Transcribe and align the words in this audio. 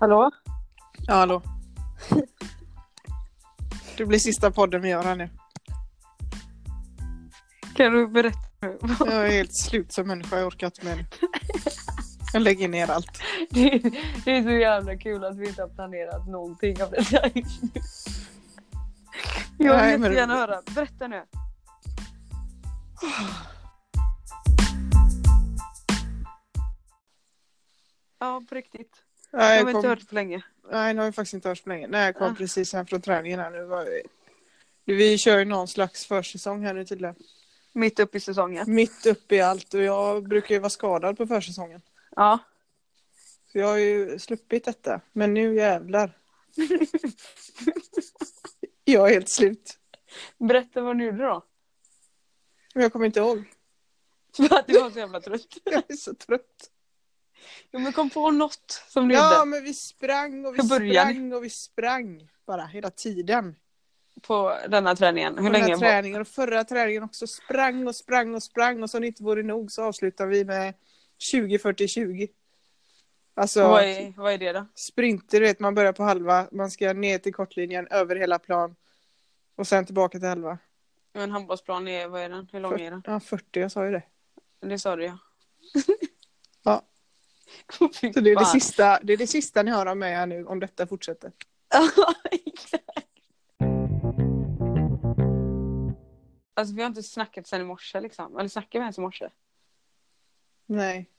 Hallå? 0.00 0.30
Ja, 1.06 1.14
hallå. 1.14 1.42
Det 3.96 4.06
blir 4.06 4.18
sista 4.18 4.50
podden 4.50 4.82
vi 4.82 4.88
gör 4.88 5.02
här 5.02 5.16
nu. 5.16 5.30
Kan 7.76 7.92
du 7.92 8.08
berätta 8.08 8.38
nu? 8.62 8.78
Jag 8.98 9.26
är 9.26 9.30
helt 9.30 9.54
slut 9.56 9.92
som 9.92 10.06
människa, 10.08 10.38
jag 10.38 10.46
orkar 10.46 10.66
inte 10.66 10.84
mer. 10.84 11.06
Jag 12.32 12.42
lägger 12.42 12.68
ner 12.68 12.90
allt. 12.90 13.22
Det 13.50 13.74
är, 13.74 13.80
det 14.24 14.36
är 14.36 14.42
så 14.42 14.50
jävla 14.50 14.96
kul 14.96 15.24
att 15.24 15.36
vi 15.36 15.48
inte 15.48 15.62
har 15.62 15.68
planerat 15.68 16.28
någonting 16.28 16.82
av 16.82 16.94
just 16.96 17.12
nu. 17.12 17.18
Jag 17.20 17.32
vill 19.58 19.66
Nej, 19.66 19.98
men- 19.98 20.02
jättegärna 20.12 20.34
höra. 20.34 20.62
Berätta 20.74 21.08
nu. 21.08 21.22
Ja, 28.18 28.42
på 28.48 28.54
riktigt. 28.54 29.04
Nej, 29.30 29.56
Jag 29.58 29.64
har 29.64 29.70
inte 29.70 29.80
kom, 29.82 29.90
hört 29.90 30.08
på 30.08 30.14
länge. 30.14 30.42
nej, 30.70 30.94
det 30.94 31.00
har 31.00 31.04
jag 31.06 31.14
faktiskt 31.14 31.34
inte 31.34 31.48
hört 31.48 31.62
på 31.64 31.68
länge. 31.68 31.86
Nej, 31.86 32.04
jag 32.06 32.14
kom 32.16 32.32
Ah. 32.32 32.34
precis 32.34 32.72
hem 32.72 32.86
från 32.86 33.00
träningen 33.00 33.40
här 33.40 33.50
nu. 33.50 33.64
Var 33.64 33.84
vi- 33.84 34.02
Vi 34.94 35.18
kör 35.18 35.38
ju 35.38 35.44
någon 35.44 35.68
slags 35.68 36.06
försäsong 36.06 36.64
här 36.64 36.74
nu 36.74 36.84
tydligen. 36.84 37.14
Mitt 37.72 38.00
uppe 38.00 38.18
i 38.18 38.20
säsongen. 38.20 38.74
Mitt 38.74 39.06
uppe 39.06 39.36
i 39.36 39.40
allt 39.40 39.74
och 39.74 39.82
jag 39.82 40.28
brukar 40.28 40.54
ju 40.54 40.58
vara 40.58 40.70
skadad 40.70 41.16
på 41.16 41.26
försäsongen. 41.26 41.80
Ja. 42.16 42.38
Så 43.52 43.58
jag 43.58 43.66
har 43.66 43.76
ju 43.76 44.18
sluppit 44.18 44.64
detta. 44.64 45.00
Men 45.12 45.34
nu 45.34 45.54
jävlar. 45.54 46.18
jag 48.84 49.08
är 49.08 49.14
helt 49.14 49.28
slut. 49.28 49.78
Berätta 50.38 50.80
vad 50.80 50.98
du 50.98 51.04
gjorde 51.04 51.24
då. 51.24 51.44
Men 52.74 52.82
jag 52.82 52.92
kommer 52.92 53.06
inte 53.06 53.20
ihåg. 53.20 53.44
För 54.36 54.58
att 54.58 54.66
du 54.66 54.80
var 54.80 54.90
så 54.90 54.98
jävla 54.98 55.20
trött. 55.20 55.46
Jag 55.64 55.82
är 55.88 55.96
så 55.96 56.14
trött. 56.14 56.70
Ja, 57.70 57.78
men 57.78 57.92
kom 57.92 58.10
på 58.10 58.30
något 58.30 58.82
som 58.88 59.08
du 59.08 59.14
Ja, 59.14 59.38
gjorde 59.38 59.50
men 59.50 59.64
vi 59.64 59.74
sprang 59.74 60.46
och 60.46 60.54
vi 60.54 60.62
sprang 60.62 61.32
och 61.32 61.44
vi 61.44 61.50
sprang. 61.50 62.28
Bara 62.46 62.64
hela 62.64 62.90
tiden. 62.90 63.56
på 64.22 64.58
denna 64.68 64.96
träningen. 64.96 65.34
Hur 65.36 65.42
Hur 65.42 65.50
länge 65.50 65.74
var 65.74 65.78
träningen 65.78 66.20
och 66.20 66.28
förra 66.28 66.64
träningen 66.64 67.02
också 67.02 67.26
sprang 67.26 67.86
och 67.88 67.96
sprang 67.96 68.34
och 68.34 68.42
sprang 68.42 68.82
och 68.82 68.90
som 68.90 69.00
det 69.00 69.06
inte 69.06 69.22
vore 69.22 69.42
nog 69.42 69.72
så 69.72 69.82
avslutar 69.84 70.26
vi 70.26 70.44
med 70.44 70.74
20 71.18 71.58
40 71.58 71.88
20. 71.88 72.28
Alltså 73.34 73.68
vad, 73.68 73.84
är, 73.84 74.12
vad 74.16 74.32
är 74.32 74.38
det 74.38 74.52
då? 74.52 74.66
sprinter, 74.74 75.40
du 75.40 75.46
vet 75.46 75.60
man 75.60 75.74
börjar 75.74 75.92
på 75.92 76.02
halva, 76.02 76.48
man 76.52 76.70
ska 76.70 76.92
ner 76.92 77.18
till 77.18 77.34
kortlinjen 77.34 77.88
över 77.90 78.16
hela 78.16 78.38
plan 78.38 78.76
och 79.56 79.66
sen 79.66 79.86
tillbaka 79.86 80.18
till 80.18 80.28
halva. 80.28 80.58
En 81.12 81.30
handbollsplan 81.30 81.88
är, 81.88 82.08
vad 82.08 82.20
är 82.20 82.28
den? 82.28 82.48
Hur 82.52 82.60
lång 82.60 82.80
är 82.80 82.90
den? 82.90 83.02
Ja 83.06 83.20
40, 83.20 83.60
jag 83.60 83.72
sa 83.72 83.84
ju 83.84 83.92
det. 83.92 84.02
Det 84.60 84.78
sa 84.78 84.96
du 84.96 85.04
ja. 85.04 85.18
Ja. 86.62 86.82
Så 88.14 88.20
det 88.20 88.30
är 88.30 88.38
det 88.38 88.44
sista, 88.44 89.00
det 89.02 89.12
är 89.12 89.16
det 89.16 89.26
sista 89.26 89.62
ni 89.62 89.70
hör 89.70 89.86
av 89.86 89.96
mig 89.96 90.14
här 90.14 90.26
nu 90.26 90.46
om 90.46 90.60
detta 90.60 90.86
fortsätter. 90.86 91.32
alltså 96.54 96.74
vi 96.74 96.82
har 96.82 96.88
inte 96.88 97.02
snackat 97.02 97.46
sen 97.46 97.60
i 97.60 97.64
morse 97.64 98.00
liksom. 98.00 98.38
Eller 98.38 98.48
snackade 98.48 98.78
vi 98.78 98.82
ens 98.84 98.98
i 98.98 99.00
morse? 99.00 99.28
Nej. 100.66 101.10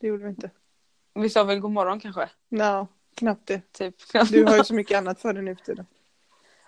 Det 0.00 0.06
gjorde 0.06 0.24
vi 0.24 0.30
inte. 0.30 0.50
Vi 1.14 1.30
sa 1.30 1.44
väl 1.44 1.60
god 1.60 1.70
morgon 1.70 2.00
kanske? 2.00 2.30
No, 2.48 2.88
knappt 3.14 3.46
det. 3.46 3.72
Typ. 3.72 3.94
Du 4.30 4.44
har 4.44 4.56
ju 4.56 4.64
så 4.64 4.74
mycket 4.74 4.98
annat 4.98 5.20
för 5.20 5.32
dig 5.32 5.42
nu 5.42 5.56
för 5.56 5.64
tiden. 5.64 5.86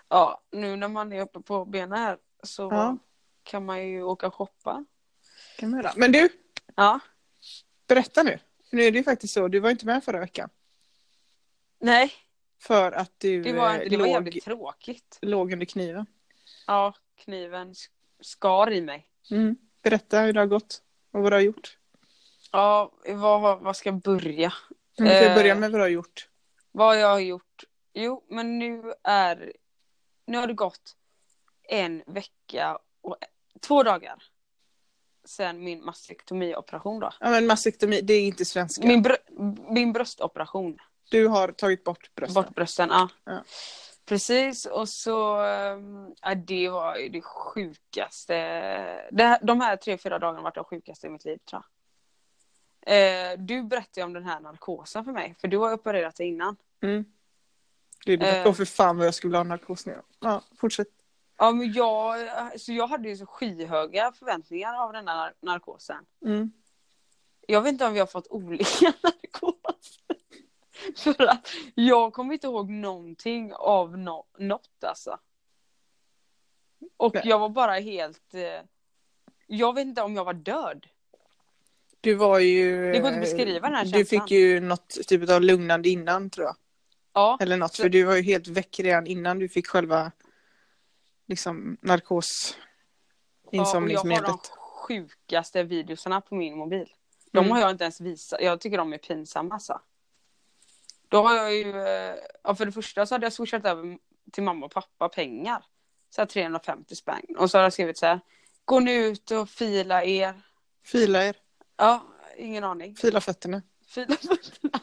Ja, 0.07 0.41
nu 0.51 0.75
när 0.75 0.87
man 0.87 1.13
är 1.13 1.21
uppe 1.21 1.39
på 1.41 1.65
benen 1.65 1.99
här 1.99 2.17
så 2.43 2.61
Ja. 2.61 2.97
kan 3.43 3.65
man 3.65 3.87
ju 3.87 4.03
åka 4.03 4.27
och 4.27 4.33
shoppa. 4.35 4.85
Kan 5.57 5.69
man 5.69 5.79
göra. 5.79 5.93
Men 5.95 6.11
du, 6.11 6.29
Ja. 6.75 6.99
Berätta 7.89 8.23
nu. 8.23 8.39
Nu 8.71 8.83
är 8.83 8.91
det 8.91 8.97
ju 8.97 9.03
faktiskt 9.03 9.33
så, 9.33 9.47
du 9.47 9.59
var 9.59 9.69
inte 9.69 9.85
med 9.85 10.03
förra 10.03 10.19
veckan. 10.19 10.49
Nej, 11.79 12.11
För 12.61 12.91
att 12.91 13.11
du 13.17 13.41
det 13.43 13.53
var, 13.53 13.73
eh, 13.73 13.79
det 13.89 13.97
var 13.97 14.05
låg, 14.05 14.13
jävligt 14.15 14.43
tråkigt. 14.43 15.19
låg 15.21 15.53
under 15.53 15.65
kniven. 15.65 16.05
Ja, 16.67 16.93
kniven 17.17 17.73
sk- 17.73 17.89
skar 18.21 18.71
i 18.71 18.81
mig. 18.81 19.07
Mm. 19.31 19.55
Berätta 19.83 20.21
hur 20.21 20.33
det 20.33 20.39
har 20.39 20.47
gått 20.47 20.81
och 21.11 21.21
vad 21.21 21.31
du 21.31 21.35
har 21.35 21.41
gjort. 21.41 21.77
Ja, 22.51 22.91
vad, 23.07 23.59
vad 23.61 23.75
ska 23.77 23.89
jag 23.89 24.01
börja? 24.01 24.53
Vi 24.97 25.05
kan 25.07 25.07
Eh. 25.07 25.35
börja 25.35 25.55
med 25.55 25.71
vad 25.71 25.79
du 25.79 25.83
har 25.83 25.89
gjort. 25.89 26.29
Vad 26.71 26.99
jag 26.99 27.07
har 27.07 27.19
gjort? 27.19 27.63
Jo, 27.93 28.25
men 28.29 28.59
nu 28.59 28.93
är... 29.03 29.53
Nu 30.25 30.37
har 30.37 30.47
det 30.47 30.53
gått 30.53 30.95
en 31.63 32.03
vecka 32.07 32.79
och 33.01 33.17
två 33.59 33.83
dagar 33.83 34.23
sen 35.29 35.63
min 35.63 35.85
mastektomioperation 35.85 36.99
då. 36.99 37.11
Ja, 37.19 37.29
men 37.29 37.47
mastektomi, 37.47 38.01
det 38.01 38.13
är 38.13 38.21
inte 38.27 38.45
svenska. 38.45 38.87
Min, 38.87 39.03
brö- 39.05 39.73
min 39.73 39.93
bröstoperation. 39.93 40.77
Du 41.11 41.27
har 41.27 41.51
tagit 41.51 41.83
bort 41.83 42.15
brösten. 42.15 42.33
Bort 42.43 42.55
brösten, 42.55 42.89
ja. 42.91 43.09
Ja. 43.23 43.43
Precis, 44.05 44.65
och 44.65 44.89
så... 44.89 45.41
ehm, 45.41 46.15
Ja, 46.21 46.35
det 46.35 46.69
var 46.69 46.95
ju 46.97 47.09
det 47.09 47.21
sjukaste. 47.21 48.33
Det 49.11 49.39
de 49.41 49.61
här 49.61 49.75
tre, 49.75 49.97
fyra 49.97 50.19
dagarna 50.19 50.37
har 50.37 50.43
varit 50.43 50.55
de 50.55 50.63
sjukaste 50.63 51.07
i 51.07 51.09
mitt 51.09 51.25
liv 51.25 51.37
tror 51.49 51.61
jag. 51.61 51.65
Eh, 53.31 53.37
du 53.39 53.63
berättade 53.63 53.99
ju 54.01 54.03
om 54.03 54.13
den 54.13 54.25
här 54.25 54.39
narkosen 54.39 55.05
för 55.05 55.11
mig, 55.11 55.35
för 55.41 55.47
du 55.47 55.57
har 55.57 55.73
opererat 55.73 56.15
dig 56.15 56.27
innan. 56.27 56.55
Mm. 56.83 57.05
Gud, 58.05 58.23
Eh. 58.23 58.53
För 58.53 58.65
fan 58.65 58.97
vad 58.97 59.07
jag 59.07 59.13
skulle 59.13 59.37
ha 59.37 59.43
narkos 59.43 59.85
nu. 59.85 60.01
Ja, 60.19 60.41
fortsätt. 60.57 60.87
Ja, 61.39 61.51
men 61.51 61.73
jag, 61.73 62.17
så 62.61 62.73
jag 62.73 62.87
hade 62.87 63.09
ju 63.09 63.17
så 63.17 63.25
skyhöga 63.25 64.11
förväntningar 64.11 64.73
av 64.83 64.93
den 64.93 65.07
här 65.07 65.15
nar- 65.15 65.33
narkosen. 65.41 66.05
Mm. 66.25 66.51
Jag 67.47 67.61
vet 67.61 67.71
inte 67.73 67.85
om 67.85 67.93
vi 67.93 67.99
har 67.99 68.07
fått 68.07 68.27
olika 68.27 68.65
narkos. 69.03 69.99
För 70.95 71.23
att 71.29 71.49
jag 71.75 72.13
kommer 72.13 72.33
inte 72.33 72.47
ihåg 72.47 72.69
någonting 72.69 73.53
av 73.53 73.97
no- 73.97 74.25
något 74.37 74.83
alltså. 74.83 75.19
Och 76.97 77.13
Nej. 77.13 77.23
jag 77.25 77.39
var 77.39 77.49
bara 77.49 77.73
helt... 77.73 78.33
Eh, 78.33 78.61
jag 79.47 79.75
vet 79.75 79.85
inte 79.87 80.01
om 80.01 80.15
jag 80.15 80.25
var 80.25 80.33
död. 80.33 80.87
Du 82.01 82.15
var 82.15 82.39
ju... 82.39 82.91
Det 82.91 82.99
går 82.99 83.07
inte 83.07 83.19
att 83.19 83.25
beskriva 83.25 83.67
den 83.67 83.75
här 83.77 83.85
Du 83.85 83.91
känslan. 83.91 84.21
fick 84.27 84.31
ju 84.31 84.59
något 84.59 84.89
typ 85.07 85.29
av 85.29 85.41
lugnande 85.41 85.89
innan 85.89 86.29
tror 86.29 86.45
jag. 86.47 86.55
Ja, 87.13 87.37
Eller 87.41 87.57
något, 87.57 87.73
Så- 87.73 87.81
för 87.83 87.89
du 87.89 88.03
var 88.03 88.15
ju 88.15 88.21
helt 88.21 88.47
väck 88.47 88.79
redan 88.79 89.07
innan 89.07 89.39
du 89.39 89.49
fick 89.49 89.67
själva 89.67 90.11
liksom 91.29 91.77
narkos 91.81 92.57
ja 92.57 93.49
och 93.49 93.53
jag 93.55 93.59
har 93.65 93.73
de 93.73 93.89
insomningsmedlet. 93.89 94.51
sjukaste 94.87 95.63
videosarna 95.63 96.21
på 96.21 96.35
min 96.35 96.57
mobil. 96.57 96.93
De 97.31 97.39
Mm. 97.39 97.51
har 97.51 97.59
jag 97.59 97.71
inte 97.71 97.83
ens 97.83 98.01
visat. 98.01 98.41
Jag 98.41 98.61
tycker 98.61 98.77
de 98.77 98.93
är 98.93 98.97
pinsamma 98.97 99.53
alltså. 99.55 99.81
Då 101.07 101.21
har 101.21 101.35
jag 101.35 101.55
ju, 101.55 101.81
eh, 101.81 102.15
ja 102.43 102.55
för 102.55 102.65
det 102.65 102.71
första 102.71 103.05
så 103.05 103.15
hade 103.15 103.25
jag 103.25 103.33
swishat 103.33 103.65
över 103.65 103.97
till 104.31 104.43
mamma 104.43 104.65
och 104.65 104.71
pappa 104.71 105.09
pengar. 105.09 105.65
Så 106.09 106.21
här 106.21 106.25
350 106.25 106.95
spänn. 106.95 107.25
Och 107.37 107.51
så 107.51 107.57
har 107.57 107.63
jag 107.63 107.73
skrivit 107.73 107.97
så 107.97 108.05
här. 108.05 108.19
Gå 108.65 108.79
nu 108.79 108.91
ut 109.05 109.31
och 109.31 109.49
fila 109.49 110.03
er. 110.03 110.41
Fila 110.85 111.25
er, 111.25 111.35
Ja, 111.77 112.03
ingen 112.37 112.63
aning. 112.63 112.95
fila 112.95 113.21
fötterna. 113.21 113.61
Fila 113.87 114.15
fötterna. 114.15 114.79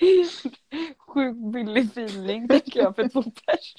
Sjukt 0.98 1.52
billig 1.52 1.84
feeling 1.84 2.48
tänker 2.48 2.80
jag 2.80 2.96
för 2.96 3.08
två 3.08 3.22
pers. 3.22 3.74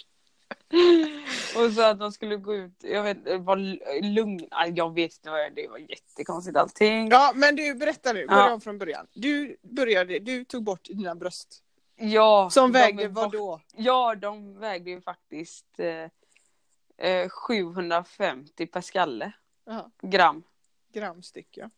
Och 1.58 1.72
så 1.72 1.82
att 1.82 2.00
de 2.00 2.12
skulle 2.12 2.36
gå 2.36 2.56
ut, 2.56 2.84
jag 2.84 3.04
vet 3.04 3.18
var 3.42 3.56
lugn, 4.02 4.48
Nej, 4.52 4.72
jag 4.76 4.94
vet 4.94 5.14
inte 5.16 5.30
vad 5.30 5.42
jag, 5.44 5.56
det 5.56 5.68
var 5.68 5.78
jättekonstigt 5.78 6.58
allting. 6.58 7.10
Ja 7.10 7.32
men 7.36 7.56
du 7.56 7.76
berätta 7.76 8.14
nu, 8.14 8.28
börja 8.28 8.40
Ja. 8.42 8.54
om 8.54 8.62
från 8.62 8.78
början. 8.78 9.08
Du 9.14 9.58
började, 9.62 10.20
du 10.20 10.46
tog 10.46 10.64
bort 10.64 10.84
dina 10.84 11.16
bröst. 11.16 11.64
Ja, 11.96 12.50
Som 12.52 12.72
de 12.72 12.80
vägde 12.80 13.08
vad 13.08 13.32
då? 13.32 13.62
Ja, 13.76 14.16
de 14.16 14.60
vägde 14.60 14.90
ju 14.90 15.02
faktiskt 15.02 15.80
eh, 15.80 17.10
eh, 17.10 17.30
750 17.30 18.66
per 18.68 18.82
skalle, 18.82 19.32
Jaha, 19.66 19.92
gram. 20.02 20.44
gram 20.94 21.24
styck 21.24 21.58
ja. 21.58 21.70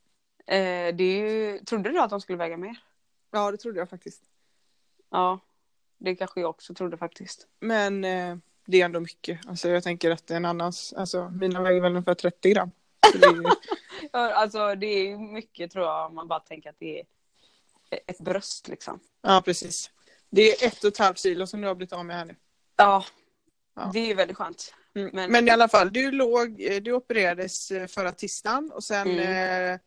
Eh, 0.54 0.96
det 0.96 1.04
är 1.04 1.30
ju, 1.32 1.60
trodde 1.60 1.90
du 1.92 2.00
att 2.00 2.10
de 2.10 2.22
skulle 2.22 2.38
väga 2.38 2.58
mer? 2.58 2.78
Ja 3.32 3.52
det 3.52 3.58
trodde 3.58 3.80
jag 3.80 3.90
faktiskt. 3.90 4.24
Ja, 5.10 5.40
det 5.98 6.16
kanske 6.16 6.42
jag 6.42 6.50
också 6.50 6.74
trodde 6.74 6.98
faktiskt. 6.98 7.48
Men 7.60 8.04
eh, 8.06 8.38
det 8.72 8.82
är 8.82 8.86
ändå 8.86 9.00
mycket. 9.00 9.40
Alltså 9.48 9.70
jag 9.70 9.84
tänker 9.84 10.12
att 10.12 10.32
en 10.32 10.46
annans, 10.46 10.94
alltså 10.94 11.30
mina 11.30 11.62
väger 11.62 11.82
väl 11.82 11.92
ungefär 11.92 12.14
30 12.14 12.50
gram. 12.54 12.72
Det 13.14 13.26
är 13.26 13.44
Alltså 14.34 14.76
det 14.76 14.86
är 14.88 15.18
mycket 15.18 15.72
tror 15.72 15.86
jag 15.86 16.06
om 16.06 16.16
man 16.16 16.28
bara 16.28 16.40
tänker 16.40 16.70
att 16.70 16.80
det 16.80 17.00
är 17.00 17.06
ett 18.08 18.20
bröst 18.20 18.68
liksom. 18.68 19.00
ja 19.22 19.42
precis. 19.46 19.92
Det 20.30 20.42
är 20.64 20.68
ett 20.68 20.84
och 20.84 20.88
ett 20.88 20.98
halvt 20.98 21.20
kilo 21.20 21.48
som 21.48 21.62
du 21.62 21.68
har 21.68 21.76
blivit 21.76 21.94
av 21.94 22.06
med 22.06 22.16
här 22.16 22.26
nu. 22.26 22.36
Ja, 22.76 23.06
Ja. 23.76 23.90
det 23.94 24.12
är 24.12 24.16
väldigt 24.16 24.38
skönt. 24.38 24.74
Mm. 24.96 25.10
Men- 25.14 25.32
Men... 25.32 25.48
i 25.48 25.52
alla 25.52 25.68
fall, 25.68 25.94
du 25.94 26.12
låg, 26.12 26.62
eh, 26.62 26.82
du 26.82 26.92
opererades 26.94 27.72
eh, 27.72 27.88
förra 27.88 28.12
tisdagen 28.12 28.72
och 28.74 28.84
sen 28.84 29.08
Mm. 29.12 29.74
eh, 29.74 29.80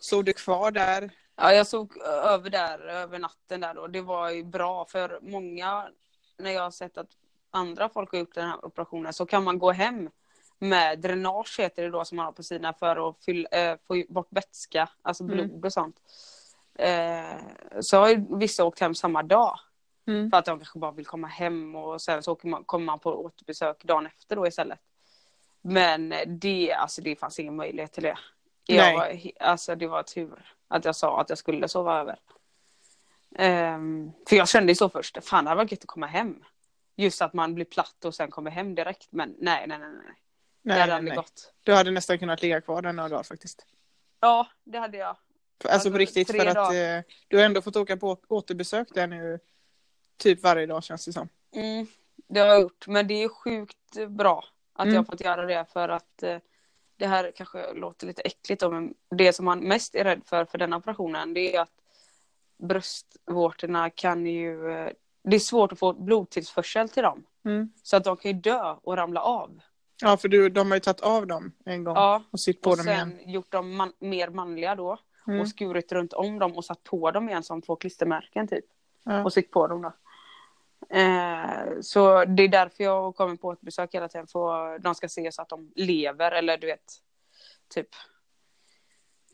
såg 0.00 0.24
du 0.24 0.32
kvar 0.32 0.70
där. 0.70 1.10
Ja, 1.36 1.52
jag 1.52 1.66
såg 1.66 1.96
över 2.02 2.50
där 2.50 2.78
över 2.78 3.18
natten 3.18 3.60
där 3.60 3.74
då. 3.74 3.86
Det 3.86 4.00
var 4.00 4.30
ju 4.30 4.44
bra 4.44 4.84
för 4.84 5.18
många 5.22 5.88
när 6.38 6.50
jag 6.50 6.62
har 6.62 6.70
sett 6.70 6.98
att 6.98 7.10
andra 7.50 7.88
folk 7.88 8.12
har 8.12 8.18
gjort 8.18 8.34
den 8.34 8.48
här 8.48 8.64
operationen 8.64 9.12
så 9.12 9.26
kan 9.26 9.44
man 9.44 9.58
gå 9.58 9.72
hem 9.72 10.10
med 10.58 10.98
dränage 11.00 11.56
heter 11.60 11.82
det 11.82 11.90
då 11.90 12.04
som 12.04 12.16
man 12.16 12.24
har 12.24 12.32
på 12.32 12.42
sidorna 12.42 12.72
för 12.72 13.08
att 13.08 13.24
fylla, 13.24 13.48
eh, 13.48 13.76
få 13.86 14.02
bort 14.08 14.28
vätska, 14.30 14.88
alltså 15.02 15.24
Mm. 15.24 15.36
blod 15.36 15.64
och 15.64 15.72
sånt. 15.72 15.96
Eh, 16.74 17.36
så 17.80 17.98
har 17.98 18.08
ju 18.08 18.24
vissa 18.38 18.64
åkt 18.64 18.80
hem 18.80 18.94
samma 18.94 19.22
dag. 19.22 19.58
Mm. 20.06 20.30
För 20.30 20.38
att 20.38 20.44
de 20.44 20.58
kanske 20.58 20.78
bara 20.78 20.90
vill 20.90 21.06
komma 21.06 21.26
hem 21.26 21.76
och 21.76 22.02
sen 22.02 22.22
så 22.22 22.38
man, 22.42 22.64
kommer 22.64 22.86
man 22.86 22.98
på 22.98 23.10
återbesök 23.24 23.84
dagen 23.84 24.06
efter 24.06 24.36
då 24.36 24.46
istället. 24.46 24.78
Men 25.62 26.14
det, 26.26 26.72
alltså 26.72 27.02
det 27.02 27.16
fanns 27.16 27.38
ingen 27.38 27.56
möjlighet 27.56 27.92
till 27.92 28.02
det. 28.02 28.18
Jag 28.66 28.94
var, 28.96 29.20
alltså 29.40 29.74
det 29.74 29.86
var 29.86 30.02
tur 30.02 30.54
att 30.68 30.84
jag 30.84 30.96
sa 30.96 31.20
att 31.20 31.28
jag 31.28 31.38
skulle 31.38 31.68
sova 31.68 32.00
över. 32.00 32.18
Ehm, 33.38 34.12
för 34.28 34.36
jag 34.36 34.48
kände 34.48 34.72
ju 34.72 34.76
så 34.76 34.88
först, 34.88 35.24
fan 35.24 35.44
det 35.44 35.50
hade 35.50 35.58
varit 35.58 35.72
gött 35.72 35.80
att 35.80 35.86
komma 35.86 36.06
hem. 36.06 36.44
Just 36.96 37.22
att 37.22 37.32
man 37.32 37.54
blir 37.54 37.64
platt 37.64 38.04
och 38.04 38.14
sen 38.14 38.30
kommer 38.30 38.50
hem 38.50 38.74
direkt. 38.74 39.08
Men 39.10 39.34
nej, 39.38 39.66
nej, 39.66 39.78
nej. 39.78 39.88
nej. 39.88 40.02
det 40.04 40.14
Nej, 40.62 40.80
hade 40.80 40.92
nej, 40.92 40.98
aldrig 40.98 41.16
gått. 41.16 41.52
Du 41.62 41.74
hade 41.74 41.90
nästan 41.90 42.18
kunnat 42.18 42.42
ligga 42.42 42.60
kvar 42.60 42.82
där 42.82 42.92
några 42.92 43.08
dagar 43.08 43.22
faktiskt. 43.22 43.66
Ja, 44.20 44.46
det 44.64 44.78
hade 44.78 44.96
jag. 44.98 45.16
För- 45.62 45.68
Alltså 45.68 45.90
på 45.90 45.98
Alltså, 45.98 46.18
riktigt, 46.18 46.36
för 46.36 46.46
att 46.46 46.56
eh, 46.74 47.12
du 47.28 47.36
har 47.36 47.44
ändå 47.44 47.62
fått 47.62 47.76
åka 47.76 47.96
på 47.96 48.18
återbesök 48.28 48.88
där 48.94 49.06
nu 49.06 49.38
typ 50.16 50.42
varje 50.42 50.66
dag 50.66 50.84
känns 50.84 51.04
det 51.06 51.12
som. 51.12 51.28
Mm, 51.52 51.86
det 52.28 52.40
har 52.40 52.46
jag 52.46 52.60
gjort. 52.60 52.86
Men 52.86 53.06
det 53.06 53.22
är 53.22 53.28
sjukt 53.28 54.08
bra 54.08 54.44
att 54.72 54.84
Mm. 54.84 54.94
jag 54.94 55.00
har 55.00 55.06
fått 55.06 55.20
göra 55.20 55.46
det 55.46 55.64
för 55.72 55.88
att 55.88 56.22
eh, 56.22 56.38
det 56.96 57.06
här 57.06 57.32
kanske 57.36 57.72
låter 57.72 58.06
lite 58.06 58.22
äckligt 58.22 58.60
då, 58.60 58.70
men 58.70 58.94
det 59.10 59.32
som 59.32 59.44
man 59.44 59.58
mest 59.58 59.94
är 59.94 60.04
rädd 60.04 60.22
för 60.24 60.44
för 60.44 60.58
den 60.58 60.72
operationen 60.74 61.34
det 61.34 61.56
är 61.56 61.60
att 61.60 61.72
bröstvårtorna 62.58 63.90
kan 63.90 64.26
ju, 64.26 64.70
eh, 64.72 64.92
det 65.30 65.36
är 65.36 65.40
svårt 65.40 65.72
att 65.72 65.78
få 65.78 65.92
blodtillförsel 65.92 66.88
till 66.88 67.02
dem. 67.02 67.24
Mm. 67.44 67.72
Så 67.82 67.96
att 67.96 68.04
de 68.04 68.16
kan 68.16 68.30
ju 68.30 68.38
dö 68.40 68.74
och 68.82 68.96
ramla 68.96 69.20
av. 69.20 69.60
Ja, 70.02 70.16
för 70.16 70.28
du, 70.28 70.48
de 70.48 70.70
har 70.70 70.76
ju 70.76 70.80
tagit 70.80 71.00
av 71.00 71.26
dem 71.26 71.52
en 71.64 71.84
gång 71.84 71.94
Ja, 71.94 72.22
och 72.30 72.40
sytt 72.40 72.60
på 72.62 72.70
och 72.70 72.76
dem 72.76 72.84
sen 72.86 73.12
igen. 73.12 73.30
gjort 73.30 73.52
dem 73.52 73.76
man, 73.76 73.92
mer 73.98 74.28
manliga 74.28 74.74
då. 74.74 74.98
Mm. 75.26 75.40
Och 75.40 75.48
skurit 75.48 75.92
runt 75.92 76.12
om 76.12 76.38
dem 76.38 76.56
och 76.56 76.64
satt 76.64 76.84
på 76.84 77.10
dem 77.10 77.28
igen 77.28 77.42
som 77.42 77.62
två 77.62 77.76
klistermärken 77.76 78.48
typ. 78.48 78.64
Ja. 79.04 79.24
och 79.24 79.32
sytt 79.32 79.50
på 79.50 79.66
dem 79.66 79.82
då. 79.82 79.92
Eh, 80.96 81.80
så 81.80 82.24
det 82.24 82.42
är 82.42 82.48
därför 82.48 82.84
jag 82.84 83.16
kommer 83.16 83.36
på 83.36 83.52
ett 83.52 83.60
besök 83.60 83.94
hela 83.94 84.08
tiden. 84.08 84.26
För 84.26 84.78
de 84.78 84.94
ska 84.94 85.08
se 85.08 85.32
så 85.32 85.42
att 85.42 85.48
de 85.48 85.72
lever 85.76 86.32
eller 86.32 86.56
du 86.58 86.66
vet. 86.66 86.84
Typ. 87.74 87.88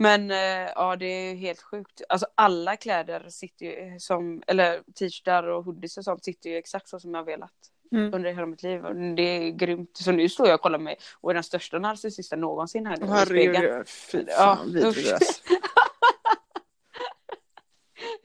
Men 0.02 0.30
eh, 0.30 0.72
ja 0.74 0.96
det 0.96 1.06
är 1.06 1.34
helt 1.34 1.62
sjukt. 1.62 2.02
Alltså 2.08 2.26
alla 2.34 2.76
kläder 2.76 3.28
sitter 3.28 3.66
ju 3.66 3.98
som, 3.98 4.42
eller 4.46 4.82
t-shirtar 4.98 5.42
och 5.42 5.64
hoodies 5.64 5.98
och 5.98 6.04
sånt 6.04 6.24
sitter 6.24 6.50
ju 6.50 6.56
exakt 6.56 6.88
så 6.88 7.00
som 7.00 7.14
jag 7.14 7.24
velat. 7.24 7.52
Mm. 7.92 8.14
Under 8.14 8.32
hela 8.32 8.46
mitt 8.46 8.62
liv. 8.62 8.84
Och 8.86 8.96
Det 8.96 9.22
är 9.22 9.50
grymt. 9.50 9.96
Så 9.96 10.12
nu 10.12 10.28
står 10.28 10.46
jag 10.46 10.54
och 10.54 10.60
kollar 10.60 10.78
mig 10.78 10.96
och 11.20 11.30
är 11.30 11.34
den 11.34 11.42
största 11.42 11.78
narcissisten 11.78 12.40
någonsin 12.40 12.86
här 12.86 12.98
Åh, 13.02 13.22
i 13.22 13.26
spegeln. 13.26 13.84
Fy 13.86 14.24
Ja, 14.28 14.56
fan 14.56 14.72
vidrig 14.72 15.12
alltså. 15.12 15.42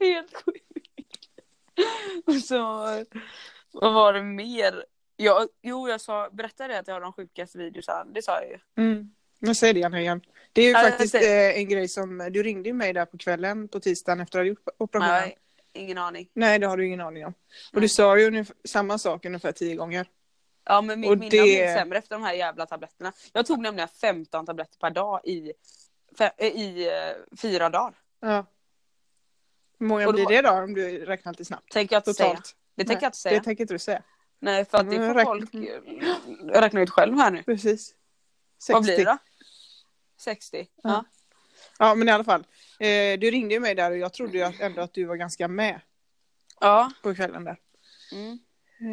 Helt 0.00 0.34
sjukt. 0.44 0.64
Och 2.26 2.34
så, 2.34 2.56
vad 3.72 3.94
var 3.94 4.12
det 4.12 4.22
mer? 4.22 4.84
Jag, 5.16 5.48
jo, 5.62 5.88
jag 5.88 6.00
sa, 6.00 6.30
berättade 6.32 6.78
att 6.78 6.88
jag 6.88 6.94
har 6.94 7.00
de 7.00 7.12
sjukaste 7.12 7.58
videorna? 7.58 8.04
Det 8.04 8.22
sa 8.22 8.32
jag 8.42 8.50
ju. 8.50 8.58
Mm. 8.84 9.10
Men 9.38 9.54
säg 9.54 9.72
det 9.74 9.80
gärna 9.80 10.00
igen. 10.00 10.20
Det 10.52 10.62
är 10.62 10.64
ju 10.66 10.70
Ja, 10.72 10.78
faktiskt 10.78 11.12
säger- 11.12 11.50
eh, 11.54 11.58
en 11.58 11.68
grej 11.68 11.88
som, 11.88 12.28
du 12.32 12.42
ringde 12.42 12.68
ju 12.68 12.72
mig 12.72 12.92
där 12.92 13.04
på 13.04 13.18
kvällen 13.18 13.68
på 13.68 13.80
tisdagen 13.80 14.20
efter 14.20 14.38
att 14.38 14.40
hade 14.40 14.48
gjort 14.48 14.68
operationen. 14.78 15.20
Nej, 15.20 15.36
ingen 15.72 15.98
aning. 15.98 16.28
Nej, 16.34 16.58
det 16.58 16.66
har 16.66 16.76
du 16.76 16.86
ingen 16.86 17.00
aning 17.00 17.26
om. 17.26 17.32
Och 17.32 17.36
Nej. 17.72 17.80
du 17.82 17.88
sa 17.88 18.18
ju 18.18 18.26
ungefär, 18.26 18.56
samma 18.64 18.98
sak 18.98 19.24
ungefär 19.24 19.52
tio 19.52 19.74
gånger. 19.76 20.06
Ja, 20.64 20.80
men 20.80 21.00
min 21.00 21.10
minne 21.10 21.22
det- 21.24 21.28
blivit 21.42 21.72
sämre 21.74 21.98
efter 21.98 22.14
de 22.14 22.22
här 22.22 22.32
jävla 22.34 22.66
tabletterna. 22.66 23.12
Jag 23.32 23.46
tog 23.46 23.60
nämligen 23.60 23.88
15 23.88 24.46
tabletter 24.46 24.78
per 24.78 24.90
dag 24.90 25.20
i, 25.24 25.52
fe, 26.18 26.30
eh, 26.36 26.46
i 26.46 26.86
eh, 26.88 27.36
fyra 27.38 27.68
dagar. 27.70 27.94
Ja. 28.20 28.46
Hur 29.78 29.86
många 29.86 30.06
då- 30.06 30.12
blir 30.12 30.26
det 30.26 30.42
då 30.42 30.50
om 30.50 30.74
du 30.74 31.04
räknar 31.04 31.32
lite 31.32 31.44
snabbt? 31.44 31.72
Tänker 31.72 31.94
jag 31.96 32.00
inte 32.00 32.14
säga. 32.14 32.40
Det 32.74 32.84
tänker 32.84 33.02
jag 33.02 33.08
inte 33.08 33.18
säga. 33.18 33.38
Det 33.38 33.44
tänker 33.44 33.64
inte 33.64 33.74
du 33.74 33.78
säga. 33.78 34.02
Nej, 34.40 34.64
för 34.64 34.78
att 34.78 34.90
det 34.90 34.96
får 34.96 35.14
räkna- 35.14 35.24
folk 35.24 35.50
räkna 36.54 36.80
ut 36.80 36.90
själv 36.90 37.14
här 37.16 37.30
nu. 37.30 37.42
Precis. 37.42 37.94
60. 38.58 38.72
Vad 38.72 38.82
blir 38.82 38.96
det 38.96 39.04
då? 39.04 39.18
60? 40.18 40.66
Ja. 40.82 40.90
Ja. 40.90 41.04
Ja, 41.78 41.94
men 41.94 42.08
i 42.08 42.10
alla 42.12 42.24
fall. 42.24 42.40
Eh, 42.80 43.18
du 43.18 43.30
ringde 43.30 43.54
ju 43.54 43.60
mig 43.60 43.74
där 43.74 43.90
och 43.90 43.98
jag 43.98 44.12
trodde 44.12 44.38
ju 44.38 44.44
att- 44.44 44.60
ändå 44.60 44.82
att 44.82 44.94
du 44.94 45.04
var 45.04 45.16
ganska 45.16 45.48
med 45.48 45.80
Ja. 46.60 46.90
på 47.02 47.14
kvällen 47.14 47.44
där. 47.44 47.56
Mm. 48.12 48.38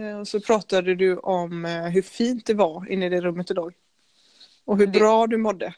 Eh, 0.09 0.19
och 0.19 0.27
så 0.27 0.39
pratade 0.39 0.95
du 0.95 1.17
om 1.17 1.65
eh, 1.65 1.83
hur 1.83 2.01
fint 2.01 2.45
det 2.45 2.53
var 2.53 2.91
inne 2.91 3.05
i 3.05 3.09
det 3.09 3.21
rummet 3.21 3.51
idag. 3.51 3.73
Och 4.65 4.77
hur 4.77 4.87
Det- 4.87 4.99
bra 4.99 5.27
du 5.27 5.37
mådde. 5.37 5.73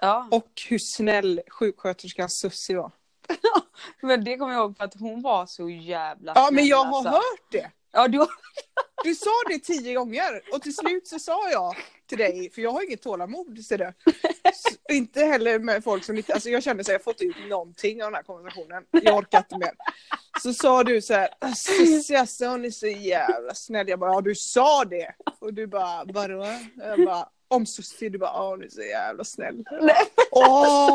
ja. 0.00 0.28
Och 0.30 0.52
hur 0.68 0.78
snäll 0.78 1.40
sjuksköterskan 1.48 2.28
Sussi 2.28 2.74
var. 2.74 2.92
Men 4.02 4.24
det 4.24 4.36
kommer 4.36 4.52
jag 4.54 4.60
ihåg 4.60 4.76
för 4.76 4.84
att 4.84 4.94
hon 5.00 5.22
var 5.22 5.46
så 5.46 5.70
jävla 5.70 6.32
Ja, 6.34 6.42
men 6.50 6.58
snäll, 6.58 6.68
jag 6.68 6.84
har 6.84 6.96
alltså. 6.98 7.10
hört 7.10 7.50
det. 7.52 7.70
Ja, 7.92 8.08
du. 8.08 8.26
Du 9.04 9.14
sa 9.14 9.30
det 9.48 9.58
tio 9.58 9.94
gånger 9.94 10.42
och 10.54 10.62
till 10.62 10.76
slut 10.76 11.06
så 11.08 11.18
sa 11.18 11.50
jag 11.50 11.76
till 12.06 12.18
dig, 12.18 12.50
för 12.50 12.62
jag 12.62 12.70
har 12.70 12.82
inget 12.84 13.02
tålamod 13.02 13.64
ser 13.64 13.78
du. 13.78 13.92
Inte 14.92 15.20
heller 15.24 15.58
med 15.58 15.84
folk 15.84 16.04
som 16.04 16.16
inte, 16.16 16.34
alltså 16.34 16.50
jag 16.50 16.62
kände 16.62 16.84
så 16.84 16.90
här, 16.90 16.94
jag 16.94 17.04
fått 17.04 17.20
ut 17.20 17.36
någonting 17.48 18.02
av 18.02 18.10
den 18.10 18.14
här 18.14 18.22
konversationen. 18.22 18.84
Jag 18.90 19.16
orkar 19.16 19.38
inte 19.38 19.58
mer. 19.58 19.72
Så 20.42 20.54
sa 20.54 20.84
du 20.84 21.00
så 21.02 21.14
här, 21.14 21.54
Cissi 21.54 22.16
alltså 22.16 22.46
hon 22.46 22.64
är 22.64 22.70
så 22.70 22.86
jävla 22.86 23.54
snäll. 23.54 23.88
Jag 23.88 23.98
bara, 23.98 24.12
ja 24.12 24.20
du 24.20 24.34
sa 24.34 24.84
det. 24.84 25.14
Och 25.38 25.54
du 25.54 25.66
bara, 25.66 26.04
vadå? 26.04 26.46
Jag 26.76 27.04
bara, 27.04 27.28
om 27.48 27.66
Sussi, 27.66 28.08
du 28.08 28.18
bara, 28.18 28.30
ja 28.34 28.48
hon 28.50 28.62
är 28.64 28.68
så 28.68 28.82
jävla 28.82 29.24
snäll. 29.24 29.64
Nej. 29.82 29.96
Åh, 30.30 30.94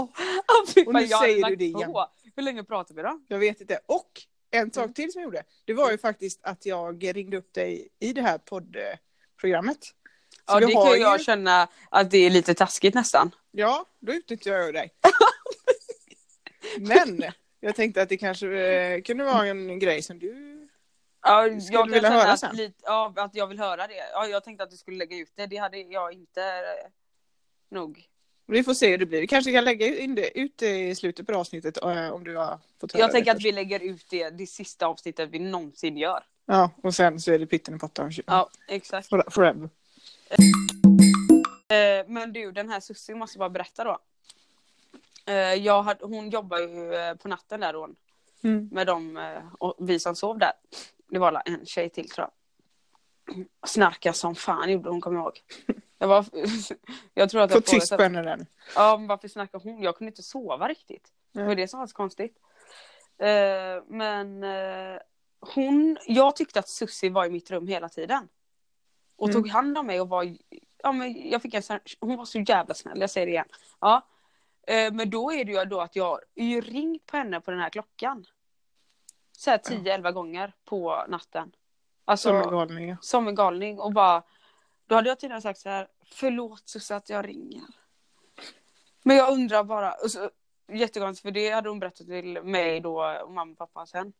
Och 0.87 0.93
nu 0.93 1.07
säger 1.07 1.49
du 1.49 1.55
det 1.55 1.65
igen. 1.65 1.93
Hur 2.35 2.43
länge 2.43 2.63
pratar 2.63 2.95
vi 2.95 3.01
då? 3.01 3.19
jag 3.27 3.39
vet 3.39 3.61
inte. 3.61 3.79
Och 3.85 4.09
en 4.51 4.71
sak 4.71 4.93
till 4.93 5.11
som 5.11 5.21
jag 5.21 5.27
gjorde, 5.27 5.43
det 5.65 5.73
var 5.73 5.91
ju 5.91 5.97
faktiskt 5.97 6.39
att 6.43 6.65
jag 6.65 7.15
ringde 7.15 7.37
upp 7.37 7.53
dig 7.53 7.87
i 7.99 8.13
det 8.13 8.21
här 8.21 8.37
poddprogrammet. 8.37 9.83
Så 9.83 9.91
Ja, 10.47 10.59
det 10.59 10.73
kan 10.73 10.99
jag 11.01 11.17
ju- 11.19 11.23
känna 11.23 11.67
att 11.89 12.11
det 12.11 12.17
är 12.17 12.29
lite 12.29 12.53
taskigt 12.53 12.95
nästan. 12.95 13.31
Ja, 13.55 13.85
då 13.99 14.13
utnyttjar 14.13 14.53
jag 14.53 14.73
dig. 14.73 14.91
Men 16.79 17.23
jag 17.59 17.75
tänkte 17.75 18.01
att 18.01 18.09
det 18.09 18.17
kanske 18.17 18.47
eh, 18.47 19.01
kunde 19.01 19.23
vara 19.23 19.47
en 19.47 19.79
grej 19.79 20.01
som 20.01 20.19
du... 20.19 20.49
Ja, 21.25 21.59
Skulle 21.61 21.77
jag 21.79 21.85
vilja 21.91 22.09
höra 22.09 22.31
att, 22.31 22.39
sen? 22.39 22.55
lite, 22.55 22.75
ja, 22.83 23.13
att 23.15 23.35
jag 23.35 23.47
vill 23.47 23.59
höra 23.59 23.87
det. 23.87 24.09
Ja, 24.13 24.27
jag 24.27 24.43
tänkte 24.43 24.63
att 24.63 24.69
du 24.71 24.77
skulle 24.77 24.97
lägga 24.97 25.17
ut 25.17 25.31
det. 25.35 25.45
Det 25.45 25.57
hade 25.57 25.77
jag 25.77 26.13
inte 26.13 26.41
eh, 26.41 26.89
nog. 27.71 28.03
Vi 28.47 28.63
får 28.63 28.73
se 28.73 28.89
hur 28.89 28.97
det 28.97 29.05
blir. 29.05 29.21
Vi 29.21 29.27
kanske 29.27 29.51
kan 29.51 29.65
lägga 29.65 29.97
in 29.99 30.15
det, 30.15 30.37
ut 30.39 30.57
det 30.57 30.87
i 30.89 30.95
slutet 30.95 31.27
på 31.27 31.35
avsnittet 31.35 31.77
eh, 31.83 32.09
om 32.09 32.23
du 32.23 32.35
har 32.35 32.59
fått 32.81 32.91
höra 32.91 33.01
Jag 33.03 33.11
tänker 33.11 33.31
att 33.31 33.37
först. 33.37 33.45
vi 33.45 33.51
lägger 33.51 33.79
ut 33.79 34.05
det, 34.09 34.29
det 34.29 34.47
sista 34.47 34.85
avsnittet 34.87 35.29
vi 35.29 35.39
någonsin 35.39 35.97
gör. 35.97 36.23
Ja, 36.45 36.71
och 36.83 36.95
sen 36.95 37.19
så 37.19 37.31
är 37.31 37.39
det 37.39 37.45
pitten 37.47 37.75
i 37.75 37.79
potten. 37.79 38.11
Ja, 38.27 38.49
exakt. 38.67 39.09
For- 39.09 39.29
Forever. 39.31 39.69
Eh, 41.73 42.05
men 42.07 42.33
du, 42.33 42.51
den 42.51 42.69
här 42.69 42.79
Sussi 42.79 43.13
måste 43.13 43.39
bara 43.39 43.49
berätta 43.49 43.83
då. 43.83 43.99
Eh, 45.25 45.35
jag 45.53 45.83
hade, 45.83 46.05
hon 46.05 46.29
jobbar 46.29 46.59
ju 46.59 46.93
eh, 46.95 47.15
på 47.15 47.27
natten 47.27 47.59
där 47.59 47.73
då. 47.73 47.89
Mm. 48.43 48.69
med 48.71 48.87
dem 48.87 49.19
och 49.59 49.75
vi 49.79 49.99
som 49.99 50.15
sov 50.15 50.37
där. 50.39 50.51
Det 51.07 51.19
var 51.19 51.41
en 51.45 51.65
tjej 51.65 51.89
till 51.89 52.09
tror 52.09 52.27
jag. 52.27 53.45
Snarka 53.65 54.13
som 54.13 54.35
fan 54.35 54.71
gjorde 54.71 54.89
hon, 54.89 55.01
kommer 55.01 55.17
jag 55.17 55.23
ihåg. 55.25 55.41
Jag, 55.97 56.07
var, 56.07 56.25
jag 57.13 57.29
tror 57.29 57.41
att 57.41 57.51
Få 57.51 57.57
jag 57.57 57.65
tyst 57.65 57.97
på 57.97 58.03
henne 58.03 58.35
nu. 58.35 58.45
ja, 58.75 58.97
men 58.97 59.07
varför 59.07 59.27
snackar 59.27 59.59
hon? 59.59 59.81
Jag 59.83 59.97
kunde 59.97 60.09
inte 60.09 60.23
sova 60.23 60.67
riktigt. 60.67 61.11
Det 61.31 61.43
var 61.43 61.55
det 61.55 61.67
som 61.67 61.79
var 61.79 61.87
så 61.87 61.95
konstigt. 61.95 62.37
Men 63.87 64.43
hon, 65.39 65.97
jag 66.07 66.35
tyckte 66.35 66.59
att 66.59 66.69
Sussi 66.69 67.09
var 67.09 67.25
i 67.25 67.29
mitt 67.29 67.51
rum 67.51 67.67
hela 67.67 67.89
tiden. 67.89 68.27
Och 69.15 69.29
Mm. 69.29 69.33
tog 69.41 69.49
hand 69.49 69.77
om 69.77 69.87
mig 69.87 70.01
och 70.01 70.09
var, 70.09 70.37
ja 70.83 70.91
men 70.91 71.29
jag 71.29 71.41
fick 71.41 71.53
en 71.53 71.63
sån, 71.63 71.79
hon 71.99 72.17
var 72.17 72.25
så 72.25 72.39
jävla 72.39 72.73
snäll, 72.73 72.99
jag 72.99 73.09
säger 73.09 73.27
det 73.27 73.31
igen. 73.31 73.47
Ja. 73.79 74.07
Eh, 74.67 74.93
men 74.93 75.09
då 75.09 75.31
är 75.31 75.45
det 75.45 75.51
ju 75.51 75.65
då 75.65 75.81
att 75.81 75.95
jag 75.95 76.05
har 76.05 76.61
ringt 76.61 77.05
på 77.05 77.17
henne 77.17 77.41
på 77.41 77.51
den 77.51 77.59
här 77.59 77.69
klockan. 77.69 78.25
Så 79.37 79.49
här 79.49 79.57
10-11 79.57 80.11
gånger 80.11 80.53
på 80.65 81.05
natten. 81.07 81.51
Alltså 82.05 82.29
Som 82.29 82.37
en 82.37 82.49
galning. 82.49 82.97
som 83.01 83.27
en 83.27 83.35
galning 83.35 83.79
och 83.79 83.93
bara 83.93 84.23
Då 84.87 84.95
hade 84.95 85.09
jag 85.09 85.19
tidigare 85.19 85.41
sagt 85.41 85.59
så 85.59 85.69
här 85.69 85.87
Förlåt 86.05 86.69
Susse 86.69 86.95
att 86.95 87.09
jag 87.09 87.27
ringer. 87.27 87.61
Men 89.03 89.17
jag 89.17 89.33
undrar 89.33 89.63
bara 89.63 89.93
och 89.93 90.11
så, 90.11 90.29
Jättekonstigt 90.67 91.21
för 91.21 91.31
det 91.31 91.49
hade 91.49 91.69
hon 91.69 91.79
berättat 91.79 92.07
till 92.07 92.43
mig 92.43 92.79
då 92.79 93.03
och 93.23 93.31
mamma 93.31 93.51
och 93.51 93.57
pappa 93.57 93.85
sen. 93.85 94.13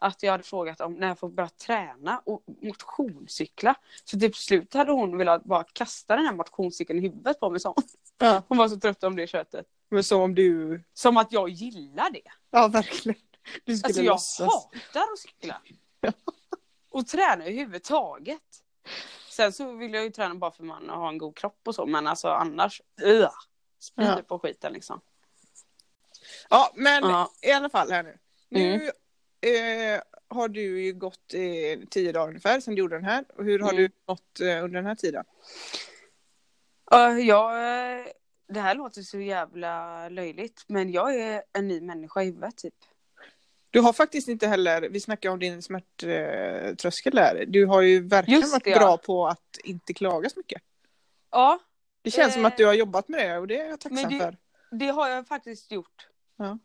Att 0.00 0.22
jag 0.22 0.32
hade 0.32 0.44
frågat 0.44 0.80
om 0.80 0.92
när 0.94 1.08
jag 1.08 1.18
får 1.18 1.28
börja 1.28 1.48
träna 1.48 2.22
och 2.26 2.42
motionscykla. 2.62 3.74
Så 4.04 4.18
till 4.20 4.34
slut 4.34 4.74
hade 4.74 4.92
hon 4.92 5.18
velat 5.18 5.44
bara 5.44 5.64
kasta 5.64 6.16
den 6.16 6.26
här 6.26 6.32
motionscykeln 6.32 6.98
i 6.98 7.02
huvudet 7.02 7.40
på 7.40 7.50
mig. 7.50 7.60
Så. 7.60 7.74
Ja, 8.18 8.42
Hon 8.48 8.58
var 8.58 8.68
så 8.68 8.80
trött 8.80 9.04
om 9.04 9.16
det 9.16 9.26
köttet. 9.26 9.66
men 9.88 10.04
som 10.04 10.20
om 10.20 10.34
du... 10.34 10.82
Som 10.94 11.16
att 11.16 11.32
jag 11.32 11.48
gillar 11.48 12.10
det. 12.10 12.22
Ja, 12.50 12.68
verkligen. 12.68 13.20
Du 13.64 13.76
skulle 13.76 13.88
Alltså 13.88 14.02
jag 14.02 14.12
låtsas. 14.12 14.48
hatar 14.48 15.00
att 15.12 15.18
cykla. 15.18 15.60
Och 16.90 17.06
träna 17.06 17.44
överhuvudtaget. 17.44 18.42
Sen 19.30 19.52
så 19.52 19.72
vill 19.72 19.94
jag 19.94 20.04
ju 20.04 20.10
träna 20.10 20.34
bara 20.34 20.50
för 20.50 20.64
man 20.64 20.88
har 20.88 21.08
en 21.08 21.18
god 21.18 21.36
kropp 21.36 21.60
och 21.66 21.74
så 21.74 21.86
men 21.86 22.06
alltså 22.06 22.28
annars 22.28 22.82
uh, 23.06 23.28
spyr 23.78 24.04
Ja. 24.04 24.22
på 24.28 24.38
skiten 24.38 24.72
liksom. 24.72 25.00
Ja, 26.50 26.72
men 26.74 27.02
Ja. 27.04 27.30
i 27.42 27.52
alla 27.52 27.68
fall 27.68 27.90
här 27.90 28.02
nu. 28.02 28.18
Nu 28.48 28.74
Mm. 28.74 28.90
Eh, 29.40 30.00
har 30.28 30.48
du 30.48 30.80
ju 30.82 30.92
gått 30.92 31.34
eh, 31.34 31.88
tio 31.90 32.12
dagar 32.12 32.28
ungefär 32.28 32.60
sedan 32.60 32.74
du 32.74 32.78
gjorde 32.80 32.96
den 32.96 33.04
här. 33.04 33.24
Och 33.36 33.44
hur 33.44 33.58
har 33.58 33.70
Mm. 33.72 33.82
du 33.82 33.90
mått 34.08 34.40
eh, 34.40 34.46
under 34.64 34.68
den 34.68 34.86
här 34.86 34.94
tiden? 34.94 35.24
Ja, 36.90 37.12
jag, 37.18 37.52
eh, 38.00 38.06
det 38.48 38.60
här 38.60 38.74
låter 38.74 39.02
så 39.02 39.20
jävla 39.20 40.08
löjligt, 40.08 40.64
men 40.66 40.92
jag 40.92 41.14
är 41.14 41.42
en 41.52 41.68
ny 41.68 41.80
människa 41.80 42.22
i 42.22 42.26
huvudet 42.26 42.56
typ. 42.56 42.74
Du 43.70 43.80
har 43.80 43.92
faktiskt 43.92 44.28
inte 44.28 44.46
heller, 44.46 44.80
vi 44.88 45.00
snackade 45.00 45.32
om 45.32 45.38
din 45.38 45.62
smärttröskel 45.62 47.14
där. 47.14 47.44
Du 47.48 47.66
har 47.66 47.80
ju 47.82 48.08
verkligen 48.08 48.40
Just 48.40 48.52
varit 48.52 48.64
det, 48.64 48.70
ja. 48.70 48.78
bra 48.78 48.96
på 48.96 49.26
att 49.26 49.58
inte 49.64 49.94
klaga 49.94 50.30
så 50.30 50.38
mycket. 50.38 50.62
Ja, 51.30 51.58
Det 52.02 52.10
känns 52.10 52.32
som 52.34 52.42
Eh, 52.44 52.46
att 52.46 52.56
du 52.56 52.66
har 52.66 52.74
jobbat 52.74 53.08
med 53.08 53.30
det 53.30 53.38
och 53.38 53.46
det 53.46 53.60
är 53.60 53.68
jag 53.68 53.80
tacksam 53.80 54.10
det- 54.12 54.18
för. 54.18 54.36
det 54.70 54.86
har 54.88 55.08
jag 55.08 55.26
faktiskt 55.28 55.70
gjort. 55.72 56.08
Ja. 56.36 56.58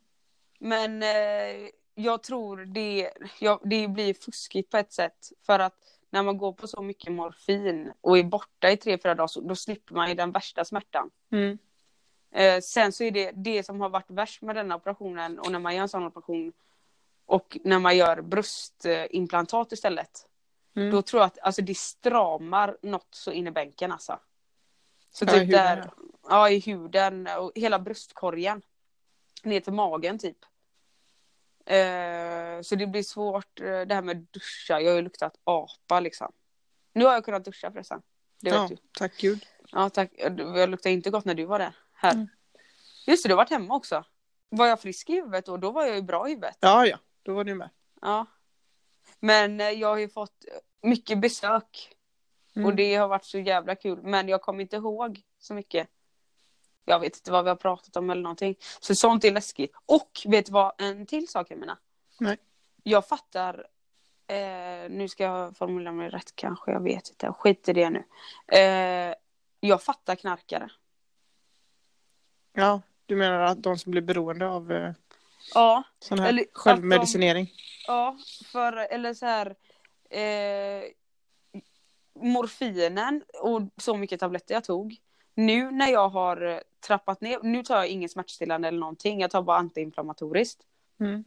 Men 0.60 1.03
eh, 1.03 1.70
jag 1.96 2.24
tror 2.24 2.66
det, 2.66 3.12
ja, 3.40 3.60
det 3.64 3.88
blir 3.88 4.14
fuskigt 4.14 4.70
på 4.70 4.78
ett 4.78 4.94
sätt. 4.94 5.32
För 5.46 5.60
att 5.60 5.76
när 6.10 6.24
man 6.24 6.38
går 6.38 6.54
på 6.54 6.68
så 6.68 6.82
mycket 6.82 7.12
morfin 7.12 7.92
och 8.02 8.18
är 8.18 8.24
borta 8.24 8.72
i 8.72 8.78
tre, 8.78 8.98
fyra 8.98 9.16
dagar, 9.16 9.28
så, 9.28 9.42
då 9.42 9.56
slipper 9.56 9.96
man 9.96 10.10
ju 10.10 10.16
den 10.16 10.32
värsta 10.32 10.66
smärtan. 10.66 11.10
Mm. 11.32 11.58
Eh, 12.32 12.62
sen 12.62 12.92
så 12.92 13.04
är 13.04 13.12
det 13.12 13.32
det 13.32 13.64
som 13.64 13.82
har 13.82 13.90
varit 13.90 14.12
värst 14.12 14.42
med 14.42 14.56
denna 14.56 14.76
operationen 14.76 15.40
och 15.40 15.52
när 15.52 15.60
man 15.60 15.76
gör 15.76 15.82
en 15.82 15.90
sån 15.90 16.06
operation 16.06 16.54
och 17.26 17.58
när 17.64 17.80
man 17.80 17.98
gör 17.98 18.22
bröstimplantat 18.22 19.72
istället. 19.72 20.28
Mm. 20.76 20.92
Då 20.92 21.02
tror 21.02 21.22
jag 21.22 21.28
att 21.28 21.40
alltså, 21.40 21.62
det 21.62 21.78
stramar 21.78 22.78
något 22.82 23.08
så 23.12 23.32
in 23.32 23.48
i 23.48 23.52
bänken 23.52 23.92
alltså. 23.92 24.20
Så 25.12 25.26
Ja, 25.26 25.36
i 25.36 25.40
typ 25.40 25.48
huden, 25.48 25.52
där, 25.52 25.92
ja 26.30 26.50
i 26.50 26.60
huden 26.60 27.28
och 27.40 27.52
hela 27.56 27.80
bröstkorgen. 27.80 28.62
Ner 29.44 29.60
till 29.60 29.74
magen 29.74 30.20
typ. 30.20 30.38
Eh, 31.65 32.62
så 32.62 32.75
det 32.75 32.88
blir 32.88 33.03
svårt 33.03 33.60
eh, 33.60 33.82
det 33.82 33.96
här 33.96 34.01
med 34.01 34.17
duscha. 34.17 34.79
Jag 34.82 34.91
har 34.91 34.96
ju 34.96 35.01
luktat 35.01 35.39
apa 35.43 36.00
liksom. 36.00 36.32
Nu 36.93 37.05
har 37.05 37.13
jag 37.13 37.25
kunnat 37.25 37.46
duscha 37.46 37.72
förresten. 37.72 38.01
Det 38.41 38.50
vet 38.50 38.60
Ja, 38.60 38.67
du. 38.70 38.77
tack 38.91 39.17
gud. 39.17 39.46
Ja 39.72 39.89
tack. 39.89 40.12
Jag 40.17 40.70
luktade 40.70 40.93
inte 40.93 41.10
gott 41.10 41.25
när 41.25 41.34
du 41.34 41.46
var 41.46 41.60
där. 41.60 41.75
Här. 41.93 42.13
Mm. 42.13 42.27
Just 43.08 43.24
det, 43.24 43.29
du 43.29 43.34
har 43.34 43.38
varit 43.38 43.50
hemma 43.50 43.75
också. 43.75 44.05
Var 44.50 44.67
jag 44.67 44.82
frisk 44.82 45.10
i 45.10 45.13
huvudet 45.13 45.46
då? 45.46 45.58
Då 45.58 45.72
var 45.72 45.86
jag 45.86 45.96
ju 45.96 46.01
bra 46.01 46.27
i 46.27 46.29
huvudet. 46.29 46.58
Ja, 46.60 46.86
ja, 46.86 46.98
då 47.24 47.34
var 47.34 47.43
du 47.43 47.55
med. 47.55 47.70
Ja. 48.01 48.25
Men 49.20 49.60
eh, 49.62 49.70
jag 49.70 49.88
har 49.88 49.98
ju 49.98 50.10
fått 50.10 50.46
mycket 50.82 51.20
besök. 51.20 51.98
Mm. 52.55 52.65
Och 52.65 52.75
det 52.75 52.96
har 52.96 53.08
varit 53.08 53.25
så 53.25 53.39
jävla 53.39 53.75
kul. 53.75 54.01
Men 54.03 54.27
jag 54.29 54.41
kommer 54.41 54.62
inte 54.62 54.75
ihåg 54.75 55.22
så 55.39 55.53
mycket. 55.53 55.89
Jag 56.86 57.00
vet 57.00 57.18
inte 57.18 57.32
vad 57.32 57.44
vi 57.44 57.50
har 57.50 57.56
pratat 57.56 57.96
om 57.96 58.10
eller 58.10 58.22
någonting. 58.22 58.56
Så 58.80 58.96
sånt 58.96 59.24
är 59.24 59.32
läskigt. 59.32 59.75
Och 59.86 60.20
vet 60.25 60.46
du 60.46 60.52
vad 60.52 60.72
en 60.82 61.06
till 61.06 61.28
sak 61.28 61.48
jag 61.52 61.58
menar? 61.60 61.78
Nej. 62.20 62.38
Jag 62.84 63.08
fattar. 63.08 63.68
Eh, 64.28 64.90
nu 64.90 65.08
ska 65.10 65.24
jag 65.24 65.58
formulera 65.58 65.92
mig 65.94 66.10
rätt 66.10 66.36
kanske. 66.36 66.72
Jag 66.72 66.84
vet 66.84 67.10
inte. 67.10 67.34
Skit 67.34 67.70
i 67.70 67.74
det 67.74 67.90
nu. 67.90 68.04
Eh, 68.60 69.16
jag 69.60 69.84
fattar 69.84 70.16
knarkare. 70.16 70.70
Ja, 72.54 72.82
du 73.06 73.16
menar 73.16 73.40
att 73.40 73.63
de 73.63 73.78
som 73.78 73.92
blir 73.92 74.02
beroende 74.02 74.48
av 74.48 74.72
eh, 74.72 74.92
Ja. 75.54 75.84
sån 76.00 76.20
här 76.20 76.30
Eller 76.30 76.42
att 76.42 76.48
de- 76.48 76.60
självmedicinering? 76.60 77.52
Ja, 77.88 78.18
för 78.52 78.74
eller 78.78 79.13
så 79.13 79.25
här. 79.25 79.56
Eh, 80.10 80.84
morfinen 82.20 83.24
och 83.42 83.62
så 83.78 83.98
mycket 83.98 84.20
tabletter 84.20 84.54
jag 84.54 84.63
tog. 84.63 84.98
Nu 85.36 85.72
när 85.72 85.88
jag 85.92 86.10
har 86.10 86.42
eh, 86.42 86.60
trappat 86.88 87.22
ner, 87.22 87.40
nu 87.44 87.63
tar 87.63 87.75
jag 87.75 87.88
ingen 87.88 88.10
smärtstillande 88.10 88.68
eller 88.68 88.80
någonting, 88.80 89.20
jag 89.22 89.32
tar 89.32 89.42
bara 89.42 89.58
antiinflammatoriskt. 89.58 90.63
Mm. 91.00 91.24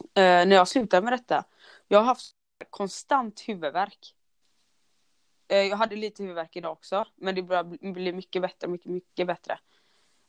Eh, 0.00 0.48
när 0.48 0.56
jag 0.56 0.68
slutar 0.68 1.02
med 1.02 1.12
detta, 1.12 1.44
jag 1.88 1.98
har 1.98 2.04
haft 2.04 2.34
konstant 2.70 3.40
huvudvärk. 3.48 4.14
Eh, 5.48 5.58
jag 5.58 5.76
hade 5.76 5.96
lite 5.96 6.22
huvudvärk 6.22 6.56
idag 6.56 6.72
också, 6.72 7.04
men 7.14 7.34
det 7.34 7.42
börjar 7.42 7.92
bli- 7.92 8.12
mycket 8.12 8.42
bättre, 8.42 8.68
mycket, 8.68 8.90
mycket 8.90 9.26
bättre. 9.26 9.58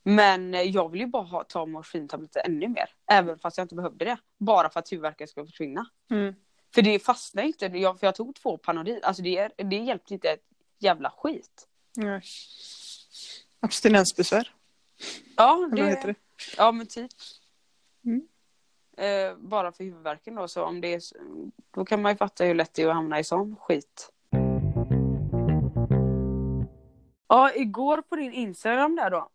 Men 0.03 0.53
eh, 0.53 0.61
jag 0.61 0.89
vill 0.91 1.01
ju 1.01 1.07
bara 1.07 1.23
ha, 1.23 1.43
ta 1.43 1.65
morfintabletter 1.65 2.41
ännu 2.45 2.67
mer, 2.67 2.89
även 3.11 3.39
fast 3.39 3.57
jag 3.57 3.65
inte 3.65 3.75
behövde 3.75 4.05
det. 4.05 4.17
Bara 4.37 4.69
för 4.69 4.79
att 4.79 4.91
huvudvärken 4.91 5.27
ska 5.27 5.45
försvinna. 5.45 5.89
Mm. 6.11 6.35
För 6.75 6.81
det 6.81 6.99
fastnar 6.99 7.43
inte, 7.43 7.65
jag, 7.65 7.99
för 7.99 8.07
jag 8.07 8.15
tog 8.15 8.35
två 8.35 8.57
Panodil, 8.57 8.99
alltså 9.03 9.23
det, 9.23 9.51
det 9.57 9.75
hjälpte 9.75 10.13
inte 10.13 10.29
ett 10.29 10.43
jävla 10.79 11.09
skit. 11.09 11.67
Nej. 11.97 12.21
Abstinensbesvär, 13.59 14.51
Ja, 15.37 15.69
vad 15.71 15.79
heter 15.79 16.07
det? 16.07 16.15
Ja 16.57 16.71
men 16.71 16.87
typ. 16.87 17.11
Mm. 18.05 18.27
Eh, 18.97 19.37
bara 19.37 19.71
för 19.71 19.83
huvudvärken 19.83 20.35
då, 20.35 20.47
så 20.47 20.63
om 20.63 20.81
det 20.81 20.93
är, 20.93 21.01
då 21.71 21.85
kan 21.85 22.01
man 22.01 22.11
ju 22.11 22.17
fatta 22.17 22.43
hur 22.43 22.55
lätt 22.55 22.73
det 22.73 22.81
är 22.81 22.87
att 22.87 22.95
hamna 22.95 23.19
i 23.19 23.23
sån 23.23 23.55
skit. 23.55 24.11
Ja, 27.27 27.51
igår 27.55 28.01
på 28.01 28.15
din 28.15 28.33
Instagram 28.33 28.95
där 28.95 29.09
då. 29.09 29.29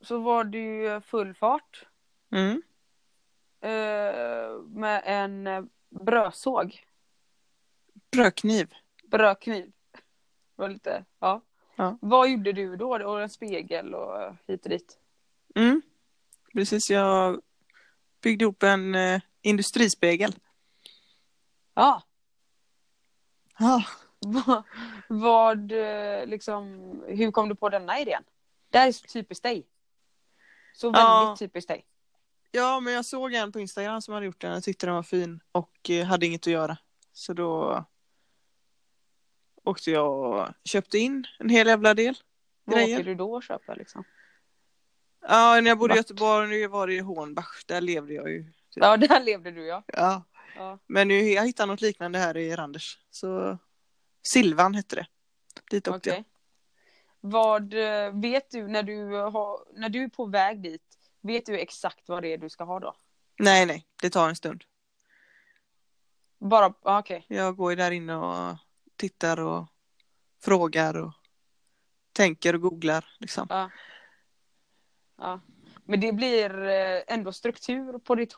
Så 0.00 0.18
var 0.18 0.44
du 0.44 1.00
full 1.00 1.34
fart. 1.34 1.86
Mm. 2.32 2.62
Eh, 3.60 4.60
med 4.62 5.02
en 5.04 5.46
eh, 5.46 5.64
brödsåg. 5.88 6.86
Brödkniv. 8.12 8.74
Brödkniv. 9.04 9.72
Det 9.92 10.62
var 10.62 10.68
lite, 10.68 11.04
ja. 11.18 11.42
Ja. 11.80 11.98
Vad 12.00 12.30
gjorde 12.30 12.52
du 12.52 12.76
då? 12.76 13.04
Och 13.04 13.22
en 13.22 13.28
spegel 13.30 13.94
och 13.94 14.36
hit 14.46 14.62
och 14.64 14.70
dit. 14.70 14.98
Mm. 15.54 15.82
Precis, 16.52 16.90
jag 16.90 17.40
byggde 18.22 18.42
ihop 18.44 18.62
en 18.62 18.94
eh, 18.94 19.20
industrispegel. 19.42 20.34
Ja. 21.74 22.02
Ja. 23.58 23.84
Vad- 24.18 24.62
Vad, 25.08 25.72
eh, 25.72 26.26
liksom, 26.26 26.64
hur 27.08 27.30
kom 27.30 27.48
du 27.48 27.54
på 27.54 27.68
denna 27.68 28.00
idén? 28.00 28.22
Det 28.70 28.78
här 28.78 28.88
är 28.88 28.92
så 28.92 29.06
typiskt 29.06 29.42
dig. 29.42 29.66
Så 30.74 30.86
väldigt 30.88 31.00
Ja. 31.02 31.36
typiskt 31.38 31.68
dig. 31.68 31.84
ja, 32.50 32.80
men 32.80 32.92
jag 32.92 33.04
såg 33.04 33.32
en 33.34 33.52
på 33.52 33.60
Instagram 33.60 34.02
som 34.02 34.14
hade 34.14 34.26
gjort 34.26 34.40
den. 34.40 34.52
Jag 34.52 34.62
tyckte 34.64 34.86
den 34.86 34.94
var 34.94 35.02
fin 35.02 35.40
och 35.52 35.90
eh, 35.90 36.06
hade 36.06 36.26
inget 36.26 36.40
att 36.40 36.46
göra. 36.52 36.76
Så 37.12 37.32
då 37.32 37.84
åkte 39.64 39.90
jag 39.90 40.12
och 40.12 40.48
köpte 40.64 40.98
in 40.98 41.26
en 41.38 41.48
hel 41.48 41.66
jävla 41.66 41.94
del. 41.94 42.18
Vad 42.64 42.76
Grejer. 42.76 42.96
åker 42.96 43.04
du 43.04 43.14
då 43.14 43.32
och 43.32 43.42
köper 43.42 43.76
liksom? 43.76 44.04
Ja, 45.20 45.60
när 45.60 45.70
jag 45.70 45.78
bodde 45.78 45.94
i 45.94 45.96
Vart? 45.96 46.10
Göteborg, 46.10 46.48
nu 46.48 46.66
var 46.66 46.86
det 46.86 46.94
i 46.94 47.00
Hornbach. 47.00 47.64
Där 47.66 47.80
levde 47.80 48.14
jag 48.14 48.30
ju. 48.30 48.52
Ja, 48.74 48.96
där 48.96 49.24
levde 49.24 49.50
du 49.50 49.66
ja. 49.66 49.82
Ja. 49.86 50.24
ja. 50.56 50.78
Men 50.86 51.08
nu 51.08 51.20
jag 51.20 51.46
hittade 51.46 51.72
något 51.72 51.80
liknande 51.80 52.18
här 52.18 52.36
i 52.36 52.56
Randers. 52.56 52.98
Så 53.10 53.58
Silvan 54.22 54.74
hette 54.74 54.96
det. 54.96 55.06
Dit 55.70 55.88
åkte 55.88 56.10
Okej. 56.10 56.24
Vad 57.20 57.74
eh, 57.74 58.20
vet 58.20 58.50
du 58.50 58.68
när 58.68 58.82
du, 58.82 59.12
har, 59.12 59.80
när 59.80 59.88
du 59.88 60.04
är 60.04 60.08
på 60.08 60.26
väg 60.26 60.62
dit? 60.62 60.82
Vet 61.20 61.46
du 61.46 61.58
exakt 61.58 62.08
vad 62.08 62.22
det 62.22 62.32
är 62.32 62.38
du 62.38 62.48
ska 62.50 62.64
ha 62.64 62.80
då? 62.80 62.86
jag. 62.86 63.44
Nej, 63.44 63.66
nej, 63.66 63.86
det 64.02 64.10
tar 64.10 64.28
en 64.28 64.36
stund. 64.36 64.64
Bara, 66.38 66.74
okej. 66.82 67.24
Jag 67.28 67.56
går 67.56 67.72
ju 67.72 67.76
där 67.76 67.90
inne 67.90 68.16
och 68.16 68.56
tittar 69.00 69.40
och 69.40 69.66
frågar 70.42 70.96
och 70.96 71.12
tänker 72.12 72.54
och 72.54 72.60
googlar 72.60 73.04
liksom. 73.18 73.46
Ja. 73.50 73.70
ja. 75.18 75.40
Men 75.84 76.00
det 76.00 76.12
blir 76.12 76.68
eh, 76.68 77.02
ändå 77.06 77.32
struktur 77.32 77.98
på 77.98 78.14
ditt 78.14 78.34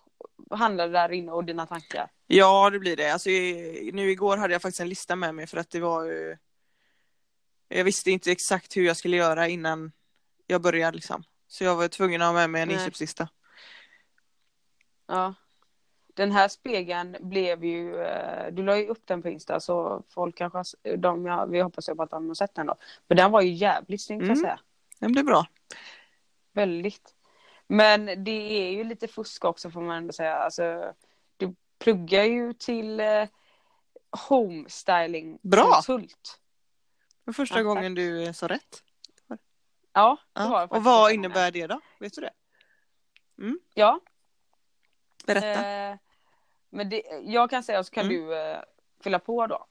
handlande 0.50 0.98
där 0.98 1.12
inne 1.12 1.32
och 1.32 1.44
dina 1.44 1.66
tankar. 1.66 2.10
Ja, 2.26 2.70
det 2.70 2.78
blir 2.78 2.96
det. 2.96 3.12
Alltså, 3.12 3.28
nu 3.92 4.10
igår 4.10 4.36
hade 4.36 4.52
jag 4.52 4.62
faktiskt 4.62 4.80
en 4.80 4.88
lista 4.88 5.16
med 5.16 5.34
mig 5.34 5.46
för 5.46 5.56
att 5.56 5.70
det 5.70 5.80
var 5.80 6.04
ju... 6.04 6.36
Jag 7.68 7.84
visste 7.84 8.10
inte 8.10 8.32
exakt 8.32 8.76
hur 8.76 8.82
jag 8.82 8.96
skulle 8.96 9.16
göra 9.16 9.48
innan 9.48 9.92
jag 10.46 10.62
började 10.62 10.96
liksom. 10.96 11.24
Så 11.46 11.64
jag 11.64 11.76
var 11.76 11.88
tvungen 11.88 12.22
att 12.22 12.26
ha 12.26 12.32
med 12.32 12.50
mig 12.50 12.62
en 12.62 12.68
Nej. 12.68 12.76
inköpslista. 12.76 13.28
Ja. 15.06 15.34
Den 16.14 16.32
här 16.32 16.48
spegeln 16.48 17.16
blev 17.20 17.64
ju, 17.64 18.00
eh, 18.02 18.52
du 18.52 18.62
la 18.62 18.76
ju 18.78 18.86
upp 18.86 19.06
den 19.06 19.22
på 19.22 19.28
Insta 19.28 19.60
så 19.60 20.02
folk 20.08 20.36
kanske, 20.38 20.76
de, 20.96 21.26
ja, 21.26 21.44
vi 21.46 21.60
hoppas 21.60 21.88
ju 21.88 21.94
på 21.94 22.02
att 22.02 22.10
de 22.10 22.28
har 22.28 22.34
sett 22.34 22.54
den 22.54 22.66
då. 22.66 22.74
Men 23.08 23.16
den 23.16 23.30
var 23.30 23.40
ju 23.42 23.50
jävligt 23.52 24.02
snygg 24.02 24.20
kan 24.20 24.28
jag 24.28 24.36
Mm. 24.36 24.44
säga. 24.44 24.60
Den 24.98 25.12
blir 25.12 25.22
bra. 25.24 25.46
Väldigt. 26.52 27.14
Men 27.66 28.24
det 28.24 28.30
är 28.68 28.70
ju 28.70 28.84
lite 28.84 29.08
fusk 29.08 29.44
också 29.44 29.70
får 29.70 29.80
man 29.80 29.96
ändå 29.96 30.12
säga. 30.12 30.34
Alltså, 30.36 30.94
du 31.36 31.54
pluggar 31.78 32.24
ju 32.24 32.52
till 32.52 33.00
eh, 33.00 33.24
homestyling 34.28 35.38
Bra. 35.42 35.64
konsult. 35.72 36.40
Det 37.24 37.24
var 37.24 37.32
första 37.32 37.58
Ja, 37.58 37.62
gången 37.62 37.94
du 37.94 38.24
eh, 38.24 38.32
sa 38.32 38.48
rätt. 38.48 38.82
Ja, 39.92 40.16
det 40.32 40.42
Ja. 40.42 40.48
var 40.50 40.60
det 40.66 40.74
Och 40.76 40.84
vad 40.84 41.12
innebär 41.12 41.50
det 41.50 41.66
då? 41.66 41.80
Vet 42.00 42.12
du 42.14 42.20
det? 42.20 42.30
gången. 43.38 43.60
Ja, 43.74 44.00
Berätta. 45.26 45.68
Eh, 45.90 45.96
men 46.70 46.88
det, 46.88 47.02
jag 47.22 47.50
kan 47.50 47.62
säga 47.62 47.84
så 47.84 47.90
kan 47.92 48.04
Mm. 48.06 48.16
du 48.26 48.36
eh, 48.38 48.58
fylla 49.00 49.18
på 49.18 49.46
då. 49.46 49.66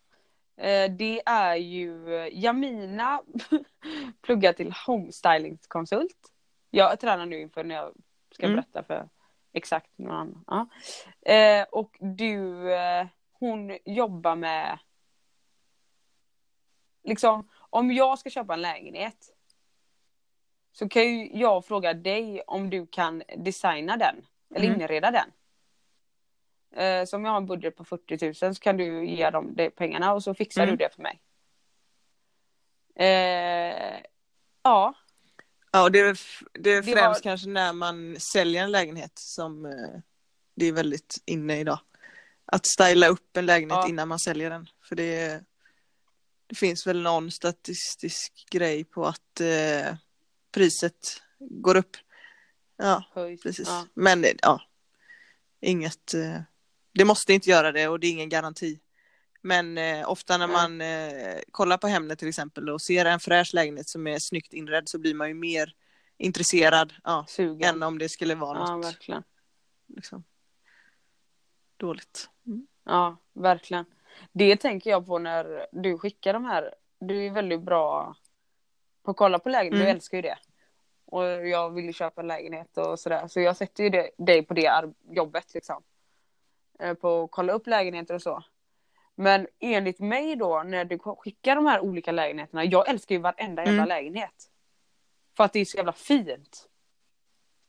Eh, 0.63 0.91
det 0.91 1.21
är 1.25 1.55
ju 1.55 2.15
eh, 2.15 2.29
Jamina 2.39 3.21
pluggar 4.21 4.53
till 4.53 4.73
homestylingkonsult. 4.87 6.31
Jag 6.69 6.99
tränar 6.99 7.25
nu 7.25 7.39
inför 7.41 7.63
när 7.63 7.75
jag 7.75 7.93
ska 8.31 8.45
Mm. 8.45 8.55
berätta 8.55 8.83
för 8.83 9.09
exakt 9.53 9.97
någon 9.97 10.11
annan. 10.15 10.43
Ja. 10.47 10.67
Eh, 11.33 11.63
och 11.71 11.97
du, 11.99 12.71
eh, 12.73 13.07
hon 13.31 13.77
jobbar 13.85 14.35
med 14.35 14.79
liksom 17.03 17.49
om 17.57 17.91
jag 17.91 18.19
ska 18.19 18.29
köpa 18.29 18.53
en 18.53 18.61
lägenhet 18.61 19.29
så 20.71 20.89
kan 20.89 21.03
ju 21.03 21.37
jag 21.39 21.65
fråga 21.65 21.93
dig 21.93 22.41
om 22.47 22.69
du 22.69 22.87
kan 22.87 23.23
designa 23.37 23.97
den 23.97 24.25
eller 24.55 24.67
Mm. 24.67 24.81
inreda 24.81 25.11
den. 25.11 25.31
Eh, 26.75 27.05
så 27.05 27.15
om 27.15 27.25
jag 27.25 27.31
har 27.31 27.37
en 27.37 27.45
budget 27.45 27.75
på 27.75 27.85
40 27.85 28.25
000 28.45 28.55
så 28.55 28.61
kan 28.61 28.77
du 28.77 29.05
ge 29.05 29.29
dem 29.29 29.55
de 29.55 29.69
pengarna 29.69 30.13
och 30.13 30.23
så 30.23 30.33
fixar 30.33 30.63
Mm. 30.63 30.77
du 30.77 30.83
det 30.85 30.95
för 30.95 31.01
mig. 31.01 31.21
Eh, 32.95 34.01
ja, 34.63 34.93
Ja, 35.73 35.89
det 35.89 35.99
är, 35.99 36.19
det 36.53 36.69
är 36.71 36.81
Det 36.81 36.91
främst 36.93 37.19
var- 37.19 37.31
kanske 37.31 37.49
när 37.49 37.73
man 37.73 38.19
säljer 38.19 38.63
en 38.63 38.71
lägenhet 38.71 39.11
som 39.15 39.65
eh, 39.65 39.99
det 40.55 40.65
är 40.65 40.71
väldigt 40.71 41.17
inne 41.25 41.59
idag. 41.59 41.79
Att 42.45 42.65
styla 42.65 43.07
upp 43.07 43.37
en 43.37 43.45
lägenhet 43.45 43.77
Ja. 43.77 43.87
innan 43.89 44.07
man 44.07 44.19
säljer 44.19 44.49
den. 44.49 44.69
För 44.83 44.95
det, 44.95 45.43
det 46.47 46.55
finns 46.55 46.87
väl 46.87 47.01
någon 47.01 47.31
statistisk 47.31 48.47
grej 48.51 48.83
på 48.83 49.05
att 49.05 49.39
eh, 49.41 49.95
priset 50.51 51.21
går 51.39 51.77
upp. 51.77 51.97
Ja, 52.77 53.03
höjs. 53.13 53.43
precis. 53.43 53.67
Ja. 53.67 53.85
Men 53.93 54.23
eh, 54.25 54.31
ja, 54.41 54.61
inget. 55.61 56.13
Eh, 56.13 56.41
det 56.93 57.05
måste 57.05 57.33
inte 57.33 57.49
göra 57.49 57.71
det 57.71 57.87
och 57.87 57.99
det 57.99 58.07
är 58.07 58.11
ingen 58.11 58.29
garanti. 58.29 58.79
Men 59.41 59.77
eh, 59.77 60.09
ofta 60.09 60.37
när 60.37 60.47
man 60.47 60.81
eh, 60.81 61.39
kollar 61.51 61.77
på 61.77 61.87
Hemnet 61.87 62.19
till 62.19 62.27
exempel 62.27 62.69
och 62.69 62.81
ser 62.81 63.05
en 63.05 63.19
fräsch 63.19 63.53
lägenhet 63.53 63.87
som 63.89 64.07
är 64.07 64.19
snyggt 64.19 64.53
inredd 64.53 64.89
så 64.89 64.99
blir 64.99 65.13
man 65.15 65.27
ju 65.27 65.33
mer 65.33 65.73
intresserad 66.17 66.93
ja, 67.03 67.25
Sugen. 67.27 67.75
än 67.75 67.83
om 67.83 67.97
det 67.97 68.09
skulle 68.09 68.35
vara 68.35 68.57
Ja, 68.59 68.75
något 68.75 68.85
verkligen. 68.85 69.23
liksom, 69.87 70.23
dåligt. 71.77 72.29
Mm. 72.47 72.67
Ja, 72.85 73.17
verkligen. 73.33 73.85
Det 74.31 74.55
tänker 74.57 74.89
jag 74.89 75.05
på 75.05 75.19
när 75.19 75.67
du 75.71 75.97
skickar 75.97 76.33
de 76.33 76.45
här. 76.45 76.75
Du 76.99 77.25
är 77.25 77.31
väldigt 77.31 77.61
bra 77.61 78.15
på 79.03 79.11
att 79.11 79.17
kolla 79.17 79.39
på 79.39 79.49
lägenhet. 79.49 79.79
Du 79.79 79.83
Mm. 79.83 79.95
älskar 79.95 80.17
ju 80.17 80.21
det. 80.21 80.37
Och 81.05 81.23
jag 81.47 81.69
vill 81.69 81.85
ju 81.85 81.93
köpa 81.93 82.21
en 82.21 82.27
lägenhet 82.27 82.77
och 82.77 82.99
sådär. 82.99 83.27
Så 83.27 83.39
jag 83.39 83.57
sätter 83.57 83.83
ju 83.83 83.89
det, 83.89 84.09
dig 84.17 84.43
på 84.45 84.53
det 84.53 84.83
jobbet 85.09 85.53
liksom. 85.53 85.83
Eh, 86.81 86.93
På 86.93 87.23
att 87.23 87.31
kolla 87.31 87.53
upp 87.53 87.67
lägenheter 87.67 88.13
och 88.13 88.21
så. 88.21 88.43
Men 89.15 89.47
enligt 89.59 89.99
mig 89.99 90.35
då 90.35 90.63
när 90.63 90.85
du 90.85 90.99
skickar 90.99 91.55
de 91.55 91.65
här 91.65 91.79
olika 91.79 92.11
lägenheterna. 92.11 92.65
Jag 92.65 92.89
älskar 92.89 93.15
ju 93.15 93.21
varenda 93.21 93.61
jävla 93.65 93.77
Mm. 93.83 93.87
lägenhet. 93.89 94.49
För 95.37 95.43
att 95.43 95.53
det 95.53 95.59
är 95.59 95.65
så 95.65 95.77
jävla 95.77 95.93
fint. 95.93 96.67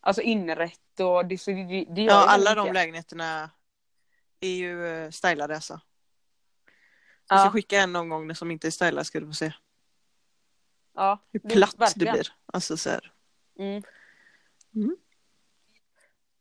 Alltså 0.00 0.22
inrätt 0.22 1.00
och 1.00 1.26
det, 1.26 1.38
så, 1.38 1.50
det, 1.50 1.84
det 1.88 2.02
Ja, 2.02 2.26
alla 2.28 2.54
de 2.54 2.72
lägenheterna 2.72 3.50
är 4.40 4.48
ju 4.54 4.86
eh, 4.86 5.10
stylade 5.10 5.54
alltså. 5.54 5.80
Jag 7.28 7.38
ska 7.40 7.46
Ja, 7.46 7.50
skicka 7.52 7.80
en 7.80 7.92
någon 7.92 8.08
gång 8.08 8.34
som 8.34 8.50
inte 8.50 8.66
är 8.66 8.70
stylad 8.70 9.06
ska 9.06 9.20
du 9.20 9.26
få 9.26 9.32
se. 9.32 9.52
ja, 10.94 11.18
Hur 11.32 11.40
det- 11.40 11.48
platt 11.48 11.70
det 11.72 11.78
verkligen. 11.78 12.12
blir. 12.14 12.28
Alltså 12.46 12.76
så. 12.76 12.90
Mm. 13.58 13.82
Mm. 14.74 14.96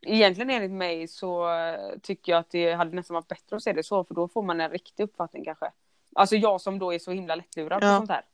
Egentligen 0.01 0.50
enligt 0.50 0.72
mig 0.72 1.08
så 1.08 1.48
tycker 2.01 2.31
jag 2.31 2.39
att 2.39 2.50
det 2.50 2.74
hade 2.74 2.96
nästan 2.96 3.15
varit 3.15 3.27
bättre 3.27 3.55
att 3.55 3.63
se 3.63 3.74
det 3.74 3.84
så 3.84 4.03
för 4.03 4.13
då 4.13 4.27
får 4.27 4.41
man 4.43 4.62
en 4.62 4.70
riktig 4.72 5.03
uppfattning 5.03 5.43
kanske. 5.46 5.72
Alltså 6.15 6.36
jag 6.36 6.62
som 6.62 6.79
då 6.79 6.93
är 6.93 7.00
så 7.00 7.12
himla 7.12 7.36
lättlurad 7.36 7.81
på 7.81 7.88
Ja. 7.88 7.98
sånt 7.98 8.10
här. 8.10 8.25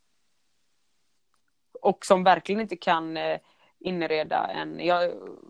Och 1.82 2.06
som 2.06 2.24
verkligen 2.24 2.62
inte 2.62 2.76
kan 2.76 3.18
eh, 3.18 3.38
inreda 3.80 4.48
en, 4.48 4.80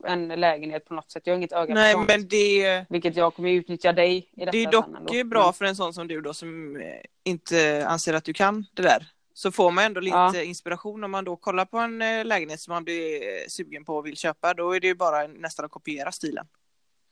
en 0.05 0.27
lägenhet 0.27 0.85
på 0.85 0.93
något 0.93 1.11
sätt. 1.11 1.23
Jag 1.27 1.33
har 1.33 1.37
inget 1.37 1.51
öga 1.51 1.73
Nej 1.73 1.93
på 1.93 1.99
sånt. 1.99 2.09
men 2.09 2.27
det, 2.27 2.85
Vilket 2.89 3.15
jag 3.15 3.33
kommer 3.33 3.49
utnyttja 3.49 3.93
dig 3.93 4.17
i 4.17 4.39
detta 4.39 4.51
det 4.51 4.63
är 4.63 4.71
dock 4.71 5.25
bra 5.25 5.53
för 5.53 5.65
en 5.65 5.75
sån 5.75 5.93
som 5.93 6.07
du 6.07 6.21
då 6.21 6.33
som 6.33 6.75
eh, 6.75 7.01
inte 7.23 7.85
anser 7.87 8.13
att 8.13 8.23
du 8.23 8.33
kan 8.33 8.65
det 8.73 8.81
där. 8.81 9.07
Så 9.37 9.51
får 9.51 9.71
man 9.71 9.83
ändå 9.83 10.01
lite 10.01 10.15
Ja. 10.17 10.43
inspiration 10.43 11.03
om 11.03 11.11
man 11.11 11.23
då 11.25 11.35
kollar 11.35 11.65
på 11.65 11.77
en 11.77 12.01
eh, 12.01 12.25
lägenhet 12.25 12.59
som 12.61 12.73
man 12.73 12.83
blir 12.83 13.21
eh, 13.21 13.47
sugen 13.47 13.85
på 13.85 13.95
och 13.97 14.05
vill 14.05 14.17
köpa. 14.17 14.53
Då 14.53 14.71
är 14.75 14.79
det 14.79 14.87
ju 14.87 14.95
bara 14.95 15.27
nästan 15.27 15.65
att 15.65 15.71
kopiera 15.71 16.11
stilen. 16.11 16.47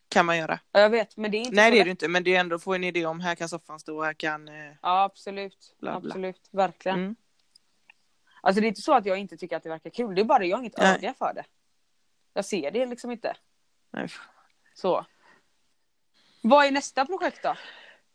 Kan 0.09 0.25
man 0.25 0.37
göra. 0.37 0.59
Ja, 0.71 0.79
jag 0.79 0.89
vet 0.89 1.17
men 1.17 1.31
det 1.31 1.37
är 1.37 1.39
inte 1.39 1.55
Nej 1.55 1.71
så 1.71 1.75
det 1.75 1.81
är 1.81 1.85
det 1.85 1.91
inte 1.91 2.07
men 2.07 2.23
det 2.23 2.35
är 2.35 2.39
ändå 2.39 2.55
att 2.55 2.63
få 2.63 2.73
en 2.73 2.83
idé 2.83 3.05
om 3.05 3.19
här 3.19 3.35
kan 3.35 3.49
soffan 3.49 3.79
stå, 3.79 4.03
här 4.03 4.13
kan... 4.13 4.47
eh, 4.47 4.53
Ja 4.81 5.03
absolut. 5.03 5.75
Bla, 5.79 5.99
bla. 5.99 6.09
Absolut. 6.09 6.49
Verkligen. 6.51 6.99
Mm. 6.99 7.15
Alltså 8.41 8.61
det 8.61 8.67
är 8.67 8.69
inte 8.69 8.81
så 8.81 8.93
att 8.93 9.05
jag 9.05 9.17
inte 9.17 9.37
tycker 9.37 9.57
att 9.57 9.63
det 9.63 9.69
verkar 9.69 9.89
kul. 9.89 10.15
Det 10.15 10.21
är 10.21 10.25
bara 10.25 10.39
det, 10.39 10.45
jag 10.45 10.57
har 10.57 10.61
inget 10.61 10.77
Nej. 10.77 10.95
öga 10.95 11.13
för 11.17 11.33
det. 11.33 11.45
Jag 12.33 12.45
ser 12.45 12.71
det 12.71 12.85
liksom 12.85 13.11
inte. 13.11 13.37
Nej. 13.91 14.07
Så. 14.73 15.05
Vad 16.41 16.65
är 16.65 16.71
nästa 16.71 17.05
projekt 17.05 17.43
då? 17.43 17.55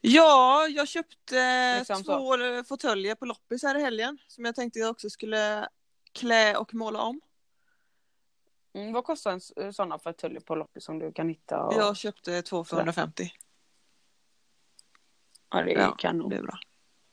Ja, 0.00 0.66
jag 0.68 0.88
köpte 0.88 1.78
Liksom 1.78 2.04
två 2.04 2.36
så. 2.36 2.64
fåtöljer 2.64 3.14
på 3.14 3.24
loppis 3.24 3.62
här 3.62 3.78
i 3.78 3.80
helgen 3.82 4.18
som 4.26 4.44
jag 4.44 4.54
tänkte 4.54 4.78
jag 4.78 4.90
också 4.90 5.10
skulle 5.10 5.68
klä 6.12 6.56
och 6.56 6.74
måla 6.74 7.02
om. 7.02 7.20
Mm, 8.74 8.92
vad 8.92 9.04
kostar 9.04 9.30
en 9.32 9.36
s- 9.38 9.52
sådana 9.76 9.98
fåtöljer 9.98 10.40
på 10.40 10.54
loppis 10.54 10.84
som 10.84 10.98
du 10.98 11.12
kan 11.12 11.28
hitta? 11.28 11.62
Och... 11.64 11.74
Jag 11.74 11.96
köpte 11.96 12.42
två 12.42 12.64
för 12.64 12.76
150. 12.76 13.30
ja, 15.50 15.62
det 15.62 15.72
är 15.74 15.78
Ja, 15.80 15.94
kanon. 15.98 16.30
det 16.30 16.36
är 16.36 16.42
bra. 16.42 16.58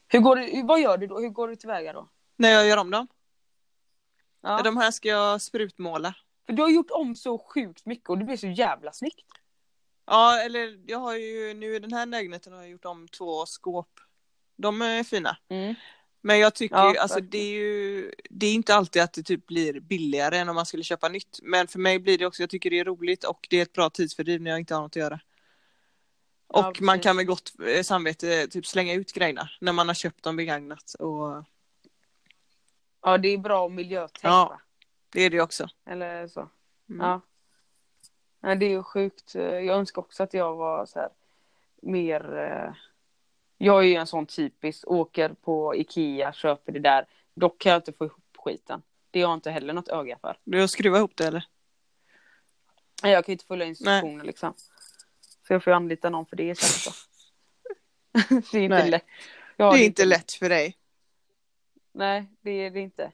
Hur 0.08 0.20
går 0.20 0.36
du, 0.36 0.64
vad 0.64 0.82
gör 0.82 0.98
du 0.98 1.08
då? 1.08 1.20
Hur 1.20 1.30
går 1.30 1.48
du 1.48 1.56
tillväga 1.56 1.94
då? 1.94 2.10
När 2.36 2.50
jag 2.50 2.68
gör 2.68 2.78
om 2.78 2.92
dem? 2.92 3.08
Ja. 4.42 4.62
De 4.64 4.78
här 4.78 4.92
ska 4.92 5.08
jag 5.10 5.42
sprutmåla. 5.42 6.16
För 6.46 6.54
du 6.54 6.62
har 6.62 6.70
gjort 6.70 6.92
om 6.92 7.16
så 7.16 7.38
sjukt 7.38 7.86
mycket 7.86 8.10
och 8.10 8.18
det 8.18 8.24
blir 8.26 8.38
så 8.38 8.48
jävla 8.48 8.92
snyggt. 8.94 9.26
Ja, 10.08 10.40
eller 10.40 10.80
jag 10.86 11.00
har 11.00 11.16
ju 11.16 11.54
nu 11.54 11.76
i 11.76 11.80
den 11.80 11.94
här 11.94 12.06
lägenheten 12.06 12.54
har 12.54 12.60
jag 12.60 12.70
gjort 12.70 12.86
om 12.86 13.08
två 13.08 13.46
skåp. 13.46 14.00
De 14.56 14.82
är 14.82 15.04
fina. 15.04 15.38
Mm. 15.50 15.76
Men 16.22 16.40
jag 16.40 16.56
tycker 16.56 16.76
Ja, 16.76 16.94
ju, 16.94 16.98
alltså 16.98 17.20
det 17.20 17.38
är 17.38 17.50
ju, 17.50 18.12
det 18.30 18.46
är 18.48 18.54
inte 18.54 18.76
alltid 18.76 19.02
att 19.02 19.14
det 19.14 19.24
typ 19.24 19.48
blir 19.48 19.80
billigare 19.80 20.38
än 20.38 20.50
om 20.50 20.56
man 20.56 20.66
skulle 20.66 20.84
köpa 20.84 21.10
nytt. 21.10 21.40
Men 21.44 21.68
för 21.68 21.80
mig 21.80 22.00
blir 22.00 22.18
det 22.18 22.26
också, 22.26 22.44
jag 22.44 22.50
tycker 22.50 22.70
det 22.70 22.80
är 22.80 22.86
roligt 22.86 23.24
och 23.24 23.48
det 23.50 23.58
är 23.58 23.62
ett 23.62 23.74
bra 23.74 23.90
tidsfördriv 23.90 24.42
när 24.42 24.52
jag 24.52 24.60
inte 24.60 24.76
har 24.76 24.82
något 24.82 24.92
att 24.92 24.96
göra. 24.96 25.20
Och 26.48 26.60
Ja, 26.60 26.74
man 26.82 27.00
kan 27.00 27.16
med 27.16 27.28
gott 27.28 27.54
eh, 27.68 27.84
samvete 27.84 28.48
typ 28.48 28.66
slänga 28.66 28.94
ut 28.94 29.14
grejerna 29.14 29.50
när 29.62 29.74
man 29.74 29.88
har 29.88 29.96
köpt 29.96 30.24
dem 30.24 30.36
begagnat. 30.36 30.94
Och 31.00 31.44
Ja, 33.02 33.18
det 33.18 33.28
är 33.30 33.38
bra 33.38 33.70
miljötänk 33.70 34.24
Ja. 34.24 34.62
det 35.10 35.22
är 35.22 35.30
det 35.30 35.42
också. 35.42 35.68
Eller 35.86 36.28
så. 36.28 36.50
Mm. 36.90 37.08
Ja. 37.08 37.22
Ja. 38.42 38.56
Det 38.56 38.66
är 38.66 38.70
ju 38.70 38.84
sjukt. 38.84 39.36
Jag 39.36 39.68
önskar 39.68 40.02
också 40.02 40.24
att 40.24 40.34
jag 40.34 40.56
var 40.56 40.86
så 40.86 41.00
här 41.00 41.10
mer... 41.82 42.38
eh, 42.38 42.74
Jag 43.58 43.80
är 43.84 43.88
ju 43.88 43.96
en 43.96 44.08
sån 44.08 44.26
typisk, 44.26 44.88
åker 44.88 45.30
på 45.30 45.76
Ikea, 45.76 46.34
köper 46.34 46.72
det 46.72 46.80
där. 46.80 47.06
Dock 47.34 47.58
kan 47.62 47.72
jag 47.72 47.80
inte 47.80 47.94
få 47.94 48.06
ihop 48.06 48.38
skiten. 48.38 48.82
Det 49.12 49.22
har 49.22 49.30
jag 49.30 49.38
inte 49.38 49.52
heller 49.52 49.74
något 49.74 49.88
öga 49.90 50.18
för. 50.22 50.38
Du 50.44 50.60
har 50.60 50.68
skruvat 50.68 50.98
ihop 50.98 51.16
det 51.16 51.28
eller? 51.28 51.44
Nej, 53.04 53.12
Jag 53.12 53.26
kan 53.26 53.32
ju 53.32 53.34
inte 53.34 53.46
följa 53.46 53.66
instruktioner 53.66 54.24
liksom. 54.24 54.54
Så 55.48 55.54
jag 55.54 55.64
får 55.64 55.72
ju 55.72 55.76
anlita 55.78 56.10
någon 56.10 56.26
för 56.26 56.36
det 56.36 56.60
så. 56.60 56.92
det 58.52 58.58
är 58.58 58.62
inte 58.64 58.68
Nej. 58.70 58.90
lätt. 58.90 59.06
Det 59.58 59.64
är 59.64 59.86
inte 59.86 60.06
lätt 60.06 60.32
för 60.32 60.50
dig. 60.50 60.78
Nej, 61.92 62.26
det 62.42 62.52
är 62.52 62.72
det 62.72 62.80
inte. 62.80 63.12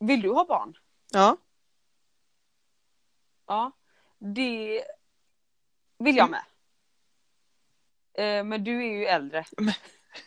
Vill 0.00 0.22
du 0.22 0.30
ha 0.30 0.44
barn? 0.44 0.76
Ja. 1.12 1.36
Ja. 3.46 3.72
Det 4.18 4.84
vill 5.98 6.16
jag 6.16 6.30
med. 6.30 6.44
Eh, 8.14 8.44
Men 8.44 8.64
du 8.64 8.84
är 8.84 8.98
ju 8.98 9.06
äldre. 9.06 9.44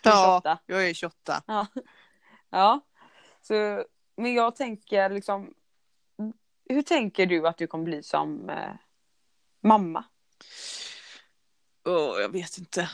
Ja, 0.03 0.41
28. 0.43 0.59
jag 0.65 0.89
är 0.89 0.93
28. 0.93 1.43
Ja. 1.47 1.67
ja. 2.49 2.79
Så, 3.41 3.85
men 4.15 4.33
jag 4.33 4.55
tänker 4.55 5.09
liksom. 5.09 5.53
Hur 6.69 6.81
tänker 6.81 7.25
du 7.25 7.47
att 7.47 7.57
du 7.57 7.67
kommer 7.67 7.83
bli 7.83 8.03
som 8.03 8.49
eh, 8.49 8.73
mamma? 9.61 10.03
Åh, 11.85 12.19
jag 12.21 12.29
vet 12.29 12.57
inte. 12.57 12.89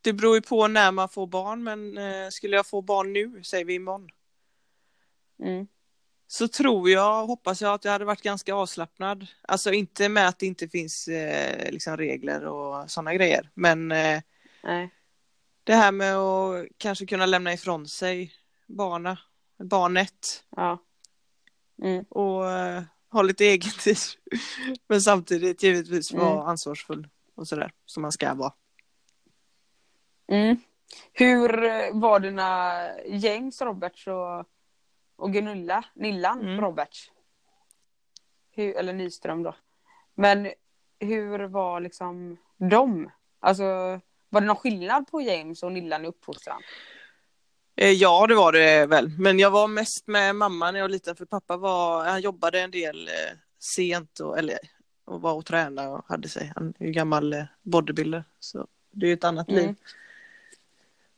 Det 0.00 0.12
beror 0.12 0.34
ju 0.34 0.42
på 0.42 0.68
när 0.68 0.92
man 0.92 1.08
får 1.08 1.26
barn 1.26 1.64
men 1.64 1.98
eh, 1.98 2.28
skulle 2.28 2.56
jag 2.56 2.66
få 2.66 2.82
barn 2.82 3.12
nu, 3.12 3.44
säger 3.44 3.64
vi 3.64 3.74
imorgon. 3.74 4.08
Mm. 5.42 5.68
Så 6.32 6.48
tror 6.48 6.90
jag, 6.90 7.26
hoppas 7.26 7.62
jag 7.62 7.74
att 7.74 7.84
jag 7.84 7.92
hade 7.92 8.04
varit 8.04 8.22
ganska 8.22 8.54
avslappnad. 8.54 9.26
Alltså 9.42 9.72
inte 9.72 10.08
med 10.08 10.28
att 10.28 10.38
det 10.38 10.46
inte 10.46 10.68
finns 10.68 11.08
eh, 11.08 11.72
liksom 11.72 11.96
regler 11.96 12.44
och 12.46 12.90
sådana 12.90 13.14
grejer. 13.14 13.50
Men 13.54 13.92
eh, 13.92 14.20
det 15.64 15.74
här 15.74 15.92
med 15.92 16.16
att 16.16 16.66
kanske 16.76 17.06
kunna 17.06 17.26
lämna 17.26 17.52
ifrån 17.52 17.88
sig 17.88 18.32
barna, 18.66 19.18
barnet 19.58 20.44
Ja. 20.56 20.78
Mm. 21.82 22.04
och 22.08 22.50
eh, 22.50 22.82
ha 23.12 23.22
lite 23.22 23.44
egen 23.44 23.72
tid. 23.72 23.98
Men 24.88 25.00
samtidigt 25.00 25.62
givetvis 25.62 26.12
vara 26.12 26.32
Mm. 26.32 26.46
ansvarsfull 26.46 27.08
och 27.34 27.48
sådär 27.48 27.72
som 27.86 28.02
man 28.02 28.12
ska 28.12 28.34
vara. 28.34 28.52
Mm. 30.28 30.56
Hur 31.12 31.48
var 32.00 32.20
dina 32.20 32.72
gängs 33.06 33.60
Roberts 33.62 34.06
och, 34.06 34.46
och 35.20 35.32
Gunilla, 35.32 35.84
Nillan 35.94 36.40
Mm. 36.40 36.60
Roberts. 36.60 37.10
Hur, 38.50 38.76
eller 38.76 38.92
Nyström 38.92 39.42
då. 39.42 39.54
Men 40.14 40.52
hur 41.00 41.38
var 41.48 41.80
liksom 41.80 42.36
de? 42.56 43.10
Alltså 43.40 43.64
var 44.28 44.40
det 44.40 44.46
någon 44.46 44.56
skillnad 44.56 45.06
på 45.10 45.20
James 45.20 45.62
och 45.62 45.72
Nillan 45.72 46.04
i 46.04 46.08
uppfostran? 46.08 46.62
Eh, 47.76 47.90
Ja, 47.90 48.26
det 48.26 48.34
var 48.34 48.52
det 48.52 48.86
väl. 48.86 49.08
Men 49.18 49.38
jag 49.38 49.50
var 49.50 49.68
mest 49.68 50.06
med 50.06 50.36
mamma 50.36 50.70
när 50.70 50.78
jag 50.78 50.84
var 50.84 50.88
liten 50.88 51.16
för 51.16 51.24
pappa 51.24 51.56
var, 51.56 52.04
han 52.04 52.20
jobbade 52.20 52.60
en 52.60 52.70
del 52.70 53.08
eh, 53.08 53.36
sent 53.76 54.20
och, 54.20 54.38
eller, 54.38 54.58
och 55.04 55.20
var 55.20 55.32
och 55.34 55.46
tränade 55.46 55.88
och 55.88 56.04
hade 56.08 56.28
sig. 56.28 56.52
Han 56.54 56.74
är 56.78 56.86
ju 56.86 56.92
gammal 56.92 57.32
eh, 57.32 57.44
bodybuilder 57.62 58.24
så 58.38 58.66
det 58.90 59.06
är 59.06 59.08
ju 59.08 59.14
ett 59.14 59.24
annat 59.24 59.48
Mm. 59.48 59.66
liv. 59.66 59.74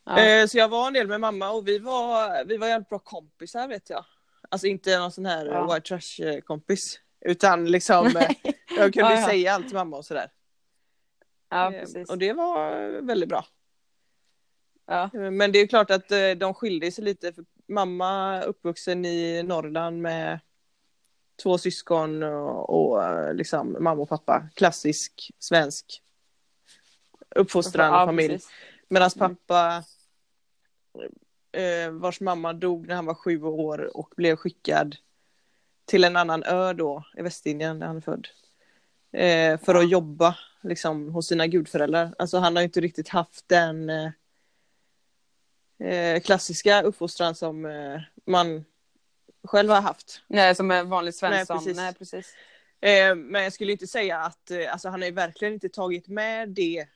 Ja. 0.05 0.19
Eh, 0.19 0.47
så 0.47 0.59
jag 0.59 0.69
var 0.69 0.87
en 0.87 0.93
del 0.93 1.09
med 1.09 1.21
mamma 1.21 1.51
och 1.51 1.69
vi 1.69 1.79
var, 1.79 2.45
vi 2.45 2.57
var 2.57 2.69
jävligt 2.69 2.89
bra 2.89 2.99
kompisar 2.99 3.69
vet 3.69 3.91
jag. 3.91 4.05
Alltså 4.49 4.67
inte 4.67 4.99
någon 4.99 5.13
sån 5.13 5.27
här 5.27 5.47
Ja. 5.47 5.53
ja. 5.53 5.75
white 5.75 5.89
trash 5.89 6.25
eh, 6.27 6.41
kompis. 6.41 7.01
Utan 7.21 7.65
liksom, 7.71 8.07
eh, 8.17 8.31
jag 8.77 8.95
kunde 8.95 9.15
Ja, 9.15 9.27
säga 9.27 9.53
allt 9.53 9.67
till 9.69 9.77
mamma 9.77 9.97
och 9.97 10.05
sådär. 10.05 10.31
ja, 11.51 11.73
Eh, 11.75 11.81
precis. 11.81 12.11
Och 12.11 12.19
det 12.19 12.33
var 12.33 12.83
eh, 12.95 13.03
väldigt 13.03 13.29
bra. 13.29 13.45
Ja. 14.87 15.11
Eh, 15.15 15.31
Men 15.31 15.53
det 15.53 15.59
är 15.59 15.67
klart 15.67 15.91
att 15.91 16.13
eh, 16.13 16.31
de 16.31 16.55
skilde 16.55 16.93
sig 16.93 17.05
lite. 17.05 17.33
För 17.33 17.45
mamma 17.69 18.43
uppvuxen 18.43 19.05
i 19.05 19.43
Norrland 19.43 20.03
med 20.03 20.41
två 21.43 21.59
syskon 21.59 22.23
och, 22.23 22.71
och 22.93 23.05
eh, 23.05 23.35
liksom 23.35 23.77
mamma 23.81 24.03
och 24.03 24.09
pappa. 24.09 24.49
Klassisk 24.55 25.31
svensk 25.39 26.03
uppfostran 27.37 27.93
Ja, 27.93 28.07
familj. 28.07 28.29
precis. 28.29 28.51
Medan 28.93 29.11
Mm. 29.17 29.37
pappa 29.37 29.85
eh, 31.53 31.91
vars 31.91 32.21
mamma 32.21 32.53
dog 32.53 32.87
när 32.87 32.95
han 32.95 33.07
var 33.07 33.15
sju 33.15 33.43
år 33.43 33.97
och 33.97 34.15
blev 34.17 34.37
skickad 34.37 34.97
till 35.85 36.05
en 36.05 36.17
annan 36.17 36.43
ö 36.43 36.73
då 36.73 37.05
i 37.17 37.23
Västindien 37.23 37.79
där 37.79 37.87
han 37.87 37.97
är 37.97 38.01
född. 38.01 38.29
Eh, 39.13 39.61
för 39.61 39.75
att 39.75 39.91
jobba 39.91 40.37
liksom 40.61 41.09
hos 41.09 41.27
sina 41.27 41.47
gudföräldrar. 41.47 42.15
Alltså 42.19 42.39
han 42.39 42.57
har 42.57 42.63
inte 42.63 42.81
riktigt 42.81 43.09
haft 43.09 43.49
den 43.49 43.91
eh, 43.91 44.11
eh, 45.89 46.21
klassiska 46.21 46.83
uppfostran 46.83 47.35
som 47.35 47.65
eh, 47.67 48.01
man 48.27 48.65
själv 49.45 49.71
har 49.71 49.81
haft. 49.81 50.23
Nej, 50.27 50.55
som 50.55 50.71
en 50.71 50.89
vanlig 50.89 51.15
svensson. 51.15 51.57
Nej, 51.57 51.65
precis. 51.65 51.77
Nej, 51.77 51.95
precis. 51.95 52.35
Eh, 52.81 53.15
men 53.15 53.43
jag 53.43 53.53
skulle 53.53 53.73
inte 53.73 53.87
säga 53.87 54.19
att 54.19 54.51
alltså, 54.71 54.89
han 54.89 55.01
har 55.01 55.07
ju 55.07 55.15
verkligen 55.15 55.55
inte 55.55 55.69
tagit 55.69 56.09
med 56.09 56.49
det 56.49 56.87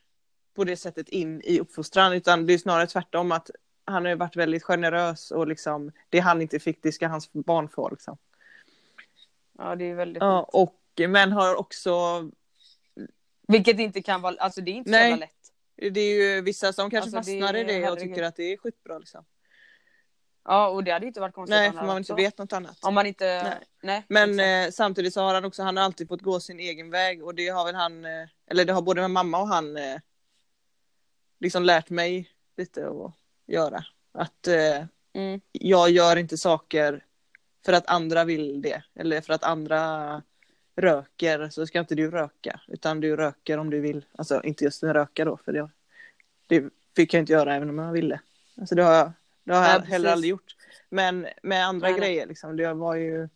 på 0.57 0.63
det 0.63 0.77
sättet 0.77 1.09
in 1.09 1.41
i 1.43 1.59
uppfostran 1.59 2.13
utan 2.13 2.45
det 2.45 2.53
är 2.53 2.57
snarare 2.57 2.87
tvärtom 2.87 3.31
att 3.31 3.49
han 3.85 4.03
har 4.05 4.09
ju 4.09 4.15
varit 4.17 4.35
väldigt 4.35 4.63
generös 4.63 5.31
och 5.31 5.47
liksom 5.47 5.91
det 6.09 6.19
han 6.19 6.41
inte 6.41 6.59
fick 6.59 6.83
det 6.83 6.91
ska 6.91 7.07
hans 7.07 7.33
barn 7.33 7.69
få 7.69 7.89
liksom. 7.89 8.17
Ja, 9.57 9.75
det 9.75 9.85
är 9.85 9.95
väldigt 9.95 10.23
Ja, 10.23 10.41
och 10.41 10.75
men 11.07 11.31
har 11.31 11.55
också 11.55 11.91
Vilket 13.47 13.79
inte 13.79 14.01
kan 14.01 14.21
vara, 14.21 14.35
alltså 14.39 14.61
det 14.61 14.71
är 14.71 14.73
inte 14.75 14.89
så 14.89 14.91
Nej. 14.91 15.09
jävla 15.09 15.25
lätt. 15.25 15.93
det 15.93 15.99
är 16.01 16.35
ju 16.35 16.41
vissa 16.41 16.73
som 16.73 16.89
kanske 16.89 17.17
Alltså, 17.17 17.31
det- 17.31 17.41
fastnar 17.41 17.59
i 17.59 17.63
det 17.63 17.89
och 17.89 17.99
tycker 17.99 18.23
att 18.23 18.35
det 18.35 18.53
är 18.53 18.57
skitbra 18.57 18.97
liksom. 18.99 19.25
Ja, 20.45 20.67
och 20.69 20.83
det 20.83 20.91
hade 20.91 21.07
inte 21.07 21.19
varit 21.19 21.35
konstigt 21.35 21.55
Nej, 21.55 21.71
för 21.71 21.77
man 21.85 21.97
inte 21.97 22.13
också. 22.13 22.23
vet 22.23 22.37
något 22.37 22.53
annat. 22.53 22.77
Om 22.81 22.93
man 22.93 23.05
inte, 23.05 23.43
Nej. 23.43 23.55
nej. 23.83 24.05
Men 24.07 24.39
eh, 24.65 24.71
samtidigt 24.71 25.13
så 25.13 25.21
har 25.21 25.33
han 25.33 25.45
också, 25.45 25.63
han 25.63 25.77
har 25.77 25.83
alltid 25.83 26.07
fått 26.07 26.21
gå 26.21 26.39
sin 26.39 26.59
egen 26.59 26.89
väg 26.89 27.23
och 27.23 27.35
det 27.35 27.47
har 27.47 27.65
väl 27.65 27.75
han, 27.75 28.05
eh, 28.05 28.27
eller 28.47 28.65
det 28.65 28.73
har 28.73 28.81
både 28.81 29.07
mamma 29.07 29.41
och 29.41 29.47
han 29.47 29.77
eh, 29.77 29.99
liksom 31.39 31.63
lärt 31.63 31.89
mig 31.89 32.29
lite 32.57 32.87
att 32.87 33.13
göra. 33.47 33.85
Att 34.11 34.47
eh, 34.47 34.85
mm. 35.13 35.41
jag 35.51 35.89
gör 35.89 36.15
inte 36.15 36.37
saker 36.37 37.05
för 37.65 37.73
att 37.73 37.87
andra 37.87 38.23
vill 38.23 38.61
det 38.61 38.83
eller 38.95 39.21
för 39.21 39.33
att 39.33 39.43
andra 39.43 40.23
röker 40.75 41.49
så 41.49 41.67
ska 41.67 41.79
inte 41.79 41.95
du 41.95 42.11
röka 42.11 42.61
utan 42.67 42.99
du 42.99 43.15
röker 43.15 43.57
om 43.57 43.69
du 43.69 43.79
vill. 43.79 44.05
Alltså 44.17 44.43
inte 44.43 44.63
just 44.63 44.83
en 44.83 44.93
röka 44.93 45.25
då 45.25 45.37
för 45.37 45.53
det, 45.53 45.69
det 46.47 46.69
fick 46.95 47.13
jag 47.13 47.21
inte 47.21 47.33
göra 47.33 47.55
även 47.55 47.69
om 47.69 47.77
jag 47.77 47.91
ville. 47.91 48.19
Alltså 48.57 48.75
det 48.75 48.83
har 48.83 48.93
jag, 48.93 49.11
det 49.43 49.53
har 49.53 49.63
jag 49.63 49.75
precis. 49.75 49.91
heller 49.91 50.11
aldrig 50.11 50.29
gjort. 50.29 50.55
Men 50.89 51.27
med 51.43 51.67
andra 51.67 51.89
nej. 51.89 51.99
grejer 51.99 52.27
liksom, 52.27 52.57
det 52.57 52.73
var 52.73 52.95
ju 52.95 53.29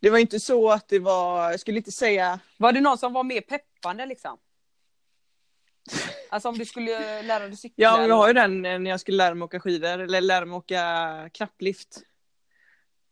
det 0.00 0.10
var 0.10 0.18
inte 0.18 0.40
så 0.40 0.70
att 0.70 0.88
det 0.88 0.98
var, 0.98 1.50
jag 1.50 1.60
skulle 1.60 1.76
inte 1.76 1.92
säga 1.92 2.40
Var 2.56 2.72
det 2.72 2.80
någon 2.80 2.98
som 2.98 3.12
var 3.12 3.24
mer 3.24 3.40
peppande 3.40 4.06
liksom? 4.06 4.38
Alltså 6.34 6.48
om 6.48 6.58
du 6.58 6.64
skulle 6.64 7.22
lära 7.22 7.48
dig 7.48 7.56
cykla? 7.56 7.84
Ja, 7.84 8.06
jag 8.06 8.14
har 8.14 8.26
ju 8.28 8.32
den 8.34 8.66
eh, 8.66 8.78
när 8.78 8.90
jag 8.90 9.00
skulle 9.00 9.16
lära 9.16 9.34
mig 9.34 9.44
åka 9.44 9.60
skidor 9.60 9.98
eller 9.98 10.20
lära 10.20 10.44
mig 10.44 10.56
åka 10.56 11.30
knapplift. 11.32 12.00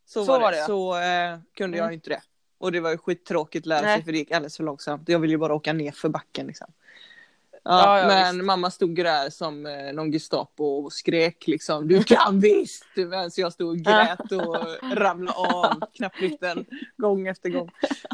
Så, 0.04 0.24
Så 0.24 0.32
var 0.32 0.40
var 0.40 0.52
det. 0.52 0.64
Så 0.64 0.96
eh, 1.00 1.38
kunde 1.56 1.76
jag 1.76 1.84
Mm. 1.84 1.92
ju 1.92 1.94
inte 1.94 2.10
det. 2.10 2.22
Och 2.58 2.72
det 2.72 2.80
var 2.80 2.90
ju 2.90 2.98
skittråkigt 2.98 3.62
att 3.62 3.66
lära 3.66 3.82
Nej. 3.82 3.96
sig 3.96 4.04
för 4.04 4.12
det 4.12 4.18
gick 4.18 4.30
alldeles 4.30 4.56
för 4.56 4.64
långsamt. 4.64 5.08
Jag 5.08 5.18
ville 5.18 5.32
ju 5.32 5.38
bara 5.38 5.54
åka 5.54 5.72
ner 5.72 5.92
för 5.92 6.08
backen 6.08 6.46
liksom. 6.46 6.72
Ja, 7.64 7.98
Ja, 8.00 8.06
men 8.06 8.34
visst. 8.34 8.44
mamma 8.44 8.70
stod 8.70 8.94
där 8.96 9.30
som 9.30 9.66
eh, 9.66 9.92
någon 9.92 10.12
Gestapo 10.12 10.64
och 10.64 10.92
skrek 10.92 11.46
liksom 11.46 11.88
du 11.88 12.04
kan 12.04 12.40
visst! 12.40 12.84
Medan 12.96 13.30
jag 13.36 13.52
stod 13.52 13.68
och 13.68 13.76
grät 13.78 14.32
och 14.32 14.56
ramlade 14.96 15.38
av 15.38 15.80
knappliften 15.94 16.66
gång 16.96 17.28
efter 17.28 17.48
gång. 17.50 17.70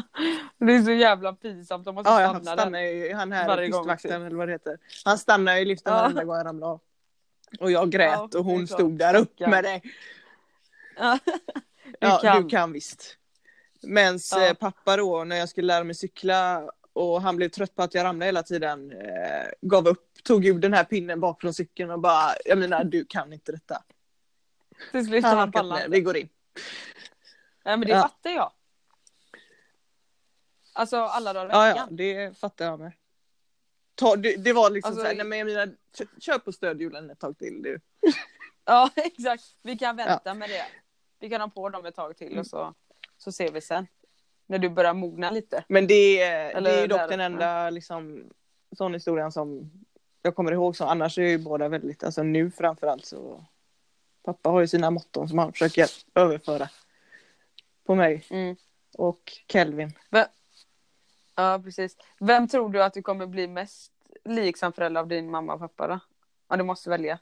Det 0.57 0.73
är 0.75 0.81
så 0.83 0.91
jävla 0.91 1.33
pinsamt 1.33 1.87
man 1.95 2.03
ska 2.03 2.21
Ja, 2.21 2.27
han 2.27 2.35
stanna 2.43 2.55
där. 2.55 2.61
stannar 2.63 2.79
ju, 2.81 3.13
han 3.13 3.31
här 3.31 3.67
gång, 3.67 3.79
kystvakten 3.81 4.21
eller 4.21 4.35
vad 4.37 4.47
det 4.47 4.51
heter. 4.51 4.77
Han 5.05 5.17
stannar 5.17 5.55
i 5.57 5.65
liften 5.65 5.93
Ja. 5.93 6.01
varenda 6.01 6.23
gång 6.23 6.35
jag 6.37 6.45
ramlade 6.45 6.71
av. 6.73 6.79
Och 7.59 7.71
jag 7.71 7.89
grät 7.91 8.19
och 8.19 8.29
det 8.29 8.37
hon 8.43 8.67
stod 8.67 8.97
där 8.97 9.15
upp 9.15 9.39
med 9.39 9.63
dig. 9.63 9.81
Ja. 11.99 12.39
Du 12.41 12.49
kan 12.49 12.71
visst. 12.71 13.15
Men 13.81 14.19
Ja. 14.31 14.53
pappa 14.59 14.97
då, 14.97 15.23
när 15.23 15.35
jag 15.35 15.49
skulle 15.49 15.67
lära 15.67 15.83
mig 15.83 15.95
cykla 15.95 16.63
och 16.93 17.21
han 17.21 17.35
blev 17.35 17.49
trött 17.49 17.75
på 17.75 17.83
att 17.83 17.93
jag 17.93 18.03
ramlade 18.03 18.25
hela 18.25 18.43
tiden, 18.43 18.91
eh, 18.91 19.47
gav 19.61 19.87
upp, 19.87 20.23
tog 20.23 20.45
ur 20.45 20.59
den 20.59 20.73
här 20.73 20.83
pinnen 20.83 21.19
bak 21.19 21.41
från 21.41 21.53
cykeln 21.53 21.91
och 21.91 21.99
bara, 21.99 22.31
jag 22.45 22.57
menar 22.57 22.83
du 22.83 23.05
kan 23.05 23.33
inte 23.33 23.51
detta. 23.51 23.83
Till 24.91 25.05
slut 25.05 25.23
Han 25.23 25.37
har 25.37 25.47
pallat. 25.47 25.83
vi 25.89 26.01
går 26.01 26.17
in. 26.17 26.29
Nej 27.65 27.77
men 27.77 27.87
det 27.87 27.93
Ja. 27.93 28.01
fattar 28.01 28.29
jag. 28.29 28.51
Alltså 30.73 30.97
alla 30.97 31.33
dagar 31.33 31.45
i 31.49 31.51
Ja, 31.51 31.67
ja, 31.67 31.73
veckan. 31.73 31.95
det 31.95 32.37
fattar 32.37 32.65
jag 32.65 32.79
med. 32.79 32.91
Ta, 33.95 34.15
det, 34.15 34.35
det 34.35 34.53
var 34.53 34.69
liksom 34.69 34.89
Alltså, 34.89 35.01
såhär, 35.03 35.15
nej 35.15 35.25
men 35.25 35.37
jag 35.39 35.45
menar, 35.45 35.75
kö- 35.97 36.05
kör 36.19 36.37
på 36.39 36.51
stödhjulen 36.51 37.09
ett 37.09 37.19
tag 37.19 37.37
till 37.37 37.61
du. 37.61 37.79
Ja 38.65 38.89
exakt. 38.95 39.43
Vi 39.61 39.77
kan 39.77 39.95
vänta 39.95 40.33
med 40.33 40.49
det. 40.49 40.65
Vi 41.19 41.29
kan 41.29 41.41
ha 41.41 41.47
på 41.49 41.69
dem 41.69 41.85
ett 41.85 41.95
tag 41.95 42.17
till 42.17 42.39
och 42.39 42.47
så, 42.47 42.73
så 43.17 43.31
ser 43.31 43.51
vi 43.51 43.61
sen. 43.61 43.87
När 44.49 44.59
du 44.59 44.69
börjar 44.69 44.93
mogna 44.93 45.31
lite. 45.31 45.63
Men 45.67 45.87
det, 45.87 46.21
är- 46.21 46.49
Eller 46.51 46.69
det 46.71 46.77
är 46.77 46.81
ju 46.81 46.87
dock 46.87 46.99
där, 46.99 47.07
den 47.07 47.19
enda 47.19 47.69
liksom, 47.69 48.29
sån 48.77 48.93
historien 48.93 49.31
som 49.31 49.71
jag 50.21 50.35
kommer 50.35 50.51
ihåg. 50.51 50.75
Så 50.75 50.85
annars 50.85 51.17
är 51.17 51.23
ju 51.23 51.37
båda 51.37 51.67
väldigt, 51.67 52.03
alltså 52.03 52.23
nu 52.23 52.51
framförallt 52.51 53.05
så 53.05 53.45
pappa 54.23 54.49
har 54.49 54.61
ju 54.61 54.67
sina 54.67 54.91
motton 54.91 55.29
som 55.29 55.37
han 55.39 55.51
försöker 55.51 55.85
överföra 56.15 56.69
på 57.85 57.95
mig 57.95 58.25
Mm. 58.29 58.55
och 58.97 59.31
Kelvin. 59.47 59.91
Ja 61.35 61.61
precis. 61.63 61.97
Vem 62.19 62.47
tror 62.47 62.69
du 62.69 62.83
att 62.83 62.93
du 62.93 63.01
kommer 63.01 63.25
bli 63.27 63.47
mest 63.47 63.91
lik 64.25 64.57
som 64.57 64.73
förälder 64.73 65.01
av 65.01 65.07
din 65.07 65.31
mamma 65.31 65.53
och 65.53 65.59
pappa 65.59 65.87
då? 65.87 65.99
Ja 66.49 66.57
du 66.57 66.63
måste 66.63 66.89
välja. 66.89 67.19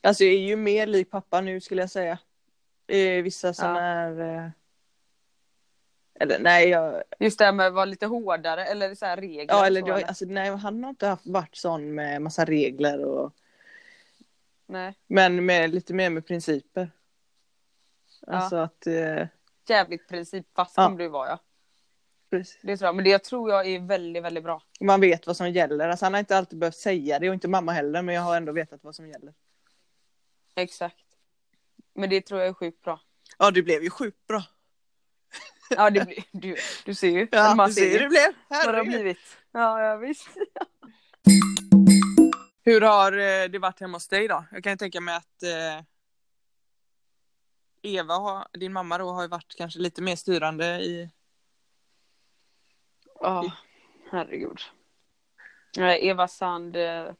Alltså 0.00 0.24
jag 0.24 0.34
är 0.34 0.38
ju 0.38 0.56
mer 0.56 0.86
lik 0.86 1.10
pappa 1.10 1.40
nu 1.40 1.60
skulle 1.60 1.82
jag 1.82 1.90
säga. 1.90 2.18
Eh, 2.86 3.22
vissa 3.22 3.54
som 3.54 3.68
Ja. 3.68 3.80
är 3.80 4.20
eh, 4.44 4.50
eller 6.20 6.38
nej, 6.38 6.68
jag, 6.68 7.02
Just 7.18 7.38
det 7.38 7.44
här 7.44 7.52
med 7.52 7.66
att 7.66 7.74
vara 7.74 7.84
lite 7.84 8.06
hårdare 8.06 8.64
eller 8.66 8.94
så 8.94 9.06
här 9.06 9.16
regler. 9.16 9.54
ja, 9.54 9.66
eller 9.66 9.80
så, 9.80 9.88
jag, 9.88 10.02
alltså, 10.02 10.24
nej, 10.24 10.50
han 10.56 10.82
har 10.84 10.90
inte 10.90 11.06
haft, 11.06 11.26
varit 11.26 11.56
sån 11.56 11.94
med 11.94 12.22
massa 12.22 12.44
regler 12.44 13.04
och 13.04 13.32
Nej. 14.66 14.94
men 15.06 15.46
med 15.46 15.74
lite 15.74 15.94
mer 15.94 16.10
med 16.10 16.26
principer. 16.26 16.90
Ja. 18.26 18.32
Alltså 18.32 18.56
att 18.56 18.86
eh, 18.86 19.26
Jävligt 19.68 20.08
principfast 20.08 20.74
Ja. 20.76 20.84
kommer 20.84 20.98
du 20.98 21.08
vara 21.08 21.28
ja. 21.28 21.38
precis. 22.30 22.58
Det 22.62 22.76
tror 22.76 22.86
jag. 22.88 22.94
Men 22.94 23.04
det 23.04 23.10
jag 23.10 23.24
tror 23.24 23.50
jag 23.50 23.66
är 23.66 23.80
väldigt 23.80 24.22
väldigt 24.24 24.44
bra. 24.44 24.62
man 24.80 25.00
vet 25.00 25.26
vad 25.26 25.36
som 25.36 25.50
gäller. 25.50 25.88
Alltså, 25.88 26.04
han 26.06 26.12
har 26.14 26.18
inte 26.20 26.36
alltid 26.36 26.58
behövt 26.58 26.76
säga 26.76 27.18
det 27.18 27.28
och 27.28 27.34
inte 27.34 27.48
mamma 27.48 27.72
heller 27.72 28.02
men 28.02 28.14
jag 28.14 28.22
har 28.22 28.36
ändå 28.36 28.52
vetat 28.52 28.84
vad 28.84 28.94
som 28.94 29.08
gäller. 29.08 29.34
Exakt. 30.54 30.96
Men 31.94 32.10
det 32.10 32.20
tror 32.20 32.40
jag 32.40 32.48
är 32.48 32.52
sjukt 32.52 32.82
bra. 32.82 33.00
Ja 33.38 33.50
det 33.50 33.62
blev 33.62 33.82
ju 33.82 33.90
sjukt 33.90 34.26
bra. 34.26 34.42
Ja 35.78 35.90
det 35.90 36.04
blir, 36.06 36.24
du, 36.32 36.56
du 36.84 36.94
ser 36.94 37.08
ju. 37.10 37.28
Ja, 37.32 37.54
man 37.54 37.68
du 37.68 37.74
ser 37.74 37.90
hur 37.90 37.98
det 38.00 38.08
blev. 38.08 38.32
vad 38.48 38.58
det 38.60 38.66
har 38.66 38.72
Herregud. 38.72 38.92
blivit. 38.94 39.18
Ja, 39.52 39.82
ja 39.82 39.96
visst. 39.96 40.28
Hur 42.66 42.80
har 42.80 43.12
eh, 43.12 43.48
det 43.48 43.58
varit 43.58 43.80
hemma 43.80 43.96
hos 43.96 44.08
dig 44.08 44.28
då? 44.28 44.44
Jag 44.52 44.62
kan 44.64 44.72
ju 44.72 44.76
tänka 44.76 45.00
mig 45.00 45.16
att 45.16 45.42
eh, 45.42 45.84
Eva, 47.82 48.14
har, 48.14 48.46
din 48.52 48.72
mamma 48.72 48.98
då, 48.98 49.10
har 49.12 49.22
ju 49.22 49.28
varit 49.28 49.54
kanske 49.56 49.80
lite 49.80 50.02
mer 50.02 50.16
styrande 50.16 50.64
i... 50.80 51.10
Ja, 53.20 53.52
herregud. 54.10 54.60
Nej, 55.76 56.06
Eva 56.08 56.28
Sand 56.28 56.76
eh, 56.76 57.10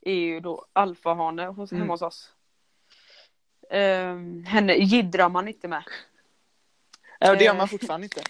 är 0.00 0.14
ju 0.14 0.40
då 0.40 0.66
alfahane 0.72 1.46
hos, 1.46 1.72
Mm. 1.72 1.80
hemma 1.82 1.92
hos 1.92 2.02
oss. 2.02 2.32
Ehm, 3.70 4.44
henne 4.44 4.74
jiddrar 4.74 5.28
man 5.28 5.48
inte 5.48 5.68
med. 5.68 5.84
Ja, 7.18 7.34
det 7.34 7.44
gör 7.44 7.52
Eh. 7.52 7.58
man 7.58 7.68
fortfarande 7.68 8.04
inte. 8.04 8.22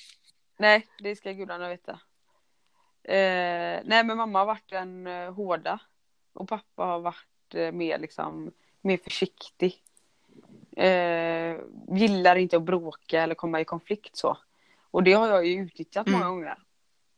Nej, 0.56 0.86
det 0.98 1.16
ska 1.16 1.32
gudarna 1.32 1.68
veta. 1.68 1.92
Eh, 3.04 3.80
nej, 3.84 4.04
men 4.04 4.16
mamma 4.16 4.38
har 4.38 4.46
varit 4.46 4.70
den 4.70 5.06
eh, 5.06 5.32
hårda. 5.34 5.78
Och 6.32 6.48
pappa 6.48 6.84
har 6.84 7.00
varit 7.00 7.54
eh, 7.54 7.72
mer 7.72 7.98
liksom, 7.98 8.52
mer 8.80 8.96
försiktig. 8.96 9.82
Eh, 10.76 11.56
gillar 11.88 12.36
inte 12.36 12.56
att 12.56 12.62
bråka 12.62 13.22
eller 13.22 13.34
komma 13.34 13.60
i 13.60 13.64
konflikt 13.64 14.16
så. 14.16 14.38
Och 14.90 15.02
det 15.02 15.12
har 15.12 15.28
jag 15.28 15.46
ju 15.46 15.60
utnyttjat 15.62 16.06
Mm. 16.06 16.18
många 16.20 16.30
gånger. 16.30 16.58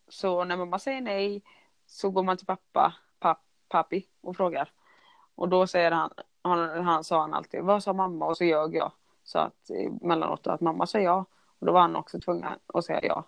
Så 0.08 0.44
när 0.44 0.56
mamma 0.56 0.78
säger 0.78 1.00
nej 1.00 1.42
så 1.86 2.10
går 2.10 2.22
man 2.22 2.36
till 2.36 2.46
pappa, 2.46 2.94
papp, 3.18 3.42
pappi 3.68 4.06
och 4.20 4.36
frågar. 4.36 4.72
Och 5.34 5.48
då 5.48 5.66
säger 5.66 5.90
han, 5.90 6.10
han, 6.42 6.84
han 6.84 7.04
sa 7.04 7.20
han 7.20 7.34
alltid, 7.34 7.60
vad 7.62 7.82
sa 7.82 7.92
mamma? 7.92 8.26
Och 8.26 8.36
så 8.36 8.44
ljög 8.44 8.74
jag. 8.74 8.92
Så 9.30 9.38
att 9.38 9.70
emellanåt 9.70 10.46
att 10.46 10.60
mamma 10.60 10.86
sa 10.86 10.98
ja. 11.00 11.24
Och 11.58 11.66
då 11.66 11.72
var 11.72 11.80
han 11.80 11.96
också 11.96 12.20
tvungen 12.20 12.48
att 12.66 12.84
säga 12.84 13.00
ja. 13.02 13.24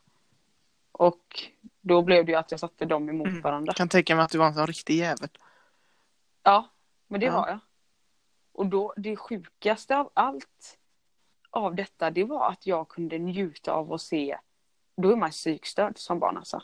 Och 0.92 1.42
då 1.80 2.02
blev 2.02 2.24
det 2.26 2.32
ju 2.32 2.38
att 2.38 2.50
jag 2.50 2.60
satte 2.60 2.84
dem 2.84 3.08
emot 3.08 3.26
Mm. 3.28 3.40
varandra. 3.40 3.72
Kan 3.72 3.88
tänka 3.88 4.16
mig 4.16 4.24
att 4.24 4.30
du 4.30 4.38
var 4.38 4.46
en 4.46 4.54
sån 4.54 4.66
riktig 4.66 4.96
jävel. 4.96 5.28
Ja, 6.42 6.68
men 7.06 7.20
det 7.20 7.26
Ja. 7.26 7.32
var 7.40 7.48
jag. 7.48 7.58
Och 8.52 8.66
då, 8.66 8.94
det 8.96 9.16
sjukaste 9.16 9.96
av 9.96 10.10
allt 10.14 10.78
av 11.50 11.74
detta, 11.74 12.10
det 12.10 12.24
var 12.24 12.48
att 12.50 12.66
jag 12.66 12.88
kunde 12.88 13.18
njuta 13.18 13.72
av 13.72 13.92
att 13.92 14.00
se, 14.00 14.38
då 14.96 15.10
är 15.12 15.16
man 15.16 15.30
psykstörd 15.30 15.98
som 15.98 16.18
barn 16.18 16.36
alltså. 16.36 16.62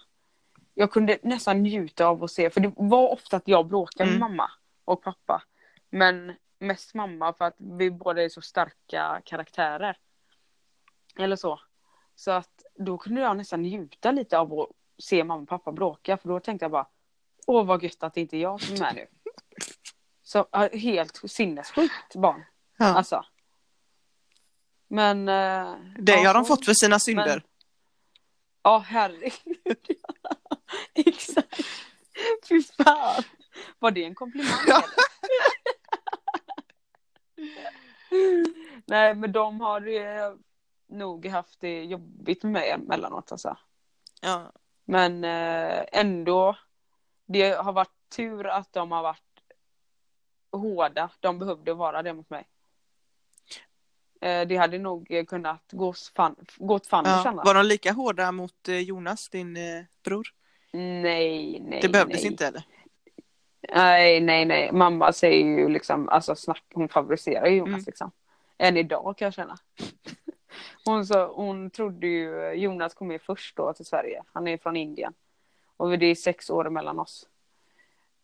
Jag 0.74 0.90
kunde 0.92 1.18
nästan 1.22 1.62
njuta 1.62 2.06
av 2.06 2.24
att 2.24 2.30
se, 2.30 2.50
för 2.50 2.60
det 2.60 2.72
var 2.76 3.08
ofta 3.12 3.36
att 3.36 3.48
jag 3.48 3.66
bråkade 3.66 4.10
med 4.10 4.16
Mm. 4.16 4.30
mamma 4.36 4.50
och 4.84 5.02
pappa. 5.02 5.42
Men 5.90 6.32
mest 6.58 6.94
mamma 6.94 7.32
för 7.32 7.44
att 7.44 7.56
vi 7.58 7.90
båda 7.90 8.22
är 8.22 8.28
så 8.28 8.40
starka 8.40 9.22
karaktärer. 9.24 9.98
Eller 11.18 11.36
så. 11.36 11.60
Så 12.14 12.30
att 12.30 12.62
då 12.74 12.98
kunde 12.98 13.20
jag 13.20 13.36
nästan 13.36 13.62
njuta 13.62 14.10
lite 14.10 14.38
av 14.38 14.60
att 14.60 14.68
se 14.98 15.24
mamma 15.24 15.42
och 15.42 15.48
pappa 15.48 15.72
bråka, 15.72 16.16
för 16.16 16.28
då 16.28 16.40
tänkte 16.40 16.64
jag 16.64 16.70
bara, 16.70 16.86
åh 17.46 17.66
vad 17.66 17.82
gött 17.82 18.02
att 18.02 18.14
det 18.14 18.20
inte 18.20 18.36
är 18.36 18.40
jag 18.40 18.62
som 18.62 18.74
är 18.74 18.80
med 18.80 18.94
nu. 18.94 19.06
Så 20.22 20.46
helt 20.72 21.30
sinnessjukt 21.30 22.14
barn. 22.14 22.44
Ja. 22.78 22.86
Alltså. 22.86 23.24
Men... 24.88 25.28
eh, 25.28 25.76
det 25.98 26.12
ja, 26.12 26.26
har 26.28 26.34
de 26.34 26.44
fått 26.44 26.64
för 26.64 26.74
sina 26.74 26.98
synder. 26.98 27.26
Men- 27.26 27.42
Ja, 28.62 28.78
herregud. 28.78 29.96
Exakt. 30.94 31.60
Fy 32.48 32.62
fan. 32.62 33.22
Var 33.78 33.90
det 33.90 34.04
en 34.04 34.14
komplimang 34.14 34.52
eller? 34.66 34.82
Nej, 38.86 39.14
men 39.14 39.32
de 39.32 39.60
har 39.60 39.86
eh, 39.88 40.34
nog 40.86 41.26
haft 41.26 41.60
det 41.60 41.84
jobbigt 41.84 42.42
med 42.42 42.52
mig 42.52 42.70
emellanåt 42.70 43.32
alltså. 43.32 43.56
Ja. 44.22 44.52
Men 44.84 45.24
eh, 45.24 45.84
ändå, 45.92 46.56
det 47.26 47.50
har 47.50 47.72
varit 47.72 48.10
tur 48.16 48.46
att 48.46 48.72
de 48.72 48.92
har 48.92 49.02
varit 49.02 49.22
hårda. 50.52 51.10
De 51.20 51.38
behövde 51.38 51.74
vara 51.74 52.02
det 52.02 52.14
mot 52.14 52.30
mig. 52.30 52.48
Eh, 54.20 54.46
det 54.48 54.56
hade 54.56 54.78
nog 54.78 55.24
kunnat 55.28 55.64
gå 55.72 55.92
fan, 55.92 56.36
gått 56.56 56.86
fanders 56.86 57.24
Ja. 57.24 57.30
annars. 57.30 57.46
Var 57.46 57.54
de 57.54 57.66
lika 57.66 57.92
hårda 57.92 58.32
mot 58.32 58.68
eh, 58.68 58.78
Jonas, 58.78 59.28
din 59.28 59.58
bror? 60.04 60.28
Nej, 60.72 61.60
nej, 61.60 61.80
Det 61.82 61.88
behövdes 61.88 62.22
nej. 62.22 62.26
inte 62.32 62.46
eller? 62.46 62.62
Nej, 63.74 64.20
nej, 64.20 64.44
nej. 64.44 64.72
Mamma 64.72 65.12
säger 65.12 65.44
ju 65.58 65.68
liksom, 65.68 66.08
alltså 66.08 66.34
snack, 66.34 66.64
hon 66.74 66.88
favoriserar 66.88 67.46
ju 67.46 67.56
Jonas 67.56 67.68
Mm. 67.74 67.84
liksom. 67.86 68.10
Än 68.58 68.76
idag 68.76 69.16
kan 69.16 69.26
jag 69.26 69.34
känna. 69.34 69.56
Hon, 70.84 71.06
så, 71.06 71.26
hon 71.26 71.70
trodde 71.70 72.06
ju, 72.06 72.52
Jonas 72.52 72.94
kom 72.94 73.10
ju 73.10 73.18
först 73.18 73.56
då 73.56 73.72
till 73.72 73.84
Sverige. 73.86 74.22
Han 74.32 74.48
är 74.48 74.58
från 74.58 74.76
Indien. 74.76 75.14
Och 75.76 75.98
det 75.98 76.06
är 76.06 76.14
sex 76.14 76.50
år 76.50 76.70
mellan 76.70 76.98
oss. 76.98 77.28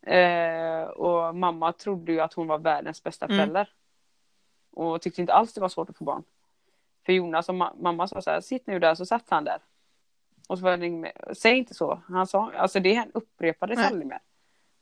Eh, 0.01 0.83
och 0.83 1.35
mamma 1.35 1.73
trodde 1.73 2.11
ju 2.11 2.19
att 2.19 2.33
hon 2.33 2.47
var 2.47 2.57
världens 2.57 3.03
bästa 3.03 3.25
Mm. 3.25 3.37
förälder. 3.37 3.69
Och 4.71 5.01
tyckte 5.01 5.21
inte 5.21 5.33
alls 5.33 5.53
det 5.53 5.61
var 5.61 5.69
svårt 5.69 5.89
att 5.89 5.97
få 5.97 6.03
barn. 6.03 6.23
För 7.05 7.13
Jonas 7.13 7.49
och 7.49 7.55
ma- 7.55 7.81
mamma 7.81 8.07
sa 8.07 8.21
så 8.21 8.31
här, 8.31 8.41
sitt 8.41 8.67
nu 8.67 8.79
där, 8.79 8.95
så 8.95 9.05
satt 9.05 9.29
han 9.29 9.43
där. 9.43 9.59
Och 10.49 10.57
så 10.57 10.63
var 10.63 10.77
det 10.77 10.89
mer. 10.89 11.33
Säg 11.33 11.57
inte 11.57 11.73
så. 11.73 12.01
Han 12.07 12.27
sa, 12.27 12.51
alltså 12.57 12.79
det 12.79 13.05
upprepades 13.13 13.77
Nej. 13.77 13.87
aldrig 13.87 14.07
mer. 14.07 14.19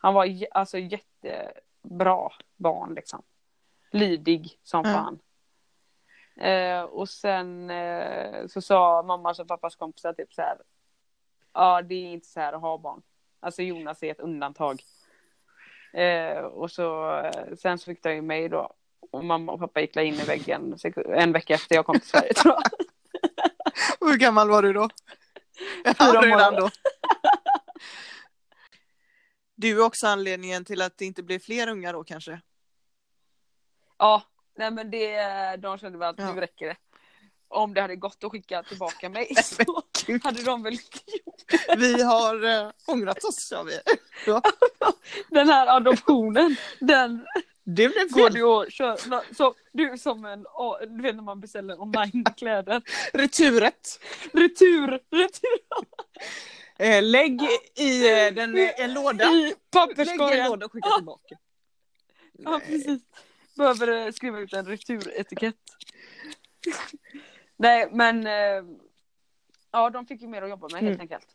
Han 0.04 0.14
var 0.14 0.30
alltså 0.52 0.78
jättebra 0.78 2.32
barn 2.58 2.94
liksom. 2.94 3.24
Lydig 3.92 4.60
som 4.64 4.82
Ja. 4.86 4.94
fan. 4.94 5.20
Eh, 6.46 6.82
och 6.82 7.10
sen 7.10 7.70
eh, 7.70 8.48
så 8.48 8.62
sa 8.62 9.04
mammas 9.04 9.40
och 9.40 9.48
pappas 9.48 9.76
kompisar 9.76 10.14
typ 10.14 10.34
så 10.34 10.42
här. 10.42 10.58
Ja 11.54 11.82
det 11.82 11.96
är 11.96 12.14
inte 12.14 12.28
så 12.28 12.40
här 12.40 12.54
att 12.54 12.62
ha 12.62 12.78
barn. 12.78 13.02
Alltså 13.40 13.62
Jonas 13.62 14.04
är 14.04 14.12
ett 14.12 14.20
undantag. 14.20 14.84
Eh, 15.94 16.38
och 16.38 16.72
så 16.72 17.16
eh, 17.20 17.56
sen 17.56 17.78
så 17.78 17.86
fick 17.86 18.04
de 18.04 18.14
ju 18.16 18.22
mig 18.22 18.50
då. 18.50 18.74
Och 19.12 19.26
mamma 19.26 19.52
och 19.52 19.60
pappa 19.60 19.82
gick 19.82 19.96
in 19.96 20.14
i 20.14 20.24
väggen 20.24 20.76
en 21.08 21.32
vecka 21.32 21.54
efter 21.54 21.76
jag 21.76 21.86
kom 21.86 22.00
till 22.00 22.10
Sverige 22.10 22.34
tror 22.34 22.54
jag. 22.54 22.64
Hur 24.10 24.18
gammal 24.18 24.50
var 24.50 24.62
du 24.62 24.74
då? 24.74 24.90
Fyra 25.86 26.22
månader. 26.28 26.72
Du 29.56 29.70
är 29.80 29.86
också 29.86 30.08
anledningen 30.08 30.66
till 30.66 30.82
att 30.82 30.98
det 30.98 31.06
inte 31.06 31.24
blev 31.24 31.40
fler 31.40 31.68
ungar 31.70 31.94
då 31.94 32.04
kanske? 32.04 32.42
Ja, 33.98 34.24
nej 34.58 34.72
men 34.72 34.92
det, 34.92 35.16
de 35.56 35.78
kände 35.78 35.98
väl 35.98 36.10
att 36.10 36.16
Ja. 36.20 36.34
nu 36.34 36.42
räcker 36.42 36.66
det. 36.68 36.76
Om 37.48 37.74
det 37.74 37.82
hade 37.82 37.96
gått 37.96 38.24
att 38.24 38.32
skicka 38.32 38.64
tillbaka 38.64 39.10
mig 39.10 39.36
så 39.44 39.64
hade 40.24 40.44
de 40.44 40.64
väl 40.64 40.74
gjort 40.74 41.78
Vi 41.78 42.02
har 42.04 42.44
äh, 42.46 42.72
ångrat 42.88 43.24
oss 43.24 43.48
sa 43.48 43.64
vi. 43.64 43.80
Den 45.30 45.50
här 45.50 45.68
adoptionen, 45.68 46.56
den 46.80 47.26
Det 47.64 47.88
blev 47.90 48.10
går 48.10 48.24
fel. 48.24 48.34
du 48.34 48.44
och 48.44 48.72
kör. 48.72 48.98
Så, 49.34 49.56
du 49.72 49.98
som 49.98 50.26
en, 50.26 50.46
du 50.98 51.02
vet 51.04 51.16
när 51.16 51.24
man 51.24 51.40
beställer 51.40 51.82
online 51.82 52.24
kläder. 52.38 52.82
Returet. 53.14 54.00
Retur, 54.34 54.88
retur 55.12 55.60
lägg 57.02 57.42
i 57.76 58.12
eh, 58.28 58.34
den, 58.34 58.58
eh, 58.58 58.80
en 58.82 58.94
låda. 58.94 59.24
i 59.24 59.28
Lägg 59.28 59.46
i 59.48 59.52
en 59.52 59.56
papperskorgen. 59.72 60.48
låda 60.50 60.66
och 60.66 60.72
skicka 60.72 60.90
tillbaka. 60.98 61.36
Ja 62.34 62.62
precis. 62.68 63.02
Behöver 63.58 63.88
eh, 64.08 64.12
skriva 64.12 64.40
ut 64.40 64.54
en 64.54 64.66
returetikett. 64.66 65.56
Nej 67.58 67.90
men 67.92 68.28
eh, 68.28 68.64
ja 69.72 69.90
de 69.90 70.06
fick 70.08 70.22
ju 70.22 70.28
mer 70.28 70.42
att 70.42 70.50
jobba 70.50 70.68
med 70.68 70.82
helt 70.82 70.88
Mm. 70.94 71.02
enkelt. 71.02 71.28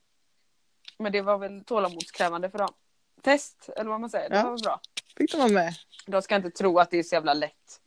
Men 0.99 1.13
det 1.13 1.23
var 1.23 1.39
väl 1.39 1.65
tålamodskrävande 1.65 2.51
för 2.51 2.59
dem. 2.59 2.75
Test 3.23 3.69
eller 3.77 3.91
vad 3.91 4.01
man 4.01 4.11
säger, 4.11 4.31
det 4.31 4.37
Ja. 4.37 4.51
var 4.51 4.59
bra. 4.59 4.81
Fick 5.17 5.33
de 5.33 5.39
vara 5.39 5.49
med? 5.53 5.75
De 6.07 6.23
ska 6.23 6.37
inte 6.37 6.51
tro 6.51 6.79
att 6.79 6.91
det 6.91 6.99
är 6.99 7.03
så 7.03 7.15
jävla 7.15 7.35
lätt. 7.35 7.81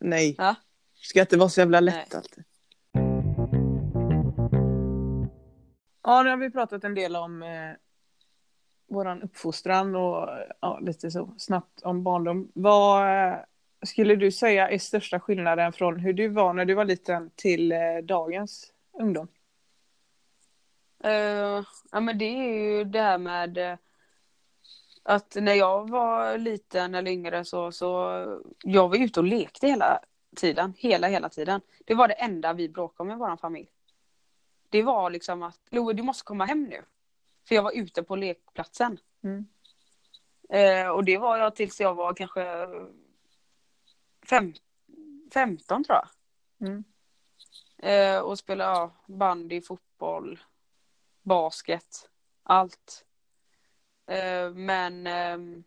Nej. 0.00 0.34
Ja. 0.38 0.54
Ska 0.94 1.20
inte 1.20 1.36
vara 1.36 1.48
så 1.48 1.60
jävla 1.60 1.80
lätt 1.80 1.94
Nej. 1.94 2.06
alltid. 2.16 2.44
Ja, 6.08 6.22
nu 6.22 6.30
har 6.30 6.36
vi 6.36 6.50
pratat 6.50 6.84
en 6.84 6.94
del 6.94 7.16
om 7.16 7.42
eh, 7.42 7.72
vår 8.86 9.24
uppfostran 9.24 9.96
och 9.96 10.28
ja, 10.60 10.78
lite 10.82 11.10
så 11.10 11.34
snabbt 11.38 11.82
om 11.82 12.02
barndom. 12.02 12.52
Vad 12.54 13.02
eh, 13.02 13.36
skulle 13.82 14.16
du 14.16 14.32
säga 14.32 14.70
är 14.70 14.78
största 14.78 15.20
skillnaden 15.20 15.72
från 15.72 16.00
hur 16.00 16.12
du 16.12 16.28
var 16.28 16.52
när 16.52 16.64
du 16.64 16.74
var 16.74 16.84
liten 16.84 17.30
till 17.34 17.72
eh, 17.72 17.78
dagens 18.02 18.72
ungdom? 18.92 19.28
Uh, 21.04 21.64
ja 21.92 22.00
men 22.00 22.18
det 22.18 22.24
är 22.24 22.52
ju 22.52 22.84
det 22.84 23.02
här 23.02 23.18
med 23.18 23.58
eh, 23.58 23.78
att 25.02 25.36
när 25.40 25.54
jag 25.54 25.90
var 25.90 26.38
liten 26.38 26.94
eller 26.94 27.10
yngre 27.10 27.44
så, 27.44 27.72
så 27.72 27.88
jag 28.64 28.88
var 28.88 28.96
ute 28.96 29.20
och 29.20 29.26
lekte 29.26 29.66
hela 29.66 30.00
tiden. 30.36 30.74
Hela, 30.76 31.08
hela 31.08 31.28
tiden. 31.28 31.60
Det 31.84 31.94
var 31.94 32.08
det 32.08 32.14
enda 32.14 32.52
vi 32.52 32.68
bråkade 32.68 33.10
om 33.10 33.16
i 33.16 33.18
vår 33.18 33.36
familj. 33.36 33.68
Det 34.68 34.82
var 34.82 35.10
liksom 35.10 35.42
att 35.42 35.60
Loe 35.70 35.92
du 35.92 36.02
måste 36.02 36.24
komma 36.24 36.44
hem 36.44 36.64
nu. 36.64 36.84
För 37.48 37.54
jag 37.54 37.62
var 37.62 37.72
ute 37.72 38.02
på 38.02 38.16
lekplatsen. 38.16 38.98
Mm. 39.22 39.46
Eh, 40.48 40.88
och 40.88 41.04
det 41.04 41.18
var 41.18 41.36
jag 41.36 41.56
tills 41.56 41.80
jag 41.80 41.94
var 41.94 42.14
kanske 42.14 42.68
fem, 44.26 44.54
15 45.32 45.84
tror 45.84 45.98
jag. 45.98 46.08
Mm. 46.68 46.84
Eh, 47.78 48.20
och 48.20 48.38
spelade 48.38 48.70
ja, 48.70 48.90
bandy, 49.06 49.60
fotboll, 49.60 50.40
basket, 51.22 52.10
allt. 52.42 53.04
Eh, 54.06 54.50
men 54.50 55.06
ehm, 55.06 55.64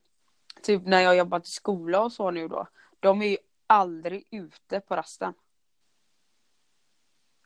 typ 0.62 0.86
när 0.86 1.02
jag 1.02 1.18
jobbat 1.18 1.48
i 1.48 1.52
skola 1.52 2.02
och 2.02 2.12
så 2.12 2.32
nu 2.32 2.48
då, 2.48 2.68
de 3.00 3.22
är 3.22 3.28
ju 3.28 3.38
aldrig 3.68 4.28
ute 4.32 4.80
på 4.80 4.96
rasten. 4.96 5.34